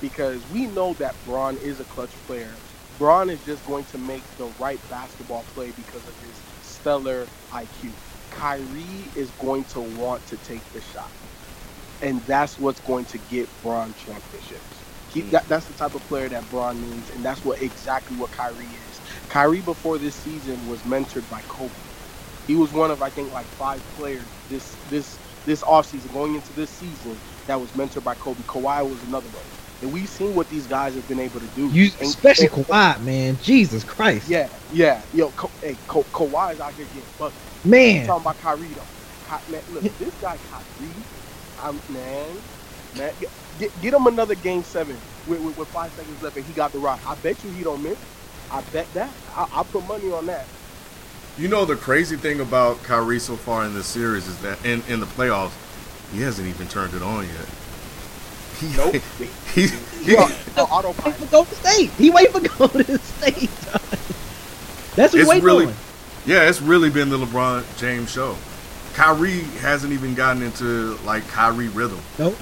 because 0.01 0.41
we 0.51 0.67
know 0.67 0.93
that 0.95 1.15
Bron 1.25 1.57
is 1.57 1.79
a 1.79 1.83
clutch 1.85 2.11
player. 2.25 2.51
Bron 2.97 3.29
is 3.29 3.43
just 3.45 3.65
going 3.67 3.85
to 3.85 3.97
make 3.97 4.23
the 4.37 4.45
right 4.59 4.79
basketball 4.89 5.43
play 5.53 5.71
because 5.71 6.07
of 6.07 6.19
his 6.21 6.41
stellar 6.61 7.27
IQ. 7.51 7.91
Kyrie 8.31 9.09
is 9.15 9.29
going 9.39 9.63
to 9.65 9.81
want 9.81 10.25
to 10.27 10.37
take 10.37 10.63
the 10.73 10.81
shot, 10.81 11.09
and 12.01 12.19
that's 12.21 12.59
what's 12.59 12.79
going 12.81 13.05
to 13.05 13.17
get 13.29 13.47
Bron 13.63 13.93
championships. 13.93 14.76
He, 15.25 15.31
that, 15.31 15.47
that's 15.49 15.67
the 15.67 15.73
type 15.75 15.95
of 15.95 16.05
player 16.05 16.29
that 16.29 16.49
Bron 16.49 16.81
needs, 16.81 17.09
and 17.09 17.25
that's 17.25 17.43
what 17.43 17.61
exactly 17.61 18.15
what 18.17 18.31
Kyrie 18.31 18.71
is. 18.89 19.01
Kyrie 19.29 19.61
before 19.61 19.99
this 19.99 20.17
season 20.17 20.65
was 20.65 20.83
mentored 20.83 21.27
by 21.29 21.43
Kobe 21.47 21.81
he 22.45 22.55
was 22.55 22.73
one 22.73 22.91
of 22.91 23.01
I 23.01 23.09
think 23.11 23.31
like 23.31 23.49
five 23.51 23.83
players 23.91 24.29
this 24.47 24.79
this 24.85 25.19
this 25.45 25.63
offseason 25.63 26.11
going 26.11 26.35
into 26.35 26.53
this 26.53 26.73
season 26.73 27.21
that 27.47 27.61
was 27.61 27.73
mentored 27.73 28.03
by 28.03 28.15
Kobe. 28.15 28.43
Kawhi 28.43 28.87
was 28.89 29.03
another 29.03 29.29
one. 29.29 29.45
And 29.81 29.91
we've 29.91 30.09
seen 30.09 30.35
what 30.35 30.49
these 30.49 30.67
guys 30.67 30.95
have 30.95 31.07
been 31.07 31.19
able 31.19 31.39
to 31.41 31.49
do. 31.49 31.71
You, 31.73 31.89
And- 31.99 32.09
especially 32.09 32.47
and- 32.47 32.67
Kawhi, 32.67 33.01
man. 33.01 33.37
Jesus 33.37 33.83
Christ. 33.83 34.27
Yeah, 34.29 34.49
yeah. 34.69 35.05
Yo, 35.11 35.31
Ka- 35.33 35.49
hey, 35.61 35.79
Ka- 35.87 36.03
Kawhi's 36.13 36.59
out 36.59 36.73
here 36.73 36.87
getting 36.87 37.13
buckets. 37.17 37.59
Man. 37.63 38.05
talking 38.07 38.21
about 38.21 38.39
Kyrie 38.39 38.75
though. 38.75 38.91
Ky- 39.27 39.35
man, 39.47 39.63
look, 39.67 39.85
this 39.97 40.15
guy 40.17 40.39
Kyrie, 40.39 41.05
I'm 41.57 41.81
man, 41.87 42.43
man, 42.93 43.13
get, 43.59 43.71
get, 43.71 43.81
get 43.81 43.93
him 43.93 44.07
another 44.07 44.35
game 44.35 44.63
seven 44.63 44.95
with, 45.27 45.41
with, 45.41 45.57
with 45.57 45.67
five 45.69 45.91
seconds 45.93 46.21
left, 46.21 46.37
and 46.37 46.45
he 46.45 46.53
got 46.53 46.71
the 46.71 46.79
rock. 46.79 46.99
I 47.05 47.15
bet 47.15 47.43
you 47.43 47.51
he 47.51 47.63
don't 47.63 47.81
miss. 47.83 47.97
I 48.51 48.61
bet 48.73 48.91
that. 48.93 49.09
I, 49.35 49.47
I'll 49.53 49.65
put 49.65 49.87
money 49.87 50.11
on 50.11 50.25
that. 50.27 50.45
You 51.37 51.47
know 51.47 51.65
the 51.65 51.75
crazy 51.75 52.15
thing 52.17 52.39
about 52.39 52.81
Kyrie 52.83 53.19
so 53.19 53.35
far 53.35 53.63
in 53.65 53.73
this 53.73 53.85
series 53.85 54.27
is 54.27 54.39
that 54.41 54.63
in, 54.65 54.81
in 54.87 54.99
the 54.99 55.05
playoffs, 55.05 55.51
he 56.11 56.21
hasn't 56.21 56.47
even 56.47 56.67
turned 56.67 56.93
it 56.93 57.01
on 57.03 57.25
yet. 57.25 57.49
He, 58.59 58.75
Nope. 58.75 58.95
he, 59.53 59.67
he, 59.67 60.13
Yo, 60.13 60.25
the 60.27 60.63
Wait 60.63 60.71
autopilot. 60.71 61.15
for 61.17 61.25
Golden 61.27 61.53
State. 61.55 61.91
He 61.91 62.09
wait 62.09 62.31
for 62.31 62.39
Golden 62.57 62.97
State. 62.99 63.49
That's 64.95 65.13
what 65.13 65.25
he 65.25 65.29
it's 65.31 65.43
really, 65.43 65.65
on. 65.67 65.73
yeah, 66.25 66.49
it's 66.49 66.61
really 66.61 66.89
been 66.89 67.09
the 67.09 67.17
LeBron 67.19 67.63
James 67.77 68.11
show. 68.11 68.35
Kyrie 68.95 69.41
hasn't 69.61 69.93
even 69.93 70.15
gotten 70.15 70.41
into 70.41 70.95
like 71.05 71.27
Kyrie 71.27 71.67
rhythm. 71.67 71.99
Nope. 72.17 72.35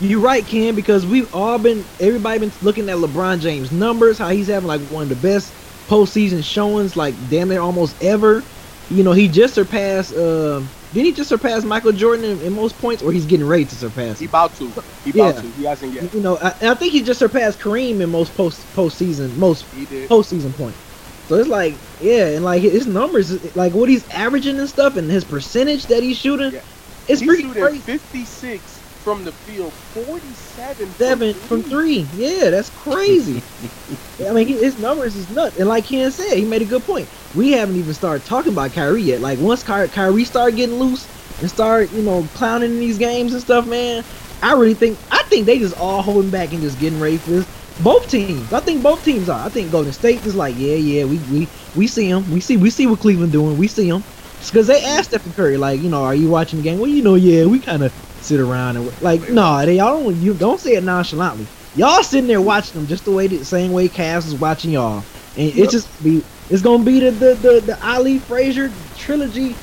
You're 0.00 0.20
right, 0.20 0.46
Ken, 0.46 0.76
because 0.76 1.06
we've 1.06 1.28
all 1.32 1.58
been 1.58 1.90
everybody 2.00 2.40
been 2.40 2.52
looking 2.62 2.88
at 2.90 2.98
LeBron 2.98 3.40
James 3.40 3.72
numbers, 3.72 4.18
how 4.18 4.30
he's 4.30 4.48
having 4.48 4.68
like 4.68 4.82
one 4.82 5.04
of 5.04 5.10
the 5.10 5.16
best 5.16 5.54
postseason 5.90 6.44
showings, 6.44 6.96
like 6.96 7.28
damn 7.28 7.48
near 7.48 7.62
almost 7.62 7.96
ever. 8.02 8.50
You 8.88 9.04
know, 9.04 9.12
he 9.12 9.28
just 9.28 9.54
surpassed. 9.54 10.14
Uh, 10.14 10.62
did 10.92 11.06
he 11.06 11.12
just 11.12 11.30
surpass 11.30 11.64
Michael 11.64 11.92
Jordan 11.92 12.26
in, 12.26 12.42
in 12.42 12.54
most 12.54 12.78
points, 12.78 13.02
or 13.02 13.12
he's 13.12 13.26
getting 13.26 13.46
ready 13.46 13.66
to 13.66 13.76
surpass? 13.76 14.20
He 14.20 14.26
about 14.26 14.54
to. 14.56 14.74
He 15.04 15.12
Yeah. 15.14 15.24
about 15.30 15.42
to. 15.42 15.52
He 15.52 15.64
hasn't 15.64 15.94
yet. 15.94 16.14
You 16.14 16.20
know, 16.22 16.38
I, 16.40 16.54
I 16.62 16.74
think 16.76 16.92
he 16.92 17.02
just 17.02 17.20
surpassed 17.20 17.60
Kareem 17.60 18.02
in 18.02 18.10
most 18.10 18.34
post 18.36 18.72
postseason, 18.74 19.36
most 19.36 19.66
postseason 20.10 20.56
points. 20.56 20.80
So 21.24 21.36
it's 21.36 21.48
like, 21.48 21.84
yeah, 22.00 22.28
and 22.28 22.44
like 22.44 22.62
his 22.62 22.86
numbers, 22.86 23.32
like 23.54 23.74
what 23.74 23.90
he's 23.90 24.06
averaging 24.10 24.58
and 24.58 24.68
stuff, 24.68 24.96
and 24.96 25.10
his 25.10 25.24
percentage 25.26 25.88
that 25.88 26.02
he's 26.02 26.18
shooting, 26.18 26.52
Yeah. 26.54 26.62
it's 27.08 27.20
He's 27.20 27.28
pretty 27.28 27.42
shooting 27.44 27.62
crazy. 27.62 27.82
56 27.82 28.79
from 29.02 29.24
the 29.24 29.32
field, 29.32 29.72
47 29.72 30.90
seven 30.92 31.34
from 31.34 31.62
three. 31.62 32.06
Yeah, 32.14 32.50
that's 32.50 32.70
crazy. 32.70 33.42
I 34.26 34.32
mean, 34.32 34.48
his 34.48 34.78
numbers 34.78 35.16
is 35.16 35.30
nuts. 35.30 35.58
And 35.58 35.68
like 35.68 35.86
Ken 35.86 36.10
said, 36.10 36.36
he 36.36 36.44
made 36.44 36.62
a 36.62 36.66
good 36.66 36.82
point. 36.82 37.08
We 37.34 37.52
haven't 37.52 37.76
even 37.76 37.94
started 37.94 38.26
talking 38.26 38.52
about 38.52 38.72
Kyrie 38.72 39.02
yet. 39.02 39.20
Like 39.20 39.38
once 39.38 39.62
Ky- 39.62 39.88
Kyrie 39.88 40.24
start 40.24 40.56
getting 40.56 40.76
loose 40.76 41.08
and 41.40 41.50
start, 41.50 41.90
you 41.92 42.02
know, 42.02 42.28
clowning 42.34 42.72
in 42.72 42.78
these 42.80 42.98
games 42.98 43.32
and 43.32 43.42
stuff, 43.42 43.66
man, 43.66 44.04
I 44.42 44.52
really 44.52 44.74
think 44.74 44.98
I 45.10 45.22
think 45.24 45.46
they 45.46 45.58
just 45.58 45.76
all 45.78 46.02
holding 46.02 46.30
back 46.30 46.52
and 46.52 46.60
just 46.60 46.78
getting 46.78 47.00
ready 47.00 47.16
for 47.18 47.30
this. 47.30 47.46
Both 47.82 48.08
teams. 48.10 48.52
I 48.52 48.60
think 48.60 48.82
both 48.82 49.02
teams 49.02 49.30
are. 49.30 49.44
I 49.44 49.48
think 49.48 49.70
Golden 49.70 49.92
State 49.92 50.26
is 50.26 50.34
like, 50.34 50.54
yeah, 50.58 50.74
yeah, 50.74 51.04
we 51.04 51.18
we 51.32 51.48
we 51.74 51.86
see 51.86 52.10
them. 52.10 52.30
We 52.30 52.40
see 52.40 52.58
we 52.58 52.68
see 52.70 52.86
what 52.86 53.00
Cleveland 53.00 53.32
doing. 53.32 53.56
We 53.56 53.68
see 53.68 53.88
them. 53.90 54.04
Because 54.46 54.66
they 54.66 54.82
asked 54.82 55.10
Stephen 55.10 55.32
Curry, 55.34 55.58
like, 55.58 55.80
you 55.80 55.90
know, 55.90 56.02
are 56.02 56.14
you 56.14 56.28
watching 56.30 56.58
the 56.58 56.62
game? 56.62 56.78
Well, 56.78 56.88
you 56.88 57.02
know, 57.02 57.14
yeah, 57.14 57.44
we 57.44 57.58
kind 57.60 57.82
of 57.82 57.92
sit 58.20 58.40
around 58.40 58.76
and 58.76 59.02
like, 59.02 59.28
no, 59.30 59.64
they 59.64 59.76
y'all 59.76 60.02
don't 60.02 60.16
you 60.16 60.34
don't 60.34 60.60
say 60.60 60.74
it 60.74 60.84
nonchalantly. 60.84 61.46
Y'all 61.76 62.02
sitting 62.02 62.26
there 62.26 62.40
watching 62.40 62.74
them 62.74 62.86
just 62.86 63.04
the 63.04 63.10
way 63.10 63.26
the 63.26 63.44
same 63.44 63.72
way 63.72 63.88
Cavs 63.88 64.26
is 64.26 64.34
watching 64.34 64.70
y'all, 64.70 65.04
and 65.36 65.52
it's 65.56 65.72
just 65.72 66.02
be 66.02 66.22
it's 66.50 66.62
gonna 66.62 66.84
be 66.84 67.00
the 67.00 67.10
the 67.10 67.34
the, 67.34 67.60
the 67.60 67.86
Ali 67.86 68.18
Frazier 68.18 68.70
trilogy, 68.96 69.54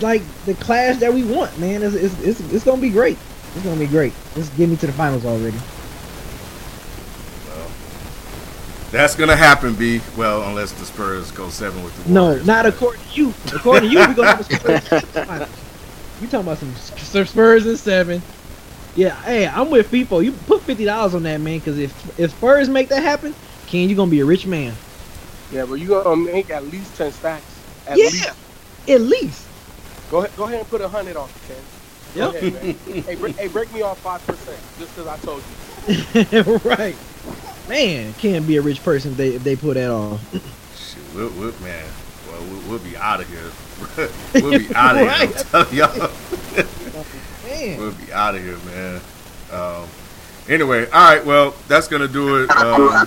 like 0.00 0.22
the 0.46 0.54
clash 0.54 0.98
that 0.98 1.12
we 1.12 1.24
want, 1.24 1.56
man. 1.58 1.82
It's, 1.82 1.94
it's 1.94 2.20
it's 2.20 2.40
it's 2.52 2.64
gonna 2.64 2.80
be 2.80 2.90
great. 2.90 3.18
It's 3.54 3.64
gonna 3.64 3.78
be 3.78 3.86
great. 3.86 4.12
Just 4.34 4.56
get 4.56 4.68
me 4.68 4.76
to 4.76 4.86
the 4.86 4.92
finals 4.92 5.24
already. 5.24 5.58
That's 8.90 9.16
gonna 9.16 9.34
happen, 9.34 9.74
B. 9.74 10.00
Well, 10.16 10.44
unless 10.44 10.70
the 10.70 10.84
Spurs 10.86 11.32
go 11.32 11.48
seven 11.48 11.82
with 11.82 12.04
the 12.04 12.12
No, 12.12 12.40
not 12.42 12.64
according 12.64 13.02
to 13.02 13.20
you. 13.20 13.34
According 13.52 13.90
to 13.90 13.92
you, 13.92 13.98
we're 13.98 14.14
gonna 14.14 14.36
have 14.36 14.40
a 14.40 15.40
Spurs. 15.42 15.48
finals. 16.18 16.20
you 16.20 16.28
talking 16.28 16.46
about 16.46 16.58
some 16.58 17.26
Spurs 17.26 17.66
and 17.66 17.78
seven? 17.78 18.22
Yeah, 18.94 19.20
hey, 19.22 19.46
I'm 19.46 19.70
with 19.70 19.90
FIFO. 19.90 20.24
You 20.24 20.32
put 20.32 20.62
fifty 20.62 20.84
dollars 20.84 21.14
on 21.14 21.22
that, 21.24 21.40
man, 21.40 21.58
because 21.58 21.78
if 21.78 22.18
if 22.18 22.30
Spurs 22.32 22.68
make 22.68 22.88
that 22.90 23.02
happen, 23.02 23.34
Ken, 23.66 23.88
you 23.88 23.96
gonna 23.96 24.10
be 24.10 24.20
a 24.20 24.24
rich 24.26 24.46
man. 24.46 24.80
Yeah, 25.50 25.64
but 25.66 25.74
you 25.74 25.88
gonna 25.88 26.16
make 26.16 26.50
at 26.50 26.64
least 26.64 26.96
10 26.96 27.12
stacks. 27.12 27.44
At 27.86 27.98
yeah, 27.98 28.04
least. 28.04 28.28
at 28.88 29.00
least. 29.00 29.48
Go 30.10 30.18
ahead, 30.18 30.36
go 30.36 30.44
ahead 30.44 30.60
and 30.60 30.68
put 30.68 30.80
a 30.80 30.88
hundred 30.88 31.16
on, 31.16 31.28
Ken. 31.46 31.56
Go 32.14 32.30
Yep. 32.30 32.42
ahead, 32.42 32.76
hey, 33.06 33.14
break, 33.16 33.36
hey, 33.36 33.48
break 33.48 33.72
me 33.72 33.82
off 33.82 34.00
five 34.00 34.24
percent, 34.26 34.58
just 34.78 34.94
because 34.94 35.06
I 35.08 35.16
told 35.18 35.42
you. 35.48 36.60
right. 36.64 36.98
Man, 37.68 38.14
can't 38.14 38.46
be 38.46 38.56
a 38.56 38.62
rich 38.62 38.82
person 38.82 39.12
if 39.12 39.16
they 39.16 39.34
if 39.34 39.42
they 39.42 39.56
put 39.56 39.74
that 39.74 39.90
on. 39.90 40.18
Shit, 40.76 41.02
we'll, 41.14 41.30
we'll, 41.30 41.52
man, 41.60 41.94
well, 42.28 42.44
we'll, 42.44 42.60
we'll 42.70 42.78
be 42.78 42.96
out 42.96 43.20
of 43.20 43.28
here. 43.28 43.50
we'll 44.34 44.58
be 44.58 44.74
out 44.74 44.96
of 44.96 45.06
Right. 45.06 45.28
here. 45.28 45.38
I'm 45.38 45.66
telling 45.66 45.74
y'all. 45.74 46.10
Man. 46.56 46.66
We'll 47.78 47.92
be 47.92 48.12
out 48.12 48.34
of 48.34 48.42
here, 48.42 48.56
man. 48.66 49.00
Um, 49.52 49.86
anyway, 50.48 50.86
all 50.90 51.14
right. 51.14 51.24
Well, 51.24 51.54
that's 51.68 51.88
gonna 51.88 52.08
do 52.08 52.42
it 52.42 52.50
um, 52.50 53.06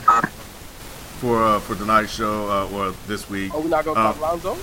for 1.20 1.44
uh, 1.44 1.60
for 1.60 1.76
tonight's 1.76 2.14
show 2.14 2.50
uh, 2.50 2.70
or 2.76 2.94
this 3.08 3.30
week. 3.30 3.54
Are 3.54 3.60
we 3.60 3.70
not 3.70 3.86
gonna 3.86 4.00
Uh, 4.00 4.14
talk 4.14 4.22
Lonzo? 4.22 4.58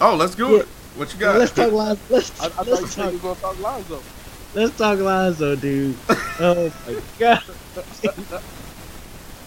Oh, 0.00 0.16
let's 0.16 0.34
do 0.34 0.48
Yeah. 0.48 0.58
it. 0.60 0.68
What 0.96 1.12
you 1.12 1.20
got? 1.20 1.38
Let's 1.38 1.52
talk 1.52 1.70
Lonzo. 1.72 2.00
Let's, 2.08 2.40
I, 2.40 2.46
I 2.46 2.62
let's, 2.62 2.94
talk, 2.94 3.12
you 3.12 3.18
gonna 3.18 3.34
talk 3.40 3.60
Lonzo. 3.60 4.02
let's 4.54 4.76
talk 4.76 4.98
Lonzo, 4.98 5.54
dude. 5.56 5.96
Oh 6.40 6.72
my 6.86 7.00
god. 7.18 7.42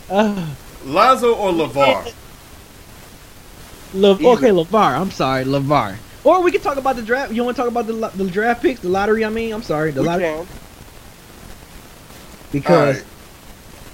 uh, 0.10 0.47
Lonzo 0.86 1.36
or 1.36 1.51
LaVar? 1.51 2.13
Le- 3.93 4.12
okay, 4.12 4.49
LaVar. 4.49 4.99
I'm 4.99 5.12
sorry, 5.12 5.45
LaVar. 5.45 5.95
Or 6.23 6.41
we 6.41 6.51
can 6.51 6.62
talk 6.62 6.77
about 6.77 6.95
the 6.95 7.01
draft. 7.01 7.32
You 7.32 7.43
want 7.43 7.55
to 7.55 7.62
talk 7.63 7.71
about 7.71 7.88
the 7.88 7.93
the 8.23 8.29
draft 8.29 8.62
picks, 8.62 8.82
the 8.82 8.89
lottery? 8.89 9.23
I 9.23 9.29
mean, 9.29 9.53
I'm 9.53 9.63
sorry, 9.63 9.91
the 9.91 10.01
We 10.01 10.08
lottery 10.08 10.25
can. 10.25 10.47
because 12.51 12.97
Alright. 12.97 13.05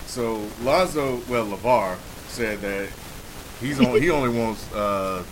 So 0.08 0.48
Lonzo, 0.64 1.18
well, 1.30 1.46
LaVar 1.46 1.98
said 2.28 2.62
that 2.62 2.90
he's 3.60 3.80
on. 3.80 4.02
he 4.02 4.10
only 4.12 4.30
wants 4.38 4.72
uh, 4.74 5.24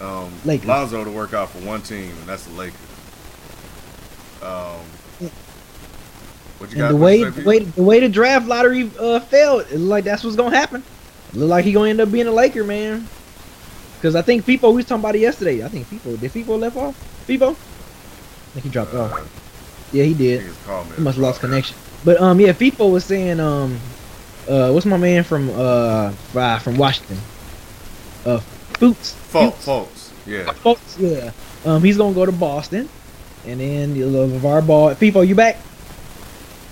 um, 0.00 0.32
Lakers. 0.44 0.66
Lonzo 0.66 1.04
to 1.04 1.10
work 1.10 1.32
out 1.34 1.50
for 1.50 1.58
one 1.58 1.82
team, 1.82 2.10
and 2.10 2.26
that's 2.26 2.44
the 2.46 2.52
Lakers. 2.54 2.80
Um, 4.42 5.30
what 6.58 6.70
you 6.70 6.76
got? 6.78 6.88
the 6.88 6.96
way 6.96 7.22
say, 7.22 7.30
the 7.30 7.44
way 7.48 7.58
the 7.60 7.82
way 7.82 8.00
the 8.00 8.08
draft 8.08 8.46
lottery 8.46 8.90
uh, 8.98 9.20
failed, 9.20 9.70
like 9.72 10.04
that's 10.04 10.24
what's 10.24 10.36
gonna 10.36 10.56
happen. 10.56 10.82
Look 11.34 11.48
like 11.50 11.64
he 11.64 11.72
gonna 11.72 11.90
end 11.90 12.00
up 12.00 12.10
being 12.10 12.26
a 12.26 12.32
Laker, 12.32 12.64
man. 12.64 13.06
Because 14.04 14.16
I 14.16 14.20
think 14.20 14.44
people 14.44 14.68
we 14.72 14.76
was 14.76 14.84
talking 14.84 15.00
about 15.00 15.16
it 15.16 15.20
yesterday. 15.20 15.64
I 15.64 15.68
think 15.68 15.88
people 15.88 16.14
did 16.18 16.30
people 16.30 16.58
left 16.58 16.76
off. 16.76 16.94
People, 17.26 17.52
I 17.52 18.50
think 18.52 18.64
he 18.64 18.68
dropped 18.68 18.92
Uh, 18.92 19.04
off. 19.04 19.92
Yeah, 19.94 20.04
he 20.04 20.12
did. 20.12 20.42
niggas 20.42 20.66
call 20.66 20.84
me 20.84 20.90
He 20.96 21.00
must 21.00 21.16
have 21.16 21.22
lost 21.22 21.40
connection. 21.40 21.74
But 22.04 22.20
um, 22.20 22.38
yeah, 22.38 22.52
people 22.52 22.90
was 22.90 23.06
saying 23.06 23.40
um, 23.40 23.80
uh, 24.46 24.72
what's 24.72 24.84
my 24.84 24.98
man 24.98 25.24
from 25.24 25.48
uh 25.48 26.12
from 26.58 26.76
Washington? 26.76 27.16
Uh, 28.26 28.40
Fultz. 28.74 29.14
Folks, 29.32 29.64
folks, 29.64 30.12
yeah. 30.26 30.52
Fultz, 30.62 30.98
yeah. 31.00 31.30
Um, 31.64 31.82
he's 31.82 31.96
gonna 31.96 32.14
go 32.14 32.26
to 32.26 32.32
Boston, 32.32 32.90
and 33.46 33.58
then 33.58 33.94
the 33.94 34.02
LaVar 34.02 34.66
Ball. 34.66 34.94
People, 34.96 35.24
you 35.24 35.34
back? 35.34 35.56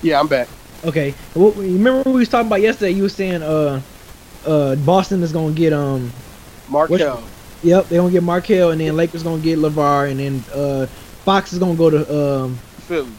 Yeah, 0.03 0.21
I'm 0.21 0.29
back. 0.29 0.49
Okay. 0.85 1.14
Well, 1.35 1.53
remember 1.53 2.11
we 2.11 2.18
was 2.18 2.29
talking 2.29 2.49
about 2.49 2.61
yesterday? 2.61 2.90
You 2.90 3.05
were 3.05 3.09
saying 3.09 3.42
uh, 3.42 3.81
uh, 4.47 4.77
Boston 4.77 5.23
is 5.23 5.33
gonna 5.33 5.55
get 5.55 5.73
um, 5.73 6.12
Markelle. 6.68 7.22
yep, 7.62 7.88
they 7.88 7.96
gonna 7.96 8.11
get 8.11 8.22
Markelle, 8.22 8.70
and 8.70 8.81
then 8.81 8.96
Lakers 8.96 9.22
gonna 9.22 9.42
get 9.42 9.59
LaVar, 9.59 10.11
and 10.11 10.20
then 10.20 10.44
uh, 10.55 10.87
Fox 11.25 11.53
is 11.53 11.59
gonna 11.59 11.75
go 11.77 11.90
to 11.90 12.16
um. 12.16 12.57
Philly. 12.87 13.11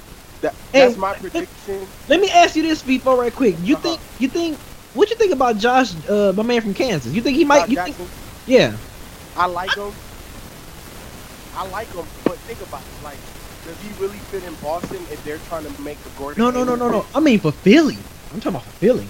That, 0.42 0.54
Hey, 0.74 0.86
that's 0.86 0.98
my 0.98 1.14
prediction. 1.14 1.88
Let 2.10 2.20
me 2.20 2.30
ask 2.30 2.56
you 2.56 2.64
this, 2.64 2.82
Vivo, 2.82 3.16
right 3.16 3.34
quick. 3.34 3.56
You 3.62 3.76
Uh-huh. 3.76 3.84
think 3.84 4.02
you 4.20 4.28
think 4.28 4.58
what 4.94 5.10
you 5.10 5.16
think 5.16 5.34
about 5.34 5.58
Josh, 5.58 5.94
uh, 6.10 6.34
my 6.36 6.44
man 6.44 6.62
from 6.62 6.74
Kansas? 6.74 7.14
You 7.14 7.22
think 7.22 7.38
he 7.38 7.46
might? 7.46 7.70
You 7.70 7.78
think, 7.78 7.96
yeah. 8.46 8.76
I 9.36 9.46
like 9.46 9.74
him. 9.76 9.92
I 11.56 11.68
like 11.68 11.88
him, 11.94 12.06
but 12.24 12.38
think 12.40 12.62
about 12.62 12.82
it. 12.82 13.04
Like, 13.04 13.18
does 13.64 13.80
he 13.82 13.92
really 14.02 14.18
fit 14.18 14.44
in 14.44 14.54
Boston 14.56 14.98
if 15.12 15.24
they're 15.24 15.38
trying 15.40 15.66
to 15.66 15.82
make 15.82 16.02
the 16.04 16.10
Gordon? 16.12 16.44
No, 16.44 16.50
no, 16.52 16.64
no, 16.64 16.76
no, 16.76 16.90
no. 16.90 17.06
I 17.14 17.20
mean 17.20 17.40
for 17.40 17.52
Philly. 17.52 17.98
I'm 18.32 18.40
talking 18.40 18.56
about 18.58 18.64
for 18.66 18.72
Philly. 18.72 19.08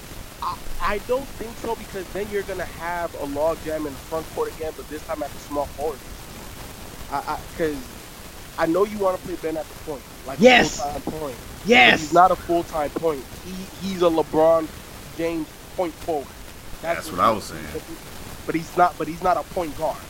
I, 0.83 0.95
I 0.95 0.99
don't 0.99 1.29
think 1.31 1.57
so 1.59 1.75
because 1.75 2.09
then 2.11 2.29
you're 2.29 2.43
gonna 2.43 2.65
have 2.65 3.13
a 3.15 3.25
log 3.25 3.61
jam 3.63 3.87
in 3.87 3.95
the 3.95 4.01
front 4.01 4.29
court 4.29 4.49
again, 4.49 4.73
but 4.77 4.89
this 4.89 5.03
time 5.03 5.23
at 5.23 5.33
the 5.33 5.39
small 5.39 5.67
forward. 5.67 6.01
I, 7.09 7.39
because 7.51 8.01
I, 8.57 8.67
know 8.67 8.85
you 8.85 8.99
want 8.99 9.17
to 9.19 9.23
play 9.25 9.37
Ben 9.37 9.57
at 9.57 9.69
the 9.69 9.75
point, 9.75 10.05
like 10.25 10.39
Yes. 10.39 10.81
full-time 10.81 11.03
point. 11.03 11.39
But 11.85 11.93
Yes. 11.93 11.99
he's 11.99 12.13
not 12.13 12.31
a 12.31 12.37
full 12.37 12.63
time 12.65 12.91
point. 12.91 13.27
He 13.41 13.69
he's 13.81 14.01
a 14.03 14.09
LeBron 14.09 14.69
James 15.15 15.49
point 15.75 15.95
forward. 15.95 16.35
That's 16.81 17.11
what 17.11 17.19
he 17.19 17.21
I 17.21 17.31
was 17.31 17.45
saying. 17.45 17.79
But 18.45 18.55
he's 18.55 18.75
not. 18.77 18.97
But 18.97 19.07
he's 19.07 19.23
not 19.23 19.37
a 19.37 19.43
point 19.43 19.75
guard. 19.75 20.03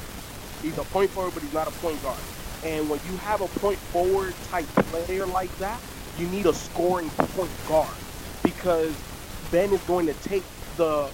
He's 0.61 0.77
a 0.77 0.85
point 0.85 1.11
forward, 1.11 1.33
but 1.33 1.43
he's 1.43 1.53
not 1.53 1.67
a 1.67 1.71
point 1.71 2.01
guard. 2.01 2.23
And 2.63 2.89
when 2.89 3.01
you 3.03 3.17
have 3.17 3.41
a 3.41 3.49
point 3.49 3.81
forward 3.81 4.41
type 4.41 4.73
player 4.75 5.25
like 5.27 5.55
that, 5.57 5.83
you 6.15 6.27
need 6.27 6.45
a 6.47 6.53
scoring 6.53 7.11
point 7.11 7.63
guard 7.63 7.99
because 8.43 9.03
Ben 9.51 9.73
is 9.73 9.83
going 9.83 10.07
to 10.07 10.15
take 10.15 10.45
the 10.77 11.09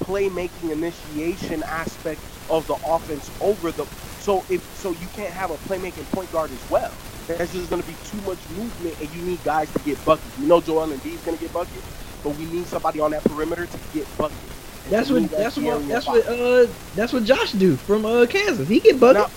playmaking 0.00 0.70
initiation 0.70 1.62
aspect 1.64 2.20
of 2.50 2.66
the 2.66 2.74
offense 2.86 3.30
over 3.40 3.70
the 3.70 3.84
so 4.18 4.44
if 4.48 4.62
so 4.76 4.90
you 4.90 5.06
can't 5.14 5.32
have 5.32 5.50
a 5.50 5.56
playmaking 5.68 6.10
point 6.12 6.30
guard 6.32 6.50
as 6.50 6.70
well. 6.70 6.92
That's 7.28 7.52
just 7.52 7.70
going 7.70 7.80
to 7.80 7.88
be 7.88 7.94
too 8.04 8.20
much 8.22 8.38
movement, 8.50 9.00
and 9.00 9.08
you 9.14 9.22
need 9.22 9.42
guys 9.44 9.72
to 9.72 9.78
get 9.80 10.04
buckets. 10.04 10.38
You 10.38 10.46
know 10.48 10.60
Joel 10.60 10.88
Embiid 10.88 11.14
is 11.14 11.20
going 11.22 11.36
to 11.38 11.42
get 11.42 11.52
buckets, 11.52 11.86
but 12.24 12.36
we 12.36 12.46
need 12.46 12.66
somebody 12.66 13.00
on 13.00 13.12
that 13.12 13.22
perimeter 13.24 13.66
to 13.66 13.78
get 13.94 14.06
buckets. 14.18 14.40
And 14.84 14.92
That's 14.92 15.10
what 15.10 15.30
that's 15.30 15.56
what 15.56 15.88
that's 15.88 16.06
what 16.06 16.26
uh 16.26 16.66
that's 16.96 17.12
what 17.12 17.24
Josh 17.24 17.52
do 17.52 17.76
from 17.76 18.04
uh 18.04 18.26
Kansas. 18.26 18.68
He 18.68 18.80
get 18.80 18.98
bucket. 18.98 19.22
Now, 19.22 19.30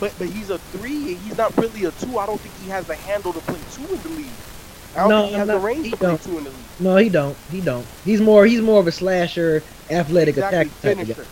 but 0.00 0.12
but 0.18 0.28
he's 0.28 0.50
a 0.50 0.58
three. 0.58 1.14
He's 1.14 1.36
not 1.36 1.56
really 1.56 1.84
a 1.84 1.92
two. 1.92 2.18
I 2.18 2.26
don't 2.26 2.40
think 2.40 2.54
he 2.62 2.68
has 2.70 2.86
the 2.86 2.96
handle 2.96 3.32
to 3.32 3.40
play 3.40 3.60
two 3.72 3.94
in 3.94 4.02
the 4.02 4.08
league. 4.10 4.26
I 4.94 5.06
don't 5.06 5.08
No, 5.08 5.20
think 5.20 5.30
he 5.30 5.34
has 5.34 5.48
no, 5.48 5.54
the 5.54 5.58
range 5.58 5.86
he 5.86 5.90
to 5.90 5.96
play 5.96 6.18
don't. 6.18 6.26
in 6.26 6.44
the 6.44 6.50
league. 6.50 6.68
No, 6.78 6.96
he 6.96 7.08
don't. 7.08 7.38
He 7.50 7.60
don't. 7.60 7.86
He's 8.04 8.20
more 8.20 8.46
he's 8.46 8.60
more 8.60 8.80
of 8.80 8.86
a 8.86 8.92
slasher, 8.92 9.64
athletic 9.90 10.36
exactly, 10.36 10.58
attack 10.58 10.80
type 10.82 10.98
finisher. 10.98 11.14
guy. 11.14 11.28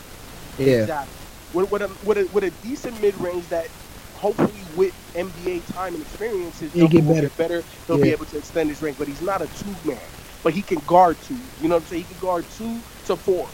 Yeah. 0.58 0.82
Exactly. 0.82 1.14
With, 1.52 1.70
with, 1.70 1.82
a, 1.82 1.88
with, 2.06 2.18
a, 2.18 2.26
with 2.32 2.44
a 2.44 2.50
decent 2.66 3.00
mid 3.00 3.18
range 3.20 3.48
that 3.48 3.68
hopefully 4.14 4.66
with 4.76 4.94
NBA 5.14 5.64
time 5.72 5.94
and 5.94 6.02
experience, 6.02 6.60
He'll 6.60 6.88
get 6.88 7.06
better. 7.06 7.28
get 7.28 7.36
better. 7.36 7.62
He'll 7.86 7.98
be 7.98 8.10
able 8.10 8.26
to 8.26 8.38
extend 8.38 8.68
his 8.70 8.82
range, 8.82 8.98
but 8.98 9.08
he's 9.08 9.22
not 9.22 9.42
a 9.42 9.46
two 9.48 9.74
man. 9.84 9.98
But 10.42 10.54
he 10.54 10.62
can 10.62 10.78
guard 10.86 11.16
two. 11.22 11.34
You 11.60 11.68
know 11.68 11.76
what 11.76 11.82
I'm 11.84 11.88
saying? 11.88 12.04
He 12.04 12.14
can 12.14 12.20
guard 12.20 12.44
two 12.50 12.78
to 13.06 13.16
four. 13.16 13.48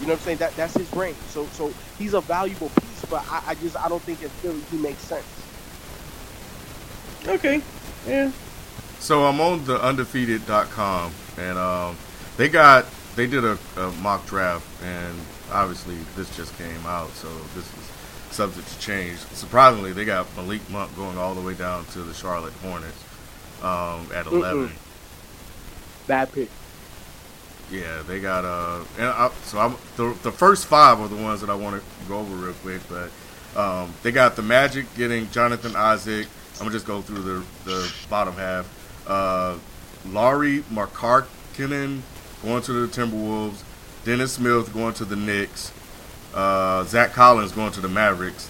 You 0.00 0.06
know 0.06 0.12
what 0.14 0.20
I'm 0.20 0.24
saying? 0.24 0.38
That 0.38 0.54
that's 0.56 0.74
his 0.74 0.92
range. 0.92 1.16
So 1.28 1.46
so 1.46 1.72
he's 1.98 2.14
a 2.14 2.20
valuable 2.20 2.70
piece, 2.70 3.04
but 3.06 3.24
I, 3.30 3.42
I 3.48 3.54
just 3.54 3.76
I 3.76 3.88
don't 3.88 4.02
think 4.02 4.22
in 4.22 4.30
Philly 4.30 4.60
he 4.70 4.78
makes 4.78 5.02
sense. 5.02 5.26
Okay. 7.26 7.62
Yeah. 8.06 8.30
So 9.06 9.24
I'm 9.24 9.40
on 9.40 9.64
the 9.66 9.80
undefeated.com 9.80 11.12
and 11.38 11.56
um, 11.56 11.96
they 12.36 12.48
got 12.48 12.86
they 13.14 13.28
did 13.28 13.44
a, 13.44 13.56
a 13.76 13.92
mock 14.02 14.26
draft 14.26 14.66
and 14.82 15.14
obviously 15.52 15.94
this 16.16 16.36
just 16.36 16.58
came 16.58 16.84
out 16.84 17.10
so 17.10 17.28
this 17.54 17.72
is 17.72 17.90
subject 18.32 18.66
to 18.66 18.78
change. 18.80 19.18
Surprisingly, 19.18 19.92
they 19.92 20.04
got 20.04 20.26
Malik 20.36 20.68
Monk 20.70 20.96
going 20.96 21.16
all 21.18 21.36
the 21.36 21.40
way 21.40 21.54
down 21.54 21.84
to 21.92 22.00
the 22.00 22.12
Charlotte 22.14 22.52
Hornets 22.54 23.04
um, 23.62 24.08
at 24.12 24.26
11. 24.26 24.72
Bad 26.08 26.32
pick. 26.32 26.50
Yeah, 27.70 28.02
they 28.08 28.18
got 28.18 28.44
uh, 28.44 28.82
and 28.98 29.06
I, 29.06 29.30
so 29.44 29.60
I'm 29.60 29.76
the 29.96 30.18
the 30.24 30.32
first 30.32 30.66
five 30.66 30.98
are 30.98 31.06
the 31.06 31.14
ones 31.14 31.40
that 31.42 31.50
I 31.50 31.54
want 31.54 31.80
to 31.80 32.08
go 32.08 32.18
over 32.18 32.34
real 32.34 32.54
quick, 32.54 32.80
but 32.88 33.12
um, 33.56 33.94
they 34.02 34.10
got 34.10 34.34
the 34.34 34.42
Magic 34.42 34.92
getting 34.96 35.30
Jonathan 35.30 35.76
Isaac. 35.76 36.26
I'm 36.54 36.62
gonna 36.62 36.72
just 36.72 36.86
go 36.86 37.02
through 37.02 37.22
the 37.22 37.44
the 37.64 37.94
bottom 38.10 38.34
half. 38.34 38.75
Uh, 39.06 39.56
Lauri 40.08 40.60
Markkanen 40.72 42.00
going 42.42 42.62
to 42.62 42.72
the 42.72 42.86
Timberwolves. 42.86 43.62
Dennis 44.04 44.32
Smith 44.34 44.72
going 44.72 44.94
to 44.94 45.04
the 45.04 45.16
Knicks. 45.16 45.72
Uh, 46.34 46.84
Zach 46.84 47.12
Collins 47.12 47.52
going 47.52 47.72
to 47.72 47.80
the 47.80 47.88
Mavericks. 47.88 48.48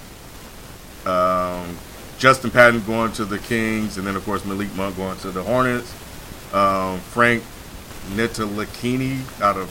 Um, 1.07 1.79
Justin 2.19 2.51
Patton 2.51 2.83
going 2.83 3.13
to 3.13 3.25
the 3.25 3.39
Kings, 3.39 3.97
and 3.99 4.07
then 4.07 4.17
of 4.17 4.25
course 4.25 4.45
Malik 4.45 4.75
Monk 4.75 4.97
going 4.97 5.17
to 5.19 5.31
the 5.31 5.43
Hornets. 5.43 5.93
Um, 6.53 6.99
Frank 7.01 7.43
Ntilikina 8.15 9.41
out 9.41 9.57
of 9.57 9.69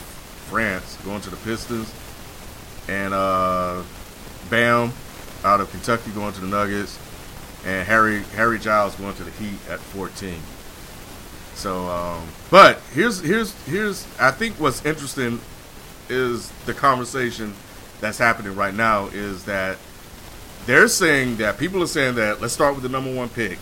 France 0.49 0.97
going 1.03 1.21
to 1.21 1.29
the 1.29 1.37
Pistons, 1.37 1.93
and 2.87 3.13
uh, 3.13 3.81
Bam 4.49 4.93
out 5.43 5.59
of 5.59 5.69
Kentucky 5.71 6.11
going 6.11 6.33
to 6.33 6.41
the 6.41 6.47
Nuggets, 6.47 6.99
and 7.65 7.87
Harry 7.87 8.23
Harry 8.35 8.59
Giles 8.59 8.95
going 8.95 9.15
to 9.15 9.23
the 9.23 9.31
Heat 9.31 9.57
at 9.69 9.79
14. 9.79 10.35
So, 11.55 11.87
um, 11.89 12.27
but 12.51 12.79
here's 12.93 13.19
here's 13.21 13.53
here's 13.65 14.05
I 14.19 14.31
think 14.31 14.55
what's 14.59 14.85
interesting 14.85 15.39
is 16.09 16.51
the 16.65 16.73
conversation 16.73 17.53
that's 18.01 18.17
happening 18.17 18.55
right 18.55 18.73
now 18.73 19.05
is 19.07 19.45
that 19.45 19.77
they're 20.65 20.87
saying 20.87 21.37
that 21.37 21.57
people 21.57 21.81
are 21.81 21.87
saying 21.87 22.15
that 22.15 22.41
let's 22.41 22.53
start 22.53 22.73
with 22.75 22.83
the 22.83 22.89
number 22.89 23.13
one 23.13 23.29
pick, 23.29 23.57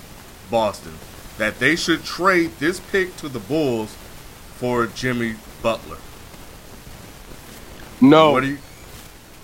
Boston, 0.49 0.93
that 1.37 1.59
they 1.59 1.75
should 1.75 2.03
trade 2.03 2.51
this 2.59 2.79
pick 2.79 3.15
to 3.17 3.29
the 3.29 3.39
Bulls 3.39 3.93
for 4.55 4.87
Jimmy 4.87 5.35
Butler. 5.61 5.97
No, 8.01 8.31
What 8.31 8.41
do 8.41 8.47
you? 8.49 8.57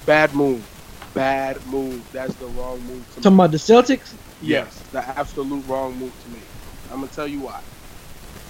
bad 0.06 0.34
move. 0.34 0.66
Bad 1.14 1.66
move. 1.68 2.08
That's 2.12 2.34
the 2.36 2.46
wrong 2.48 2.80
move 2.82 3.06
to 3.16 3.22
Talking 3.22 3.32
me. 3.38 3.44
about 3.44 3.52
the 3.52 3.58
Celtics? 3.58 4.14
Yes, 4.42 4.80
the 4.92 5.00
absolute 5.18 5.66
wrong 5.68 5.98
move 5.98 6.14
to 6.24 6.30
me. 6.30 6.40
I'm 6.92 7.02
gonna 7.02 7.12
tell 7.12 7.28
you 7.28 7.40
why. 7.42 7.62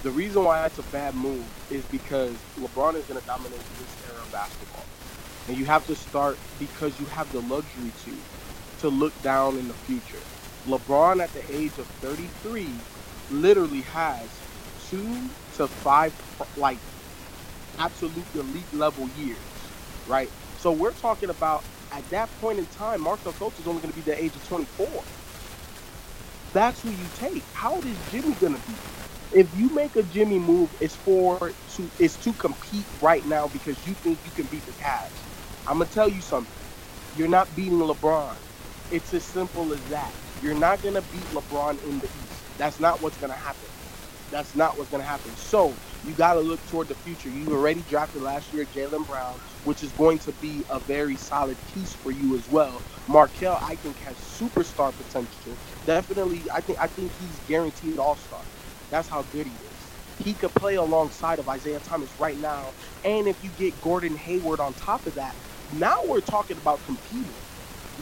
The 0.02 0.10
reason 0.10 0.44
why 0.44 0.62
that's 0.62 0.78
a 0.78 0.82
bad 0.84 1.14
move 1.14 1.44
is 1.70 1.84
because 1.86 2.32
LeBron 2.58 2.94
is 2.94 3.04
gonna 3.04 3.20
dominate 3.22 3.52
this 3.52 4.10
era 4.10 4.18
of 4.18 4.32
basketball, 4.32 4.84
and 5.46 5.58
you 5.58 5.66
have 5.66 5.86
to 5.88 5.94
start 5.94 6.38
because 6.58 6.98
you 6.98 7.04
have 7.06 7.30
the 7.32 7.40
luxury 7.42 7.92
to 8.04 8.12
to 8.80 8.88
look 8.88 9.12
down 9.22 9.58
in 9.58 9.68
the 9.68 9.74
future. 9.74 10.22
LeBron 10.66 11.22
at 11.22 11.32
the 11.34 11.42
age 11.54 11.76
of 11.78 11.86
33 12.00 12.68
literally 13.30 13.82
has 13.82 14.26
two 14.88 15.06
to 15.56 15.66
five 15.68 16.14
like 16.56 16.78
absolute 17.78 18.24
elite 18.34 18.72
level 18.72 19.06
years, 19.18 19.36
right? 20.08 20.30
So 20.58 20.72
we're 20.72 20.92
talking 20.92 21.28
about 21.28 21.62
at 21.92 22.08
that 22.08 22.30
point 22.40 22.58
in 22.58 22.66
time, 22.66 23.02
Markelle 23.02 23.32
Fultz 23.32 23.58
is 23.60 23.66
only 23.66 23.82
going 23.82 23.92
to 23.92 23.98
be 23.98 24.02
the 24.02 24.22
age 24.22 24.34
of 24.34 24.48
24. 24.48 24.86
That's 26.52 26.82
who 26.82 26.90
you 26.90 27.06
take. 27.16 27.42
How 27.52 27.74
old 27.74 27.84
is 27.84 27.96
Jimmy 28.10 28.32
going 28.34 28.54
to 28.54 28.60
be? 28.60 28.74
If 29.30 29.54
you 29.54 29.70
make 29.74 29.96
a 29.96 30.02
Jimmy 30.04 30.38
move, 30.38 30.74
it's 30.80 30.96
for 30.96 31.54
to 31.68 31.92
it's 31.98 32.18
to 32.18 32.34
compete 32.34 32.88
right 33.00 33.24
now 33.26 33.48
because 33.48 33.86
you 33.86 33.94
think 33.96 34.24
you 34.24 34.32
can 34.32 34.46
beat 34.48 34.66
the 34.66 34.72
Cavs. 34.74 35.26
I'm 35.66 35.78
gonna 35.78 35.90
tell 35.90 36.08
you 36.08 36.22
something. 36.22 36.64
You're 37.12 37.28
not 37.28 37.54
beating 37.54 37.78
LeBron. 37.80 38.38
It's 38.90 39.12
as 39.12 39.26
simple 39.26 39.72
as 39.74 39.86
that. 39.88 40.16
You're 40.40 40.54
not 40.54 40.82
gonna 40.82 41.02
beat 41.02 41.28
LeBron 41.30 41.78
in 41.82 42.00
the 42.00 42.10
East. 42.14 42.46
That's 42.56 42.80
not 42.80 43.02
what's 43.02 43.18
gonna 43.18 43.36
happen. 43.36 43.68
That's 44.30 44.54
not 44.56 44.78
what's 44.78 44.90
gonna 44.90 45.04
happen. 45.04 45.36
So 45.36 45.78
you 46.02 46.14
gotta 46.14 46.40
look 46.40 46.64
toward 46.66 46.88
the 46.88 46.96
future. 46.96 47.30
You 47.30 47.52
already 47.52 47.82
drafted 47.84 48.22
last 48.22 48.52
year 48.52 48.66
Jaylen 48.66 49.06
Brown, 49.06 49.40
which 49.64 49.82
is 49.82 49.92
going 49.92 50.20
to 50.20 50.32
be 50.32 50.64
a 50.70 50.80
very 50.80 51.16
solid 51.18 51.64
piece 51.66 51.94
for 51.94 52.10
you 52.12 52.36
as 52.36 52.48
well. 52.48 52.84
Markelle, 53.06 53.60
I 53.62 53.76
think, 53.76 53.98
has 54.00 54.18
superstar 54.18 54.96
potential. 54.96 55.58
Definitely, 55.86 56.46
I 56.54 56.62
think 56.62 56.78
I 56.80 56.88
think 56.88 57.12
he's 57.14 57.40
guaranteed 57.40 57.98
all 57.98 58.16
star. 58.16 58.46
That's 58.90 59.08
how 59.08 59.22
good 59.32 59.46
he 59.46 59.52
is. 59.52 60.24
He 60.24 60.34
could 60.34 60.54
play 60.54 60.74
alongside 60.74 61.38
of 61.38 61.48
Isaiah 61.48 61.80
Thomas 61.80 62.10
right 62.20 62.38
now. 62.38 62.66
And 63.04 63.26
if 63.26 63.42
you 63.42 63.50
get 63.58 63.80
Gordon 63.80 64.16
Hayward 64.16 64.60
on 64.60 64.74
top 64.74 65.06
of 65.06 65.14
that, 65.14 65.34
now 65.78 66.02
we're 66.04 66.20
talking 66.20 66.56
about 66.58 66.84
competing. 66.84 67.32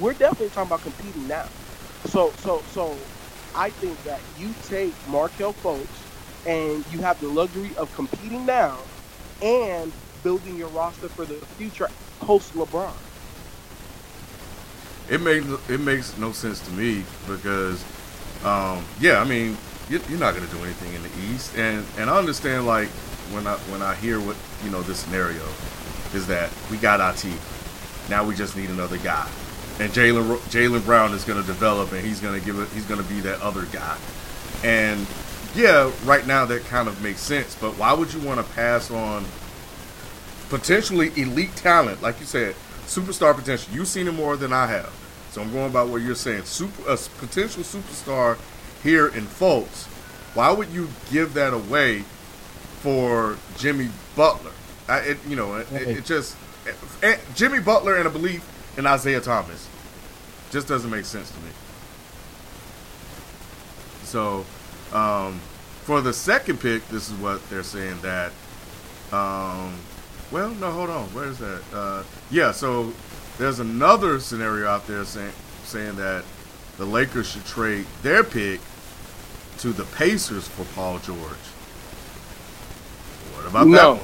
We're 0.00 0.14
definitely 0.14 0.48
talking 0.48 0.68
about 0.68 0.82
competing 0.82 1.28
now. 1.28 1.46
So 2.06 2.32
so 2.38 2.62
so 2.72 2.96
I 3.54 3.70
think 3.70 4.02
that 4.04 4.20
you 4.38 4.54
take 4.68 4.94
Markelle 5.08 5.52
Fultz 5.52 5.86
and 6.46 6.84
you 6.92 7.00
have 7.00 7.20
the 7.20 7.28
luxury 7.28 7.70
of 7.76 7.94
competing 7.94 8.46
now 8.46 8.78
and 9.42 9.92
building 10.22 10.56
your 10.56 10.68
roster 10.68 11.08
for 11.08 11.24
the 11.24 11.34
future 11.56 11.88
post 12.20 12.54
LeBron. 12.54 12.92
It 15.10 15.20
makes 15.20 15.46
it 15.68 15.80
makes 15.80 16.16
no 16.18 16.32
sense 16.32 16.60
to 16.60 16.70
me 16.72 17.04
because, 17.26 17.82
um, 18.44 18.84
yeah, 19.00 19.20
I 19.20 19.24
mean, 19.24 19.56
you- 19.88 20.00
you're 20.08 20.18
not 20.18 20.34
going 20.34 20.46
to 20.46 20.54
do 20.54 20.62
anything 20.64 20.94
in 20.94 21.02
the 21.02 21.34
East, 21.34 21.52
and 21.56 21.84
and 21.98 22.10
I 22.10 22.18
understand 22.18 22.66
like 22.66 22.88
when 23.32 23.46
I 23.46 23.54
when 23.70 23.82
I 23.82 23.94
hear 23.94 24.20
what 24.20 24.36
you 24.64 24.70
know 24.70 24.82
this 24.82 24.98
scenario 24.98 25.42
is 26.14 26.26
that 26.28 26.50
we 26.70 26.76
got 26.76 27.16
team, 27.16 27.38
now 28.08 28.24
we 28.24 28.34
just 28.34 28.56
need 28.56 28.70
another 28.70 28.98
guy, 28.98 29.26
and 29.80 29.92
Jaylen 29.92 30.38
Jaylen 30.50 30.84
Brown 30.84 31.12
is 31.12 31.24
going 31.24 31.40
to 31.40 31.46
develop, 31.46 31.92
and 31.92 32.04
he's 32.04 32.20
going 32.20 32.38
to 32.38 32.44
give 32.44 32.58
it, 32.58 32.68
he's 32.74 32.84
going 32.84 33.02
to 33.02 33.08
be 33.08 33.20
that 33.20 33.40
other 33.40 33.64
guy, 33.66 33.96
and 34.64 35.06
yeah, 35.54 35.90
right 36.04 36.26
now 36.26 36.44
that 36.44 36.64
kind 36.66 36.88
of 36.88 37.02
makes 37.02 37.20
sense, 37.20 37.56
but 37.60 37.72
why 37.78 37.92
would 37.92 38.12
you 38.12 38.20
want 38.20 38.38
to 38.38 38.52
pass 38.54 38.90
on 38.90 39.24
potentially 40.50 41.10
elite 41.16 41.54
talent, 41.56 42.02
like 42.02 42.18
you 42.20 42.26
said, 42.26 42.54
superstar 42.86 43.34
potential. 43.34 43.72
You've 43.74 43.88
seen 43.88 44.08
it 44.08 44.12
more 44.14 44.36
than 44.36 44.52
I 44.52 44.66
have, 44.66 44.90
so 45.30 45.42
I'm 45.42 45.52
going 45.52 45.66
about 45.70 45.88
what 45.88 46.02
you're 46.02 46.14
saying. 46.14 46.44
Super, 46.44 46.90
a 46.90 46.96
potential 46.96 47.62
superstar 47.62 48.38
here 48.82 49.06
in 49.08 49.26
Fultz. 49.26 49.86
Why 50.34 50.50
would 50.50 50.68
you 50.70 50.88
give 51.10 51.34
that 51.34 51.52
away 51.52 52.00
for 52.80 53.36
Jimmy 53.56 53.88
Butler? 54.16 54.52
I, 54.88 54.98
it, 55.00 55.18
you 55.28 55.36
know, 55.36 55.56
it, 55.56 55.70
it, 55.72 55.88
it 55.88 56.04
just 56.04 56.36
eh, 57.02 57.16
Jimmy 57.34 57.60
Butler 57.60 57.96
and 57.96 58.06
a 58.06 58.10
belief 58.10 58.46
in 58.78 58.86
Isaiah 58.86 59.20
Thomas 59.20 59.68
just 60.50 60.68
doesn't 60.68 60.90
make 60.90 61.04
sense 61.04 61.30
to 61.30 61.38
me. 61.38 61.50
So, 64.04 64.46
um, 64.92 65.40
for 65.82 66.00
the 66.00 66.12
second 66.12 66.60
pick, 66.60 66.86
this 66.88 67.10
is 67.10 67.18
what 67.18 67.46
they're 67.50 67.62
saying 67.62 68.00
that 68.00 68.32
um, 69.12 69.74
well, 70.30 70.50
no, 70.50 70.70
hold 70.70 70.90
on. 70.90 71.06
Where 71.14 71.24
is 71.26 71.38
that? 71.38 71.62
Uh, 71.72 72.02
yeah, 72.30 72.52
so 72.52 72.92
there's 73.38 73.60
another 73.60 74.20
scenario 74.20 74.68
out 74.68 74.86
there 74.86 75.04
saying 75.04 75.32
saying 75.64 75.96
that 75.96 76.24
the 76.78 76.86
Lakers 76.86 77.30
should 77.30 77.44
trade 77.44 77.86
their 78.02 78.24
pick 78.24 78.60
to 79.58 79.72
the 79.72 79.84
Pacers 79.84 80.48
for 80.48 80.64
Paul 80.74 80.98
George. 81.00 81.54
What 83.34 83.46
about 83.46 83.66
no, 83.66 83.96
that? 83.96 84.02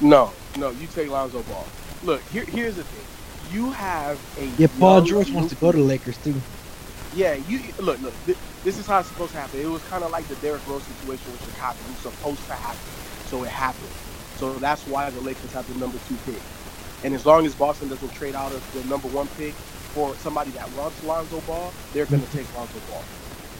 no, 0.00 0.32
no. 0.56 0.70
You 0.70 0.86
take 0.88 1.08
Lonzo 1.08 1.42
Ball. 1.44 1.66
Look, 2.02 2.22
here, 2.28 2.44
here's 2.44 2.76
the 2.76 2.84
thing. 2.84 3.06
You 3.54 3.70
have 3.72 4.18
a 4.38 4.54
Yeah, 4.58 4.66
Paul 4.78 4.96
young 4.96 5.04
George 5.04 5.30
wants 5.30 5.50
to 5.50 5.56
go 5.56 5.72
to 5.72 5.78
the 5.78 5.84
Lakers 5.84 6.18
too. 6.18 6.34
Yeah, 7.14 7.34
you 7.34 7.60
look, 7.78 8.00
look. 8.00 8.14
Th- 8.26 8.38
this 8.64 8.78
is 8.78 8.86
how 8.86 8.98
it's 9.00 9.08
supposed 9.08 9.32
to 9.32 9.38
happen. 9.38 9.60
It 9.60 9.66
was 9.66 9.82
kind 9.84 10.02
of 10.02 10.10
like 10.10 10.26
the 10.26 10.36
Derrick 10.36 10.66
Rose 10.66 10.82
situation 10.84 11.30
with 11.32 11.44
Chicago. 11.44 11.78
It 11.84 11.88
was 11.90 11.98
supposed 11.98 12.46
to 12.46 12.54
happen, 12.54 12.80
so 13.26 13.44
it 13.44 13.50
happened. 13.50 13.92
So 14.36 14.54
that's 14.54 14.86
why 14.88 15.10
the 15.10 15.20
Lakers 15.20 15.52
have 15.52 15.66
the 15.72 15.78
number 15.78 15.98
two 16.08 16.16
pick. 16.26 16.42
And 17.04 17.14
as 17.14 17.24
long 17.26 17.46
as 17.46 17.54
Boston 17.54 17.88
doesn't 17.88 18.12
trade 18.14 18.34
out 18.34 18.52
of 18.52 18.62
the 18.72 18.84
number 18.88 19.08
one 19.08 19.28
pick 19.36 19.54
for 19.94 20.14
somebody 20.16 20.50
that 20.50 20.70
wants 20.72 21.02
Lonzo 21.04 21.40
Ball, 21.42 21.72
they're 21.92 22.06
going 22.06 22.22
to 22.22 22.32
take 22.32 22.52
Lonzo 22.56 22.78
Ball. 22.90 23.02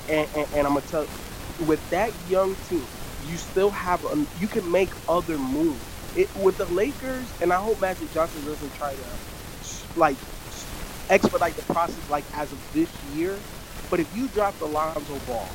And, 0.08 0.28
and, 0.36 0.48
and 0.54 0.66
I'm 0.66 0.74
gonna 0.74 0.80
tell, 0.82 1.04
you, 1.04 1.66
with 1.66 1.88
that 1.90 2.12
young 2.28 2.56
team, 2.68 2.84
you 3.28 3.36
still 3.36 3.70
have 3.70 4.04
a, 4.04 4.26
you 4.40 4.48
can 4.48 4.70
make 4.70 4.90
other 5.08 5.38
moves. 5.38 5.80
It 6.16 6.28
with 6.36 6.58
the 6.58 6.66
Lakers, 6.66 7.24
and 7.40 7.52
I 7.52 7.56
hope 7.56 7.80
Magic 7.80 8.12
Johnson 8.12 8.44
doesn't 8.44 8.74
try 8.74 8.94
to 8.94 9.98
like 9.98 10.16
expedite 11.10 11.54
the 11.56 11.72
process 11.72 12.10
like 12.10 12.24
as 12.34 12.52
of 12.52 12.72
this 12.72 12.88
year. 13.14 13.38
But 13.90 14.00
if 14.00 14.16
you 14.16 14.28
drop 14.28 14.58
the 14.58 14.66
Lonzo 14.66 15.18
Ball, 15.26 15.48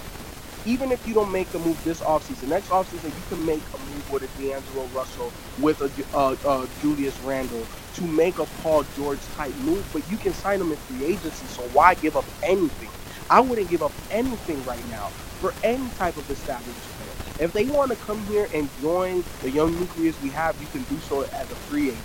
even 0.66 0.92
if 0.92 1.08
you 1.08 1.14
don't 1.14 1.32
make 1.32 1.50
the 1.52 1.60
move 1.60 1.82
this 1.84 2.02
offseason, 2.02 2.50
next 2.50 2.70
offseason 2.70 3.06
you 3.06 3.36
can 3.36 3.46
make 3.46 3.62
a 3.74 3.78
move 3.78 4.12
with 4.12 4.24
a 4.24 4.42
D'Angelo 4.42 4.86
Russell, 4.88 5.32
with 5.60 5.82
a 5.82 6.18
uh, 6.18 6.36
uh, 6.46 6.68
Julius 6.82 7.18
Randle 7.22 7.66
to 7.96 8.04
make 8.04 8.40
a 8.40 8.46
Paul 8.62 8.84
George 8.96 9.20
type 9.36 9.56
move, 9.58 9.88
but 9.94 10.10
you 10.12 10.18
can 10.18 10.34
sign 10.34 10.60
them 10.60 10.72
in 10.72 10.78
free 10.78 11.06
agency. 11.06 11.46
So 11.48 11.62
why 11.74 11.96
give 11.96 12.16
up 12.16 12.26
anything? 12.44 12.90
I 13.30 13.40
wouldn't 13.42 13.70
give 13.70 13.84
up 13.84 13.92
anything 14.10 14.64
right 14.66 14.88
now 14.90 15.08
for 15.40 15.54
any 15.64 15.88
type 15.98 16.18
of 16.18 16.30
established 16.30 16.80
player. 16.98 17.46
If 17.46 17.54
they 17.54 17.66
want 17.66 17.92
to 17.92 17.98
come 17.98 18.26
here 18.26 18.48
and 18.54 18.70
join 18.82 19.24
the 19.42 19.50
young 19.52 19.78
nucleus 19.80 20.20
we 20.22 20.30
have, 20.30 20.60
you 20.60 20.68
can 20.68 20.84
do 20.84 20.98
so 21.02 21.22
as 21.22 21.52
a 21.52 21.56
free 21.56 21.90
agent. 21.90 22.04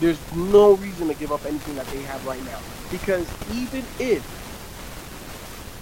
There's 0.00 0.18
no 0.34 0.74
reason 0.74 1.08
to 1.08 1.14
give 1.14 1.32
up 1.32 1.44
anything 1.44 1.74
that 1.76 1.86
they 1.88 2.02
have 2.02 2.26
right 2.26 2.42
now. 2.44 2.58
Because 2.90 3.26
even 3.52 3.84
if 3.98 4.41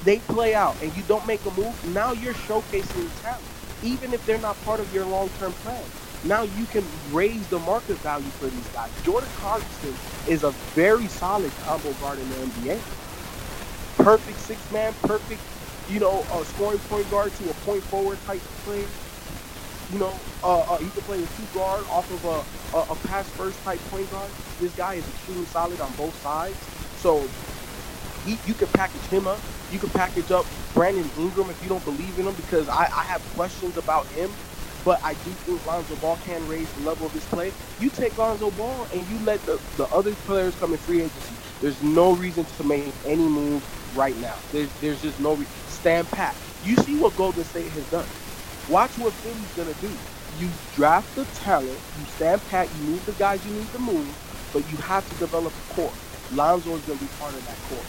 they 0.05 0.19
play 0.21 0.55
out 0.55 0.77
and 0.83 0.95
you 0.97 1.03
don't 1.05 1.27
make 1.27 1.45
a 1.47 1.51
move, 1.53 1.75
now 1.95 2.13
you're 2.13 2.35
showcasing 2.35 3.09
talent. 3.23 3.45
Even 3.83 4.13
if 4.13 4.25
they're 4.27 4.39
not 4.39 4.61
part 4.65 4.81
of 4.81 4.93
your 4.95 5.05
long-term 5.07 5.53
plan. 5.53 5.83
Now 6.25 6.43
you 6.43 6.67
can 6.67 6.85
raise 7.13 7.47
the 7.49 7.59
market 7.61 7.97
value 7.99 8.29
for 8.29 8.47
these 8.47 8.69
guys. 8.69 8.91
Jordan 9.05 9.29
Clarkson 9.37 9.95
is 10.29 10.45
a 10.45 10.51
very 10.75 11.07
solid 11.07 11.51
combo 11.65 11.93
guard 11.95 12.19
in 12.19 12.29
the 12.29 12.37
NBA. 12.37 12.79
Perfect 13.97 14.39
six-man, 14.39 14.93
perfect, 15.03 15.41
you 15.89 15.99
know, 15.99 16.25
uh, 16.31 16.45
scoring 16.45 16.79
point 16.81 17.11
guard 17.11 17.33
to 17.33 17.51
a 17.51 17.55
point 17.65 17.83
forward 17.85 18.19
type 18.27 18.41
player. 18.65 18.87
You 19.93 19.99
know, 19.99 20.15
uh, 20.45 20.61
uh, 20.61 20.77
he 20.79 20.89
can 20.91 21.03
play 21.03 21.23
a 21.23 21.27
two 21.27 21.47
guard 21.55 21.85
off 21.91 22.11
of 22.13 22.25
a, 22.25 22.77
a, 22.77 22.93
a 22.93 22.97
pass 23.09 23.29
first 23.31 23.63
type 23.65 23.81
point 23.91 24.11
guard. 24.11 24.31
This 24.61 24.75
guy 24.77 24.95
is 24.95 25.09
extremely 25.09 25.47
solid 25.47 25.81
on 25.81 25.91
both 25.95 26.15
sides. 26.23 26.57
So 26.97 27.27
he, 28.25 28.39
you 28.47 28.55
can 28.55 28.69
package 28.69 29.01
him 29.09 29.27
up. 29.27 29.41
You 29.71 29.81
can 29.81 29.91
package 29.91 30.33
up 30.33 30.49
Brandon 30.75 31.11
Ingram 31.17 31.51
if 31.51 31.63
you 31.63 31.71
don't 31.71 31.85
believe 31.85 32.19
in 32.19 32.29
him 32.29 32.37
because 32.37 32.69
I, 32.69 32.89
I 32.97 33.05
have 33.05 33.27
questions 33.29 33.79
about 33.79 34.09
him. 34.11 34.39
But 34.85 35.01
I 35.05 35.15
do 35.17 35.37
think 35.37 35.65
Lonzo 35.67 35.97
Ball 35.97 36.19
can 36.19 36.47
raise 36.47 36.73
the 36.75 36.81
level 36.83 37.07
of 37.09 37.15
his 37.15 37.27
play. 37.27 37.55
You 37.79 37.91
take 37.91 38.19
Lonzo 38.19 38.53
Ball 38.53 38.87
and 38.93 39.09
you 39.09 39.21
let 39.21 39.47
the, 39.47 39.61
the 39.77 39.87
other 39.89 40.17
players 40.17 40.57
come 40.57 40.75
in 40.75 40.81
free 40.81 41.03
agency. 41.03 41.41
There's 41.61 41.83
no 41.83 42.15
reason 42.17 42.47
to 42.47 42.65
make 42.65 42.97
any 43.05 43.29
move 43.29 43.67
right 43.93 44.17
now. 44.17 44.43
There's 44.53 44.75
there's 44.81 45.03
just 45.03 45.21
no 45.21 45.35
reason. 45.35 45.53
Stand 45.67 46.11
pat. 46.13 46.39
You 46.61 46.77
see 46.79 46.97
what 46.97 47.17
Golden 47.17 47.45
State 47.45 47.73
has 47.73 47.89
done. 47.89 48.11
Watch 48.67 48.99
what 48.99 49.15
Philly's 49.23 49.53
gonna 49.53 49.75
do. 49.75 50.05
You 50.29 50.61
draft 50.71 51.15
the 51.17 51.27
talent, 51.27 51.85
you 51.93 52.07
stand 52.07 52.45
pat, 52.45 52.73
you 52.73 52.83
move 52.83 53.05
the 53.07 53.15
guys 53.15 53.45
you 53.45 53.53
need 53.53 53.73
to 53.73 53.81
move, 53.81 54.19
but 54.53 54.67
you 54.67 54.79
have 54.79 55.09
to 55.09 55.17
develop 55.17 55.57
a 55.59 55.63
core. 55.75 55.99
Lonzo 56.31 56.77
is 56.77 56.85
gonna 56.85 56.99
be 57.01 57.09
part 57.09 57.37
of 57.37 57.45
that 57.47 57.63
core. 57.63 57.89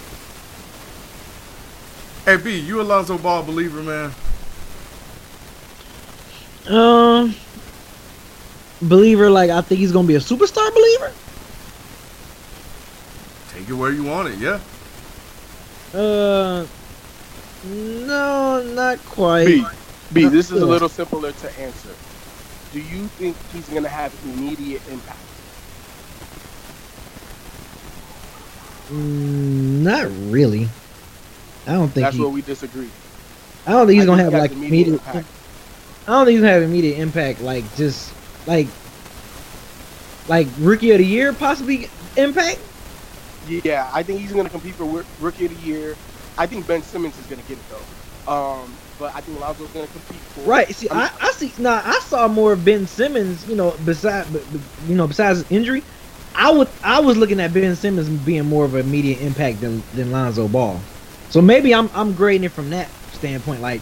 Hey 2.26 2.38
B, 2.38 2.60
you 2.60 2.80
a 2.80 2.84
Lonzo 2.84 3.18
Ball 3.18 3.42
believer, 3.42 3.82
man? 3.82 4.12
Um, 6.70 7.34
believer, 8.80 9.32
like 9.32 9.50
I 9.50 9.62
think 9.62 9.80
he's 9.80 9.92
gonna 9.92 10.08
be 10.08 10.16
a 10.16 10.20
superstar 10.20 10.72
believer. 10.72 11.12
Take 13.50 13.68
it 13.68 13.74
where 13.74 13.92
you 13.92 14.04
want 14.04 14.28
it, 14.28 14.38
yeah. 14.38 14.60
Uh, 16.00 16.68
no, 17.66 18.64
not 18.76 19.00
quite. 19.06 19.46
B, 19.46 19.66
B, 20.14 20.28
this 20.28 20.52
is 20.52 20.62
a 20.62 20.66
little 20.66 20.90
simpler 20.90 21.32
to 21.32 21.60
answer. 21.60 21.90
Do 22.72 22.80
you 22.80 23.08
think 23.08 23.36
he's 23.52 23.68
gonna 23.70 23.90
have 23.90 24.14
immediate 24.24 24.88
impact? 24.90 25.18
Mm, 28.92 29.82
not 29.82 30.12
really. 30.32 30.70
I 31.68 31.74
don't 31.74 31.90
think 31.90 32.06
That's 32.06 32.16
he, 32.16 32.22
where 32.22 32.30
we 32.30 32.42
disagree. 32.42 32.90
I 33.66 33.72
don't 33.72 33.88
think 33.88 33.96
he's 33.98 34.04
I 34.04 34.06
gonna 34.06 34.24
think 34.24 34.34
have 34.34 34.42
like 34.42 34.52
has 34.52 34.52
immediate. 34.52 34.88
impact. 34.88 35.28
I 36.08 36.12
don't 36.12 36.26
think 36.26 36.36
he's 36.36 36.42
gonna 36.42 36.54
have 36.54 36.64
immediate 36.64 36.98
impact. 37.00 37.42
Like 37.42 37.76
just 37.76 38.14
like 38.48 38.68
like 40.28 40.48
rookie 40.60 40.92
of 40.92 40.98
the 41.00 41.06
year 41.06 41.34
possibly 41.34 41.88
impact. 42.18 42.60
Yeah, 43.48 43.90
I 43.94 44.04
think 44.04 44.20
he's 44.22 44.34
gonna 44.34 44.50
compete 44.50 44.76
for 44.76 45.04
rookie 45.20 45.46
of 45.46 45.56
the 45.56 45.68
year. 45.68 45.96
I 46.38 46.46
think 46.48 46.68
Ben 46.68 46.82
Simmons 46.82 47.18
is 47.18 47.26
gonna 47.28 47.44
get 47.44 47.58
it 47.58 47.64
though. 47.70 48.32
Um, 48.32 48.80
but 48.98 49.16
I 49.16 49.22
think 49.22 49.40
Lonzo's 49.40 49.70
gonna 49.72 49.88
compete 49.88 50.22
for 50.22 50.42
Right. 50.42 50.74
See, 50.74 50.88
I, 50.90 51.12
I 51.20 51.32
see. 51.32 51.54
Nah, 51.58 51.82
I 51.84 52.00
saw 52.00 52.28
more 52.28 52.54
of 52.54 52.64
Ben 52.66 52.88
Simmons. 52.88 53.48
You 53.48 53.56
know, 53.56 53.76
besides 53.86 54.30
you 54.88 54.96
know 54.96 55.08
besides 55.08 55.40
his 55.40 55.52
injury, 55.52 55.84
I 56.36 56.52
would 56.52 56.70
I 56.84 57.00
was 57.00 57.18
looking 57.18 57.40
at 57.40 57.54
Ben 57.54 57.76
Simmons 57.76 58.10
being 58.10 58.46
more 58.46 58.66
of 58.66 58.76
a 58.76 58.80
immediate 58.80 59.22
impact 59.22 59.62
than 59.62 59.84
than 59.94 60.12
Lonzo 60.12 60.48
Ball. 60.48 60.80
So 61.32 61.42
maybe 61.42 61.74
I'm 61.74 61.90
I'm 61.94 62.14
grading 62.14 62.46
it 62.46 62.52
from 62.52 62.70
that 62.72 62.90
standpoint. 63.14 63.62
Like 63.62 63.82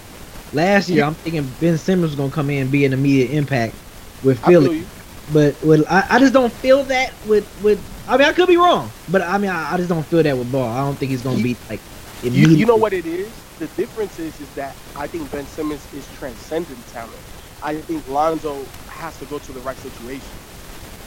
last 0.54 0.90
year, 0.90 1.04
I'm 1.04 1.16
thinking 1.16 1.48
Ben 1.60 1.78
Simmons 1.78 2.12
was 2.12 2.16
gonna 2.16 2.32
come 2.32 2.50
in 2.50 2.64
and 2.64 2.72
be 2.72 2.86
an 2.86 2.94
immediate 2.94 3.32
impact 3.32 3.76
with 4.24 4.40
Philly. 4.46 4.86
But 5.32 5.62
with, 5.64 5.86
I, 5.90 6.06
I 6.10 6.20
just 6.20 6.34
don't 6.34 6.54
feel 6.54 6.84
that 6.86 7.14
with 7.28 7.48
with. 7.62 7.84
I 8.08 8.18
mean, 8.18 8.28
I 8.28 8.34
could 8.34 8.48
be 8.48 8.58
wrong, 8.58 8.92
but 9.08 9.22
I 9.22 9.38
mean, 9.38 9.52
I, 9.52 9.74
I 9.74 9.78
just 9.78 9.90
don't 9.90 10.06
feel 10.06 10.24
that 10.24 10.38
with 10.38 10.52
Ball. 10.52 10.68
I 10.68 10.80
don't 10.80 10.98
think 10.98 11.12
he's 11.12 11.22
gonna 11.22 11.38
You- 11.38 11.44
be 11.44 11.58
like 11.70 11.82
You, 12.24 12.50
you 12.50 12.66
know 12.66 12.76
what 12.76 12.94
it 12.94 13.06
is? 13.06 13.46
The 13.60 13.68
difference 13.68 14.20
is 14.20 14.40
is 14.40 14.50
that 14.56 14.76
I 14.96 15.08
think 15.08 15.30
Ben 15.32 15.46
Simmons 15.46 15.86
is 15.94 16.08
transcendent 16.18 16.86
talent. 16.88 17.22
I 17.62 17.82
think 17.82 18.08
Lonzo 18.08 18.64
has 18.88 19.18
to 19.20 19.26
go 19.26 19.38
to 19.40 19.52
the 19.52 19.60
right 19.62 19.78
situation. 19.78 20.28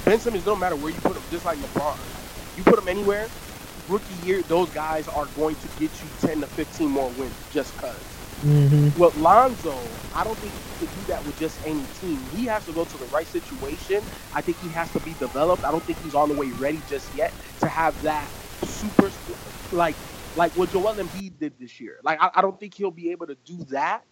Ben 0.04 0.18
Simmons 0.20 0.44
don't 0.44 0.58
matter 0.58 0.76
where 0.76 0.92
you 0.92 1.00
put 1.00 1.16
him, 1.16 1.22
just 1.30 1.44
like 1.44 1.58
LeBron. 1.58 1.96
You 2.56 2.64
put 2.64 2.78
him 2.78 2.88
anywhere, 2.88 3.28
rookie 3.92 4.14
year, 4.14 4.44
those 4.44 4.70
guys 4.70 5.08
are 5.08 5.26
going 5.28 5.56
to 5.58 5.68
get 5.70 6.02
you 6.02 6.12
10 6.18 6.42
to 6.42 6.48
15 6.48 6.90
more 6.90 7.10
wins 7.12 7.46
just 7.50 7.76
cause. 7.76 8.20
hmm 8.42 8.88
Well, 8.94 9.12
Lonzo, 9.14 10.02
I 10.12 10.24
don't 10.24 10.40
think 10.40 10.56
he 10.56 10.72
could 10.72 10.92
do 10.92 11.06
that 11.06 11.24
with 11.24 11.36
just 11.36 11.60
any 11.64 11.88
team. 11.88 12.28
He 12.28 12.46
has 12.46 12.66
to 12.66 12.74
go 12.74 12.84
to 12.86 12.98
the 12.98 13.06
right 13.06 13.28
situation. 13.28 14.08
I 14.32 14.42
think 14.42 14.58
he 14.58 14.68
has 14.70 14.90
to 14.92 15.00
be 15.00 15.14
developed. 15.14 15.64
I 15.64 15.72
don't 15.72 15.86
think 15.86 16.00
he's 16.00 16.14
on 16.14 16.28
the 16.28 16.34
way 16.34 16.52
ready 16.52 16.82
just 16.82 17.14
yet 17.14 17.34
to 17.60 17.68
have 17.68 18.02
that 18.02 18.32
super, 18.64 19.10
like, 19.70 19.98
like 20.34 20.54
what 20.56 20.70
Joel 20.70 20.96
Embiid 20.96 21.38
did 21.38 21.54
this 21.58 21.80
year. 21.80 21.98
Like, 22.04 22.20
I, 22.22 22.30
I 22.36 22.42
don't 22.42 22.60
think 22.60 22.74
he'll 22.74 22.90
be 22.92 23.12
able 23.12 23.28
to 23.28 23.36
do 23.46 23.58
that, 23.70 24.04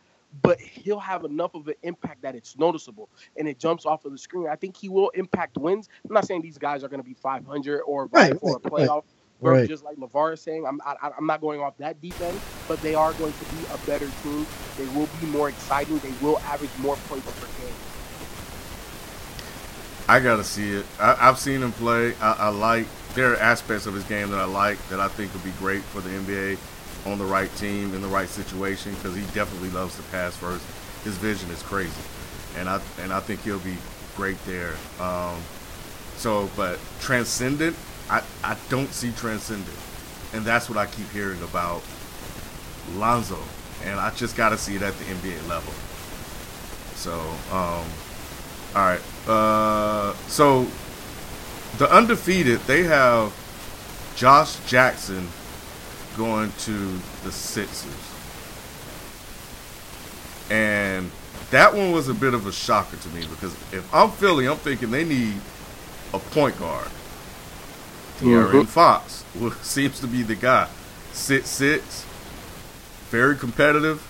but 0.42 0.60
he'll 0.60 1.00
have 1.00 1.24
enough 1.24 1.54
of 1.56 1.68
an 1.68 1.74
impact 1.82 2.22
that 2.22 2.36
it's 2.36 2.58
noticeable 2.58 3.10
and 3.36 3.48
it 3.48 3.58
jumps 3.58 3.86
off 3.86 4.06
of 4.06 4.12
the 4.12 4.18
screen. 4.18 4.48
I 4.48 4.56
think 4.56 4.76
he 4.78 4.88
will 4.88 5.10
impact 5.10 5.58
wins. 5.58 5.88
I'm 6.08 6.14
not 6.14 6.26
saying 6.26 6.42
these 6.42 6.58
guys 6.58 6.84
are 6.84 6.88
going 6.88 7.02
to 7.02 7.08
be 7.08 7.14
500 7.14 7.80
or 7.82 8.10
Right, 8.12 8.36
for 8.40 8.56
a 8.56 8.60
playoff, 8.60 9.04
right. 9.10 9.19
Playoff. 9.42 9.52
Right. 9.52 9.68
just 9.68 9.84
like 9.84 9.96
LaVar 9.96 10.34
is 10.34 10.40
saying, 10.40 10.66
I'm 10.66 10.80
I, 10.84 11.10
I'm 11.16 11.26
not 11.26 11.40
going 11.40 11.60
off 11.60 11.76
that 11.78 12.00
deep 12.00 12.20
end, 12.20 12.38
but 12.68 12.80
they 12.82 12.94
are 12.94 13.12
going 13.14 13.32
to 13.32 13.44
be 13.46 13.62
a 13.72 13.78
better 13.86 14.08
team. 14.22 14.46
They 14.76 14.86
will 14.88 15.08
be 15.20 15.26
more 15.26 15.48
exciting. 15.48 15.98
They 15.98 16.12
will 16.20 16.38
average 16.40 16.70
more 16.78 16.96
points 17.08 17.30
per 17.40 17.46
game. 17.62 17.74
I 20.08 20.20
gotta 20.20 20.44
see 20.44 20.72
it. 20.72 20.86
I, 20.98 21.16
I've 21.20 21.38
seen 21.38 21.62
him 21.62 21.72
play. 21.72 22.14
I, 22.20 22.32
I 22.32 22.48
like 22.48 22.86
there 23.14 23.32
are 23.32 23.36
aspects 23.36 23.86
of 23.86 23.94
his 23.94 24.04
game 24.04 24.30
that 24.30 24.38
I 24.38 24.44
like 24.44 24.78
that 24.88 25.00
I 25.00 25.08
think 25.08 25.32
would 25.32 25.44
be 25.44 25.52
great 25.52 25.82
for 25.82 26.00
the 26.00 26.10
NBA 26.10 26.58
on 27.06 27.18
the 27.18 27.24
right 27.24 27.54
team 27.56 27.94
in 27.94 28.02
the 28.02 28.08
right 28.08 28.28
situation 28.28 28.94
because 28.94 29.14
he 29.14 29.22
definitely 29.32 29.70
loves 29.70 29.96
to 29.96 30.02
pass 30.04 30.36
first. 30.36 30.64
His 31.04 31.16
vision 31.16 31.48
is 31.50 31.62
crazy, 31.62 32.02
and 32.58 32.68
I 32.68 32.80
and 33.00 33.12
I 33.12 33.20
think 33.20 33.42
he'll 33.42 33.58
be 33.60 33.76
great 34.16 34.36
there. 34.44 34.74
Um, 35.00 35.40
so, 36.16 36.50
but 36.56 36.78
transcendent, 37.00 37.76
I 38.10 38.22
I 38.42 38.56
don't 38.68 38.92
see 38.92 39.12
transcendent, 39.12 39.76
and 40.32 40.44
that's 40.44 40.68
what 40.68 40.76
I 40.76 40.86
keep 40.86 41.08
hearing 41.10 41.42
about 41.42 41.82
Lonzo, 42.96 43.38
and 43.84 43.98
I 43.98 44.10
just 44.10 44.36
gotta 44.36 44.58
see 44.58 44.76
it 44.76 44.82
at 44.82 44.98
the 44.98 45.04
NBA 45.04 45.48
level. 45.48 45.72
So, 46.96 47.14
um, 47.52 47.86
all 48.74 48.84
right. 48.84 49.00
Uh, 49.26 50.14
so 50.28 50.66
the 51.78 51.90
undefeated, 51.90 52.60
they 52.60 52.82
have 52.82 53.32
Josh 54.16 54.56
Jackson 54.68 55.26
going 56.16 56.52
to 56.58 56.98
the 57.24 57.32
Sixers. 57.32 57.92
and 60.50 61.10
that 61.50 61.74
one 61.74 61.92
was 61.92 62.08
a 62.08 62.14
bit 62.14 62.34
of 62.34 62.46
a 62.46 62.52
shocker 62.52 62.96
to 62.96 63.08
me 63.10 63.22
because 63.26 63.54
if 63.72 63.88
I'm 63.94 64.10
Philly, 64.10 64.46
I'm 64.46 64.56
thinking 64.56 64.90
they 64.90 65.04
need 65.04 65.34
a 66.12 66.18
point 66.18 66.58
guard. 66.58 66.88
De'Aaron 68.20 68.50
Mhm. 68.64 68.66
Fox 68.66 69.24
seems 69.62 70.00
to 70.00 70.06
be 70.06 70.22
the 70.22 70.34
guy. 70.34 70.68
Six 71.12 71.48
six, 71.48 72.04
very 73.10 73.36
competitive. 73.36 74.02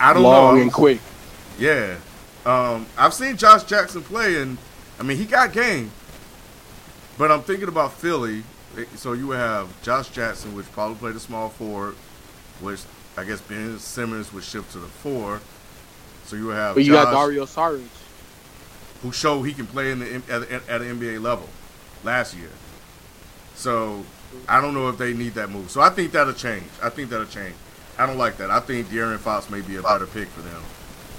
I 0.00 0.12
don't 0.12 0.22
Long 0.22 0.56
know. 0.56 0.62
and 0.62 0.72
quick. 0.72 1.00
Yeah. 1.58 1.96
Um, 2.46 2.86
I've 2.96 3.14
seen 3.14 3.36
Josh 3.36 3.64
Jackson 3.64 4.02
play, 4.02 4.40
and 4.40 4.58
I 4.98 5.02
mean, 5.02 5.16
he 5.16 5.24
got 5.24 5.52
game. 5.52 5.90
But 7.18 7.32
I'm 7.32 7.42
thinking 7.42 7.68
about 7.68 7.92
Philly. 7.94 8.44
So 8.94 9.12
you 9.12 9.26
would 9.28 9.38
have 9.38 9.68
Josh 9.82 10.08
Jackson, 10.10 10.54
which 10.54 10.70
probably 10.72 10.96
played 10.96 11.16
a 11.16 11.20
small 11.20 11.48
forward, 11.48 11.96
which 12.60 12.80
I 13.16 13.24
guess 13.24 13.40
Ben 13.40 13.76
Simmons 13.78 14.32
would 14.32 14.44
shift 14.44 14.72
to 14.72 14.78
the 14.78 14.86
four. 14.86 15.40
So 16.26 16.36
you 16.36 16.46
would 16.46 16.56
have 16.56 16.76
But 16.76 16.84
you 16.84 16.92
Josh, 16.92 17.04
got 17.06 17.14
Dario 17.14 17.44
Saric. 17.44 17.82
who 19.02 19.10
showed 19.10 19.42
he 19.42 19.52
can 19.52 19.66
play 19.66 19.90
in 19.90 19.98
the 19.98 20.14
at, 20.30 20.42
at, 20.50 20.68
at 20.68 20.80
an 20.82 21.00
NBA 21.00 21.20
level 21.20 21.48
last 22.04 22.36
year. 22.36 22.50
So 23.54 24.04
I 24.48 24.60
don't 24.60 24.74
know 24.74 24.88
if 24.88 24.98
they 24.98 25.14
need 25.14 25.34
that 25.34 25.50
move. 25.50 25.70
So 25.70 25.80
I 25.80 25.90
think 25.90 26.12
that'll 26.12 26.32
change. 26.32 26.66
I 26.82 26.90
think 26.90 27.10
that'll 27.10 27.26
change. 27.26 27.54
I 27.98 28.06
don't 28.06 28.18
like 28.18 28.36
that. 28.36 28.50
I 28.50 28.60
think 28.60 28.88
De'Aaron 28.88 29.18
Fox 29.18 29.50
may 29.50 29.60
be 29.60 29.76
a 29.76 29.82
better 29.82 30.06
pick 30.06 30.28
for 30.28 30.42
them 30.42 30.62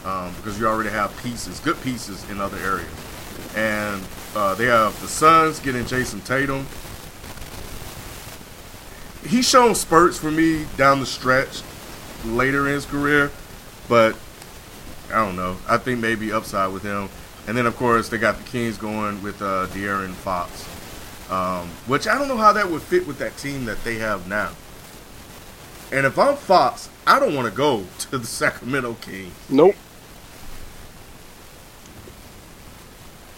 um, 0.06 0.34
because 0.36 0.60
you 0.60 0.68
already 0.68 0.90
have 0.90 1.16
pieces, 1.22 1.60
good 1.60 1.82
pieces 1.82 2.28
in 2.30 2.40
other 2.40 2.58
areas. 2.58 2.90
And 3.56 4.02
uh, 4.36 4.56
they 4.56 4.66
have 4.66 5.00
the 5.02 5.08
Suns 5.08 5.60
getting 5.60 5.84
Jayson 5.86 6.22
Tatum. 6.22 6.66
He's 9.28 9.48
shown 9.48 9.76
spurts 9.76 10.18
for 10.18 10.32
me 10.32 10.66
down 10.78 11.02
the 11.02 11.06
stretch 11.06 11.62
later 12.26 12.68
in 12.68 12.74
his 12.74 12.86
career, 12.86 13.32
but 13.90 14.18
I 15.10 15.26
don't 15.26 15.36
know. 15.36 15.58
I 15.68 15.78
think 15.78 16.00
maybe 16.00 16.32
upside 16.32 16.72
with 16.72 16.84
him. 16.84 17.10
And 17.48 17.58
then, 17.58 17.66
of 17.66 17.76
course, 17.78 18.10
they 18.10 18.18
got 18.18 18.38
the 18.38 18.44
Kings 18.44 18.78
going 18.78 19.22
with 19.24 19.42
uh, 19.42 19.68
De'Aaron 19.68 20.14
Fox, 20.14 20.68
um, 21.32 21.68
which 21.88 22.08
I 22.08 22.18
don't 22.18 22.28
know 22.28 22.38
how 22.38 22.54
that 22.54 22.70
would 22.70 22.82
fit 22.82 23.08
with 23.08 23.18
that 23.20 23.38
team 23.38 23.66
that 23.66 23.84
they 23.84 23.96
have 23.96 24.28
now. 24.28 24.52
And 25.92 26.06
if 26.06 26.20
I'm 26.20 26.36
Fox, 26.36 26.90
I 27.08 27.20
don't 27.20 27.34
want 27.34 27.50
to 27.50 27.56
go 27.56 27.86
to 28.00 28.18
the 28.18 28.28
Sacramento 28.28 28.96
Kings. 29.02 29.34
Nope. 29.50 29.76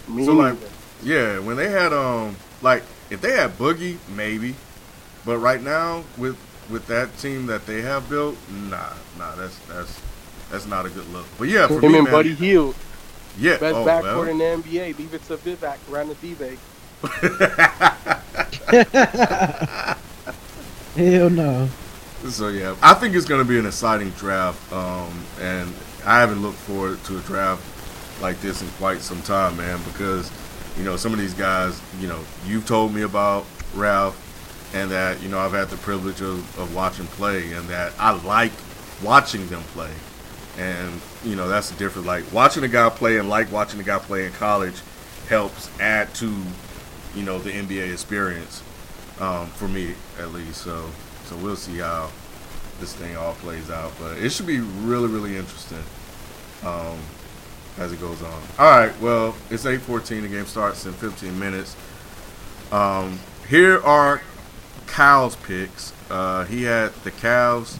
Me 0.07 0.25
So, 0.25 0.33
like, 0.33 0.57
yeah, 1.03 1.39
when 1.39 1.55
they 1.55 1.69
had 1.69 1.93
um, 1.93 2.35
like 2.61 2.83
if 3.09 3.21
they 3.21 3.31
had 3.33 3.51
Boogie, 3.57 3.97
maybe, 4.15 4.55
but 5.25 5.37
right 5.37 5.61
now 5.61 6.03
with 6.17 6.37
with 6.69 6.87
that 6.87 7.17
team 7.17 7.45
that 7.47 7.65
they 7.65 7.81
have 7.81 8.09
built, 8.09 8.37
nah, 8.49 8.93
nah, 9.17 9.35
that's 9.35 9.57
that's 9.67 9.99
that's 10.49 10.65
not 10.65 10.85
a 10.85 10.89
good 10.89 11.07
look. 11.09 11.25
But 11.37 11.47
yeah, 11.47 11.67
for 11.67 11.79
him 11.79 11.91
me, 11.91 11.97
and 11.99 12.03
man, 12.05 12.13
Buddy 12.13 12.33
Hield, 12.33 12.75
yeah, 13.37 13.57
best 13.57 13.75
oh, 13.75 13.85
backcourt 13.85 14.03
well. 14.03 14.23
in 14.23 14.37
the 14.37 14.43
NBA. 14.43 14.97
Leave 14.97 15.13
it 15.13 15.23
to 15.25 15.37
Vivek, 15.37 15.77
Ranadivé. 15.89 16.57
Hell 20.95 21.29
no. 21.29 21.69
So 22.29 22.49
yeah, 22.49 22.75
I 22.83 22.93
think 22.93 23.15
it's 23.15 23.25
going 23.25 23.41
to 23.41 23.47
be 23.47 23.57
an 23.57 23.65
exciting 23.65 24.11
draft, 24.11 24.71
um, 24.71 25.09
and 25.39 25.73
I 26.05 26.19
haven't 26.19 26.41
looked 26.41 26.59
forward 26.59 27.03
to 27.05 27.17
a 27.17 27.21
draft 27.21 27.63
like 28.21 28.39
this 28.41 28.61
in 28.61 28.67
quite 28.71 29.01
some 29.01 29.21
time, 29.23 29.57
man. 29.57 29.79
Because 29.85 30.31
you 30.77 30.83
know 30.83 30.97
some 30.97 31.13
of 31.13 31.19
these 31.19 31.33
guys, 31.33 31.81
you 31.99 32.07
know, 32.07 32.19
you've 32.45 32.67
told 32.67 32.93
me 32.93 33.01
about 33.01 33.45
Ralph, 33.73 34.15
and 34.75 34.91
that 34.91 35.21
you 35.23 35.29
know 35.29 35.39
I've 35.39 35.53
had 35.53 35.69
the 35.69 35.77
privilege 35.77 36.21
of, 36.21 36.59
of 36.59 36.75
watching 36.75 37.07
play, 37.07 37.53
and 37.53 37.67
that 37.69 37.93
I 37.97 38.11
like 38.23 38.51
watching 39.03 39.47
them 39.47 39.63
play, 39.73 39.91
and 40.57 41.01
you 41.23 41.35
know 41.35 41.47
that's 41.47 41.69
the 41.69 41.77
difference. 41.77 42.07
Like 42.07 42.31
watching 42.31 42.63
a 42.63 42.67
guy 42.67 42.89
play 42.89 43.17
and 43.17 43.29
like 43.29 43.51
watching 43.51 43.79
a 43.79 43.83
guy 43.83 43.99
play 43.99 44.25
in 44.25 44.31
college 44.33 44.81
helps 45.29 45.69
add 45.79 46.13
to 46.15 46.33
you 47.15 47.23
know 47.23 47.39
the 47.39 47.51
NBA 47.51 47.91
experience 47.91 48.63
um, 49.19 49.47
for 49.47 49.67
me 49.67 49.93
at 50.19 50.31
least. 50.31 50.61
So 50.61 50.89
so 51.25 51.35
we'll 51.37 51.55
see 51.55 51.77
how 51.77 52.09
this 52.79 52.93
thing 52.93 53.15
all 53.15 53.33
plays 53.35 53.69
out, 53.69 53.91
but 53.99 54.17
it 54.17 54.31
should 54.31 54.47
be 54.47 54.59
really 54.59 55.07
really 55.07 55.37
interesting 55.37 55.83
um, 56.63 56.97
as 57.77 57.91
it 57.93 57.99
goes 57.99 58.21
on. 58.21 58.41
All 58.59 58.69
right, 58.69 58.99
well 59.01 59.35
it's 59.49 59.65
8:14. 59.65 60.23
The 60.23 60.27
game 60.27 60.45
starts 60.45 60.85
in 60.85 60.93
15 60.93 61.37
minutes. 61.39 61.75
Um, 62.71 63.19
here 63.47 63.81
are 63.83 64.21
Kyle's 64.87 65.35
picks. 65.37 65.93
Uh, 66.09 66.45
he 66.45 66.63
had 66.63 66.93
the 67.03 67.11
Cavs. 67.11 67.79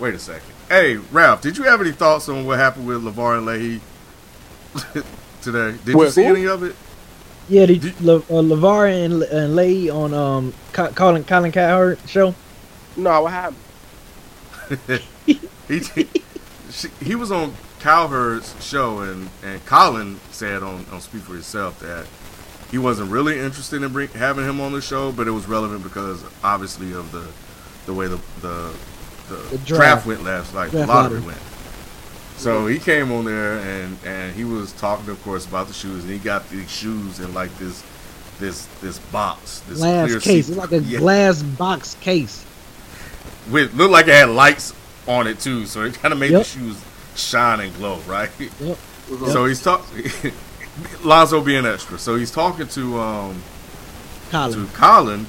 Wait 0.00 0.14
a 0.14 0.18
second. 0.18 0.53
Hey, 0.74 0.96
Ralph, 0.96 1.40
did 1.40 1.56
you 1.56 1.62
have 1.62 1.80
any 1.80 1.92
thoughts 1.92 2.28
on 2.28 2.46
what 2.46 2.58
happened 2.58 2.88
with 2.88 3.00
LaVar 3.00 3.38
and 3.38 3.46
Leahy 3.46 3.80
today? 5.40 5.78
Did 5.84 5.94
you 5.94 6.10
see 6.10 6.24
who? 6.24 6.34
any 6.34 6.48
of 6.48 6.64
it? 6.64 6.74
Yeah, 7.48 7.66
the 7.66 7.78
Did- 7.78 8.00
Le, 8.00 8.16
uh, 8.16 8.22
LaVar 8.22 9.04
and, 9.04 9.22
and 9.22 9.54
Lay 9.54 9.88
on 9.88 10.12
um 10.12 10.52
Colin 10.72 11.22
Colin 11.22 11.52
Cowherd 11.52 12.00
show. 12.08 12.34
No, 12.96 13.22
what 13.22 13.32
happened? 13.32 13.60
he 15.26 15.40
he, 15.68 16.10
she, 16.72 16.88
he 17.00 17.14
was 17.14 17.30
on 17.30 17.54
Cowherd's 17.78 18.60
show, 18.60 18.98
and, 18.98 19.30
and 19.44 19.64
Colin 19.66 20.18
said 20.32 20.64
on, 20.64 20.86
on 20.90 21.00
Speak 21.00 21.22
for 21.22 21.36
Yourself 21.36 21.78
that 21.78 22.04
he 22.72 22.78
wasn't 22.78 23.12
really 23.12 23.38
interested 23.38 23.80
in 23.80 23.92
bring, 23.92 24.08
having 24.08 24.44
him 24.44 24.60
on 24.60 24.72
the 24.72 24.80
show, 24.80 25.12
but 25.12 25.28
it 25.28 25.30
was 25.30 25.46
relevant 25.46 25.84
because 25.84 26.24
obviously 26.42 26.92
of 26.94 27.12
the 27.12 27.28
the 27.86 27.94
way 27.94 28.08
the 28.08 28.18
the, 28.40 28.74
the, 29.28 29.34
The 29.36 29.58
draft. 29.58 29.66
draft. 29.66 30.06
went 30.06 30.24
last 30.24 30.54
night, 30.54 30.66
the 30.70 30.78
Draft 30.78 30.88
lottery 30.88 31.20
lottery. 31.20 31.26
went. 31.26 31.38
So 32.36 32.66
he 32.66 32.78
came 32.78 33.12
on 33.12 33.24
there 33.24 33.58
and, 33.58 33.96
and 34.04 34.34
he 34.34 34.44
was 34.44 34.72
talking, 34.72 35.08
of 35.08 35.22
course, 35.22 35.46
about 35.46 35.68
the 35.68 35.72
shoes, 35.74 36.02
and 36.04 36.12
he 36.12 36.18
got 36.18 36.48
these 36.50 36.70
shoes 36.70 37.20
in 37.20 37.32
like 37.34 37.56
this 37.58 37.82
this 38.40 38.66
this 38.82 38.98
box, 38.98 39.60
this 39.68 39.78
Glass 39.78 40.08
clear 40.08 40.20
case. 40.20 40.48
like 40.50 40.72
a 40.72 40.80
Yeah. 40.80 40.98
glass 40.98 41.42
box 41.42 41.96
case. 42.00 42.44
with 43.50 43.72
looked 43.74 43.92
like 43.92 44.08
it 44.08 44.14
had 44.14 44.28
lights 44.30 44.72
on 45.06 45.26
it 45.28 45.38
too, 45.38 45.66
so 45.66 45.82
it 45.82 45.94
kind 46.02 46.12
of 46.12 46.18
made 46.18 46.32
Yep. 46.32 46.42
the 46.42 46.48
shoes 46.48 46.76
shine 47.14 47.60
and 47.60 47.74
glow, 47.76 47.98
right? 48.06 48.30
Yep. 48.60 48.78
So 49.28 49.44
he's 49.44 49.62
talking, 49.62 50.10
Lonzo 51.04 51.42
being 51.42 51.66
extra. 51.66 51.98
So 51.98 52.16
he's 52.16 52.30
talking 52.30 52.66
to 52.68 52.98
um 53.00 53.42
Colin. 54.30 54.66
to 54.66 54.72
Colin, 54.72 55.26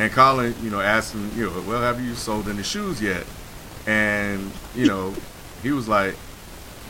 and 0.00 0.10
Colin, 0.12 0.54
you 0.62 0.70
know, 0.70 0.80
asked 0.80 1.12
him, 1.14 1.30
you 1.36 1.50
know, 1.50 1.60
well, 1.68 1.80
have 1.82 2.00
you 2.00 2.14
sold 2.14 2.48
any 2.48 2.62
shoes 2.62 3.02
yet? 3.02 3.24
And 3.86 4.50
you 4.74 4.86
know, 4.86 5.14
he 5.62 5.72
was 5.72 5.88
like, 5.88 6.14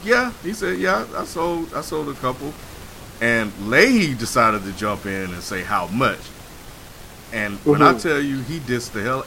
yeah. 0.04 0.32
He 0.42 0.52
said, 0.52 0.78
yeah, 0.78 1.06
I 1.16 1.24
sold, 1.24 1.74
I 1.74 1.80
sold 1.80 2.08
a 2.08 2.14
couple. 2.14 2.52
And 3.20 3.52
Leahy 3.68 4.14
decided 4.14 4.62
to 4.64 4.72
jump 4.72 5.06
in 5.06 5.32
and 5.32 5.42
say 5.42 5.62
how 5.62 5.88
much. 5.88 6.20
And 7.32 7.58
when 7.64 7.82
I 7.82 7.96
tell 7.98 8.20
you, 8.20 8.40
he 8.42 8.58
dissed 8.60 8.92
the 8.92 9.02
hell. 9.02 9.26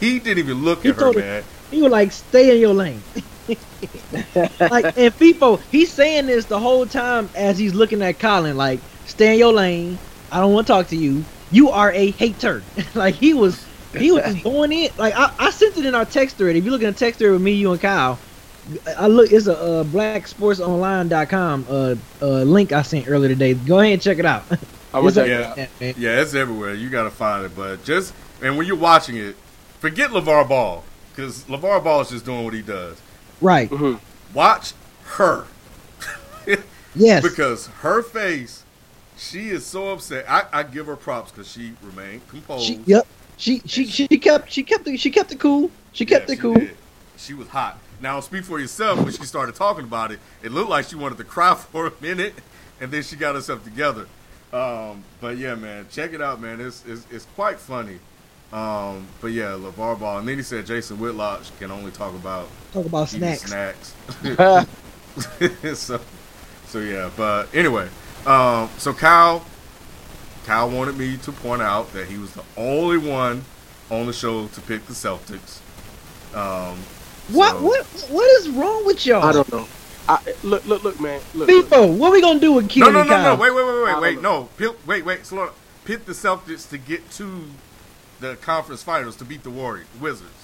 He 0.00 0.18
didn't 0.18 0.38
even 0.38 0.62
look 0.64 0.82
He 0.82 0.88
at 0.90 0.94
her, 0.94 1.00
told 1.00 1.14
her- 1.16 1.20
man. 1.20 1.44
He 1.70 1.82
was 1.82 1.92
like, 1.92 2.10
"Stay 2.10 2.54
in 2.54 2.60
your 2.60 2.74
lane." 2.74 3.00
like, 4.60 4.96
and 4.98 5.16
people, 5.18 5.58
he's 5.70 5.92
saying 5.92 6.26
this 6.26 6.46
the 6.46 6.58
whole 6.58 6.86
time 6.86 7.28
as 7.36 7.58
he's 7.58 7.74
looking 7.74 8.02
at 8.02 8.18
Colin, 8.18 8.56
like, 8.56 8.80
"Stay 9.06 9.34
in 9.34 9.38
your 9.38 9.52
lane. 9.52 9.98
I 10.32 10.40
don't 10.40 10.52
want 10.52 10.66
to 10.66 10.72
talk 10.72 10.88
to 10.88 10.96
you. 10.96 11.24
You 11.50 11.70
are 11.70 11.90
a 11.92 12.10
hater." 12.12 12.62
like 12.94 13.14
he 13.14 13.34
was, 13.34 13.64
he 13.96 14.10
was 14.12 14.22
just 14.24 14.42
going 14.44 14.72
in. 14.72 14.90
Like 14.96 15.14
I, 15.16 15.32
I 15.38 15.50
sent 15.50 15.76
it 15.78 15.84
in 15.86 15.94
our 15.94 16.04
text 16.04 16.36
thread. 16.36 16.56
If 16.56 16.64
you 16.64 16.70
look 16.70 16.82
in 16.82 16.92
the 16.92 16.98
text 16.98 17.18
thread 17.18 17.32
with 17.32 17.42
me, 17.42 17.52
you 17.52 17.72
and 17.72 17.80
Kyle, 17.80 18.18
I 18.96 19.06
look. 19.08 19.32
It's 19.32 19.46
a 19.46 19.58
uh, 19.58 19.84
blacksportsonline.com 19.84 21.66
uh, 21.68 21.94
uh 22.22 22.26
link 22.42 22.72
I 22.72 22.82
sent 22.82 23.08
earlier 23.08 23.28
today. 23.30 23.54
Go 23.54 23.80
ahead 23.80 23.94
and 23.94 24.02
check 24.02 24.18
it 24.18 24.26
out. 24.26 24.44
I'm 24.94 25.04
check 25.12 25.16
a- 25.16 25.24
it 25.24 25.28
Yeah. 25.28 25.50
out. 25.50 25.56
Yeah, 25.58 25.66
man. 25.80 25.94
Yeah, 25.98 26.20
it's 26.20 26.34
everywhere. 26.34 26.74
You 26.74 26.90
got 26.90 27.04
to 27.04 27.10
find 27.10 27.44
it. 27.44 27.56
But 27.56 27.84
just, 27.84 28.12
and 28.42 28.56
when 28.56 28.66
you're 28.66 28.76
watching 28.76 29.16
it, 29.16 29.36
forget 29.78 30.10
LaVar 30.10 30.48
Ball. 30.48 30.84
Because 31.14 31.44
LaVar 31.44 31.82
Ball 31.84 32.00
is 32.02 32.10
just 32.10 32.24
doing 32.24 32.44
what 32.44 32.54
he 32.54 32.62
does. 32.62 33.00
Right. 33.40 33.68
Mhm. 33.70 33.98
Watch 34.34 34.72
her. 35.16 35.44
Yes. 36.96 37.22
because 37.22 37.68
her 37.68 38.02
face, 38.02 38.64
she 39.20 39.50
is 39.50 39.66
so 39.66 39.92
upset. 39.92 40.24
I, 40.28 40.46
I 40.52 40.62
give 40.62 40.86
her 40.86 40.96
props 40.96 41.30
because 41.30 41.50
she 41.50 41.74
remained 41.82 42.26
composed. 42.28 42.64
She, 42.66 42.80
yep. 42.86 43.06
She 43.36 43.60
she 43.66 43.86
she 43.86 44.06
kept 44.08 44.50
she 44.50 44.62
kept 44.62 44.86
it 44.86 44.98
she 44.98 45.10
kept 45.10 45.32
it 45.32 45.40
cool. 45.40 45.70
She 45.92 46.04
kept 46.06 46.28
Yeah, 46.28 46.34
it 46.34 46.40
cool. 46.40 46.54
did. 46.54 46.76
She 47.16 47.34
was 47.34 47.48
hot. 47.48 47.78
Now, 48.00 48.20
speak 48.20 48.44
for 48.44 48.58
yourself. 48.58 48.98
When 49.02 49.12
she 49.12 49.24
started 49.24 49.54
talking 49.54 49.84
about 49.84 50.10
it, 50.10 50.20
it 50.42 50.52
looked 50.52 50.70
like 50.70 50.86
she 50.88 50.96
wanted 50.96 51.18
to 51.18 51.24
cry 51.24 51.54
for 51.72 51.86
a 51.86 51.92
minute, 52.00 52.34
and 52.80 52.90
then 52.90 53.02
she 53.02 53.16
got 53.16 53.34
herself 53.34 53.62
together. 53.64 54.06
Um, 54.52 55.04
but 55.20 55.36
yeah, 55.38 55.54
man, 55.54 55.86
check 55.90 56.12
it 56.12 56.20
out, 56.22 56.40
man. 56.40 56.60
It's 56.60 56.84
it's, 56.86 57.06
it's 57.10 57.26
quite 57.36 57.58
funny. 57.58 57.98
Um, 58.52 59.06
but 59.20 59.28
yeah, 59.28 59.50
LaVar 59.52 60.00
Ball, 60.00 60.18
and 60.18 60.28
then 60.28 60.36
he 60.36 60.42
said 60.42 60.66
Jason 60.66 60.98
Whitlock 60.98 61.42
can 61.58 61.70
only 61.70 61.92
talk 61.92 62.14
about 62.14 62.48
Talk 62.72 62.86
about 62.86 63.08
snacks. 63.08 63.42
snacks. 63.42 63.94
so, 65.78 66.00
so 66.66 66.78
yeah. 66.80 67.10
But 67.16 67.54
anyway, 67.54 67.88
um, 68.26 68.68
so 68.78 68.92
Kyle, 68.92 69.44
Kyle 70.46 70.68
wanted 70.70 70.96
me 70.96 71.16
to 71.18 71.32
point 71.32 71.62
out 71.62 71.92
that 71.92 72.06
he 72.08 72.18
was 72.18 72.32
the 72.32 72.42
only 72.56 72.98
one 72.98 73.44
on 73.90 74.06
the 74.06 74.12
show 74.12 74.46
to 74.48 74.60
pick 74.62 74.86
the 74.86 74.92
Celtics. 74.94 75.60
Um, 76.34 76.78
What 77.32 77.52
So- 77.52 77.62
what 77.62 77.86
what 78.10 78.30
is 78.40 78.48
wrong 78.50 78.84
with 78.86 79.04
y'all? 79.06 79.24
I 79.24 79.32
don't 79.32 79.52
know. 79.52 79.66
I, 80.08 80.18
look, 80.42 80.64
look, 80.66 80.82
look, 80.82 81.00
man. 81.00 81.20
Look, 81.34 81.48
look. 81.48 81.68
FIFO, 81.68 81.96
what 81.96 82.10
we 82.10 82.20
gonna 82.20 82.40
do 82.40 82.52
with 82.52 82.74
No, 82.76 82.90
no, 82.90 83.02
no, 83.04 83.08
Kyle? 83.08 83.36
no. 83.36 83.40
Wait, 83.40 83.54
wait, 83.54 83.64
wait, 83.64 83.84
wait, 83.84 84.00
wait. 84.00 84.22
No, 84.22 84.48
Pit, 84.56 84.76
wait, 84.86 85.04
wait. 85.04 85.24
Slow 85.26 85.46
down. 85.46 85.54
Pit 85.84 86.06
the 86.06 86.12
Celtics 86.12 86.68
to 86.70 86.78
get 86.78 87.08
to 87.12 87.44
the 88.18 88.34
conference 88.36 88.82
finals 88.82 89.14
to 89.16 89.24
beat 89.24 89.44
the 89.44 89.50
Warriors, 89.50 89.86
Wizards, 90.00 90.39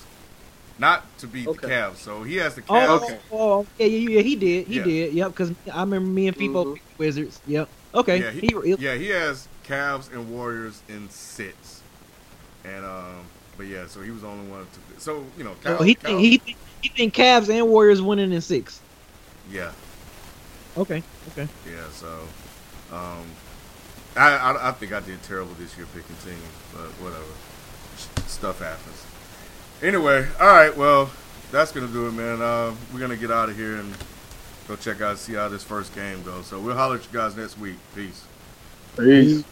not 0.79 1.17
to 1.19 1.27
beat 1.27 1.47
Okay. 1.47 1.69
the 1.69 1.73
Cavs. 1.73 1.97
So 1.97 2.23
he 2.23 2.37
has 2.37 2.55
the 2.55 2.63
Oh, 2.69 2.75
Cavs. 2.75 3.03
Okay. 3.03 3.21
oh, 3.31 3.67
yeah, 3.79 3.87
yeah, 3.87 4.09
yeah, 4.17 4.23
he 4.23 4.37
did, 4.37 4.67
he 4.69 4.77
Yeah. 4.77 4.83
did. 4.83 5.15
Yep, 5.15 5.29
because 5.31 5.53
I 5.73 5.81
remember 5.81 6.09
me 6.09 6.29
and 6.29 6.37
FIFO 6.37 6.65
Mhm. 6.65 6.81
Wizards. 6.99 7.41
Yep. 7.47 7.71
Okay. 7.95 8.19
Yeah, 8.19 8.31
he, 8.31 8.41
he, 8.41 8.61
he- 8.65 8.77
yeah, 8.77 8.95
he 8.95 9.09
has 9.09 9.49
Cavs 9.65 10.11
and 10.13 10.29
Warriors 10.29 10.83
in 10.89 11.09
six, 11.11 11.85
and 12.65 12.85
um, 12.85 13.33
but 13.57 13.67
yeah, 13.67 13.87
so 13.87 14.03
he 14.03 14.11
was 14.11 14.23
the 14.23 14.29
only 14.29 14.47
one 14.51 14.69
to. 14.73 14.81
So 15.01 15.33
you 15.37 15.45
know, 15.45 15.55
Cal, 15.57 15.79
oh, 15.79 15.83
he 15.83 15.95
Cal- 15.95 16.19
think 16.19 16.21
he 16.21 16.39
think 16.39 16.59
he 16.83 16.91
think 16.97 17.15
Cavs 17.15 17.49
and 17.49 17.69
Warriors 17.69 18.03
winning 18.03 18.33
in 18.33 18.41
six. 18.41 18.83
yeah, 19.51 19.73
Okay. 20.77 21.05
Okay. 21.29 21.51
yeah. 21.65 21.91
So, 21.91 22.35
um, 22.91 23.39
I, 24.17 24.37
I 24.37 24.69
I 24.69 24.73
think 24.73 24.93
I 24.93 25.01
did 25.01 25.23
terrible 25.23 25.55
this 25.55 25.77
year 25.77 25.87
picking 25.87 26.17
teams, 26.17 26.63
but 26.73 26.99
whatever, 27.01 27.39
stuff 28.27 28.61
happens. 28.61 29.06
Anyway, 29.83 30.27
all 30.41 30.47
right, 30.47 30.75
well, 30.77 31.11
that's 31.53 31.71
gonna 31.71 31.87
do 31.89 32.09
it, 32.09 32.13
man. 32.13 32.41
Um, 32.41 32.77
we're 32.93 33.01
gonna 33.01 33.17
get 33.17 33.31
out 33.31 33.49
of 33.49 33.57
here 33.57 33.77
and 33.77 33.95
go 34.69 34.77
check 34.77 35.01
out 35.01 35.19
see 35.19 35.35
how 35.35 35.49
this 35.49 35.63
first 35.63 35.95
game 35.95 36.23
goes. 36.23 36.47
So 36.47 36.59
we'll 36.59 36.75
holler 36.75 36.97
at 36.97 37.03
you 37.03 37.19
guys 37.19 37.37
next 37.37 37.59
week. 37.59 37.77
Peace. 37.95 38.25
Peace. 38.97 39.45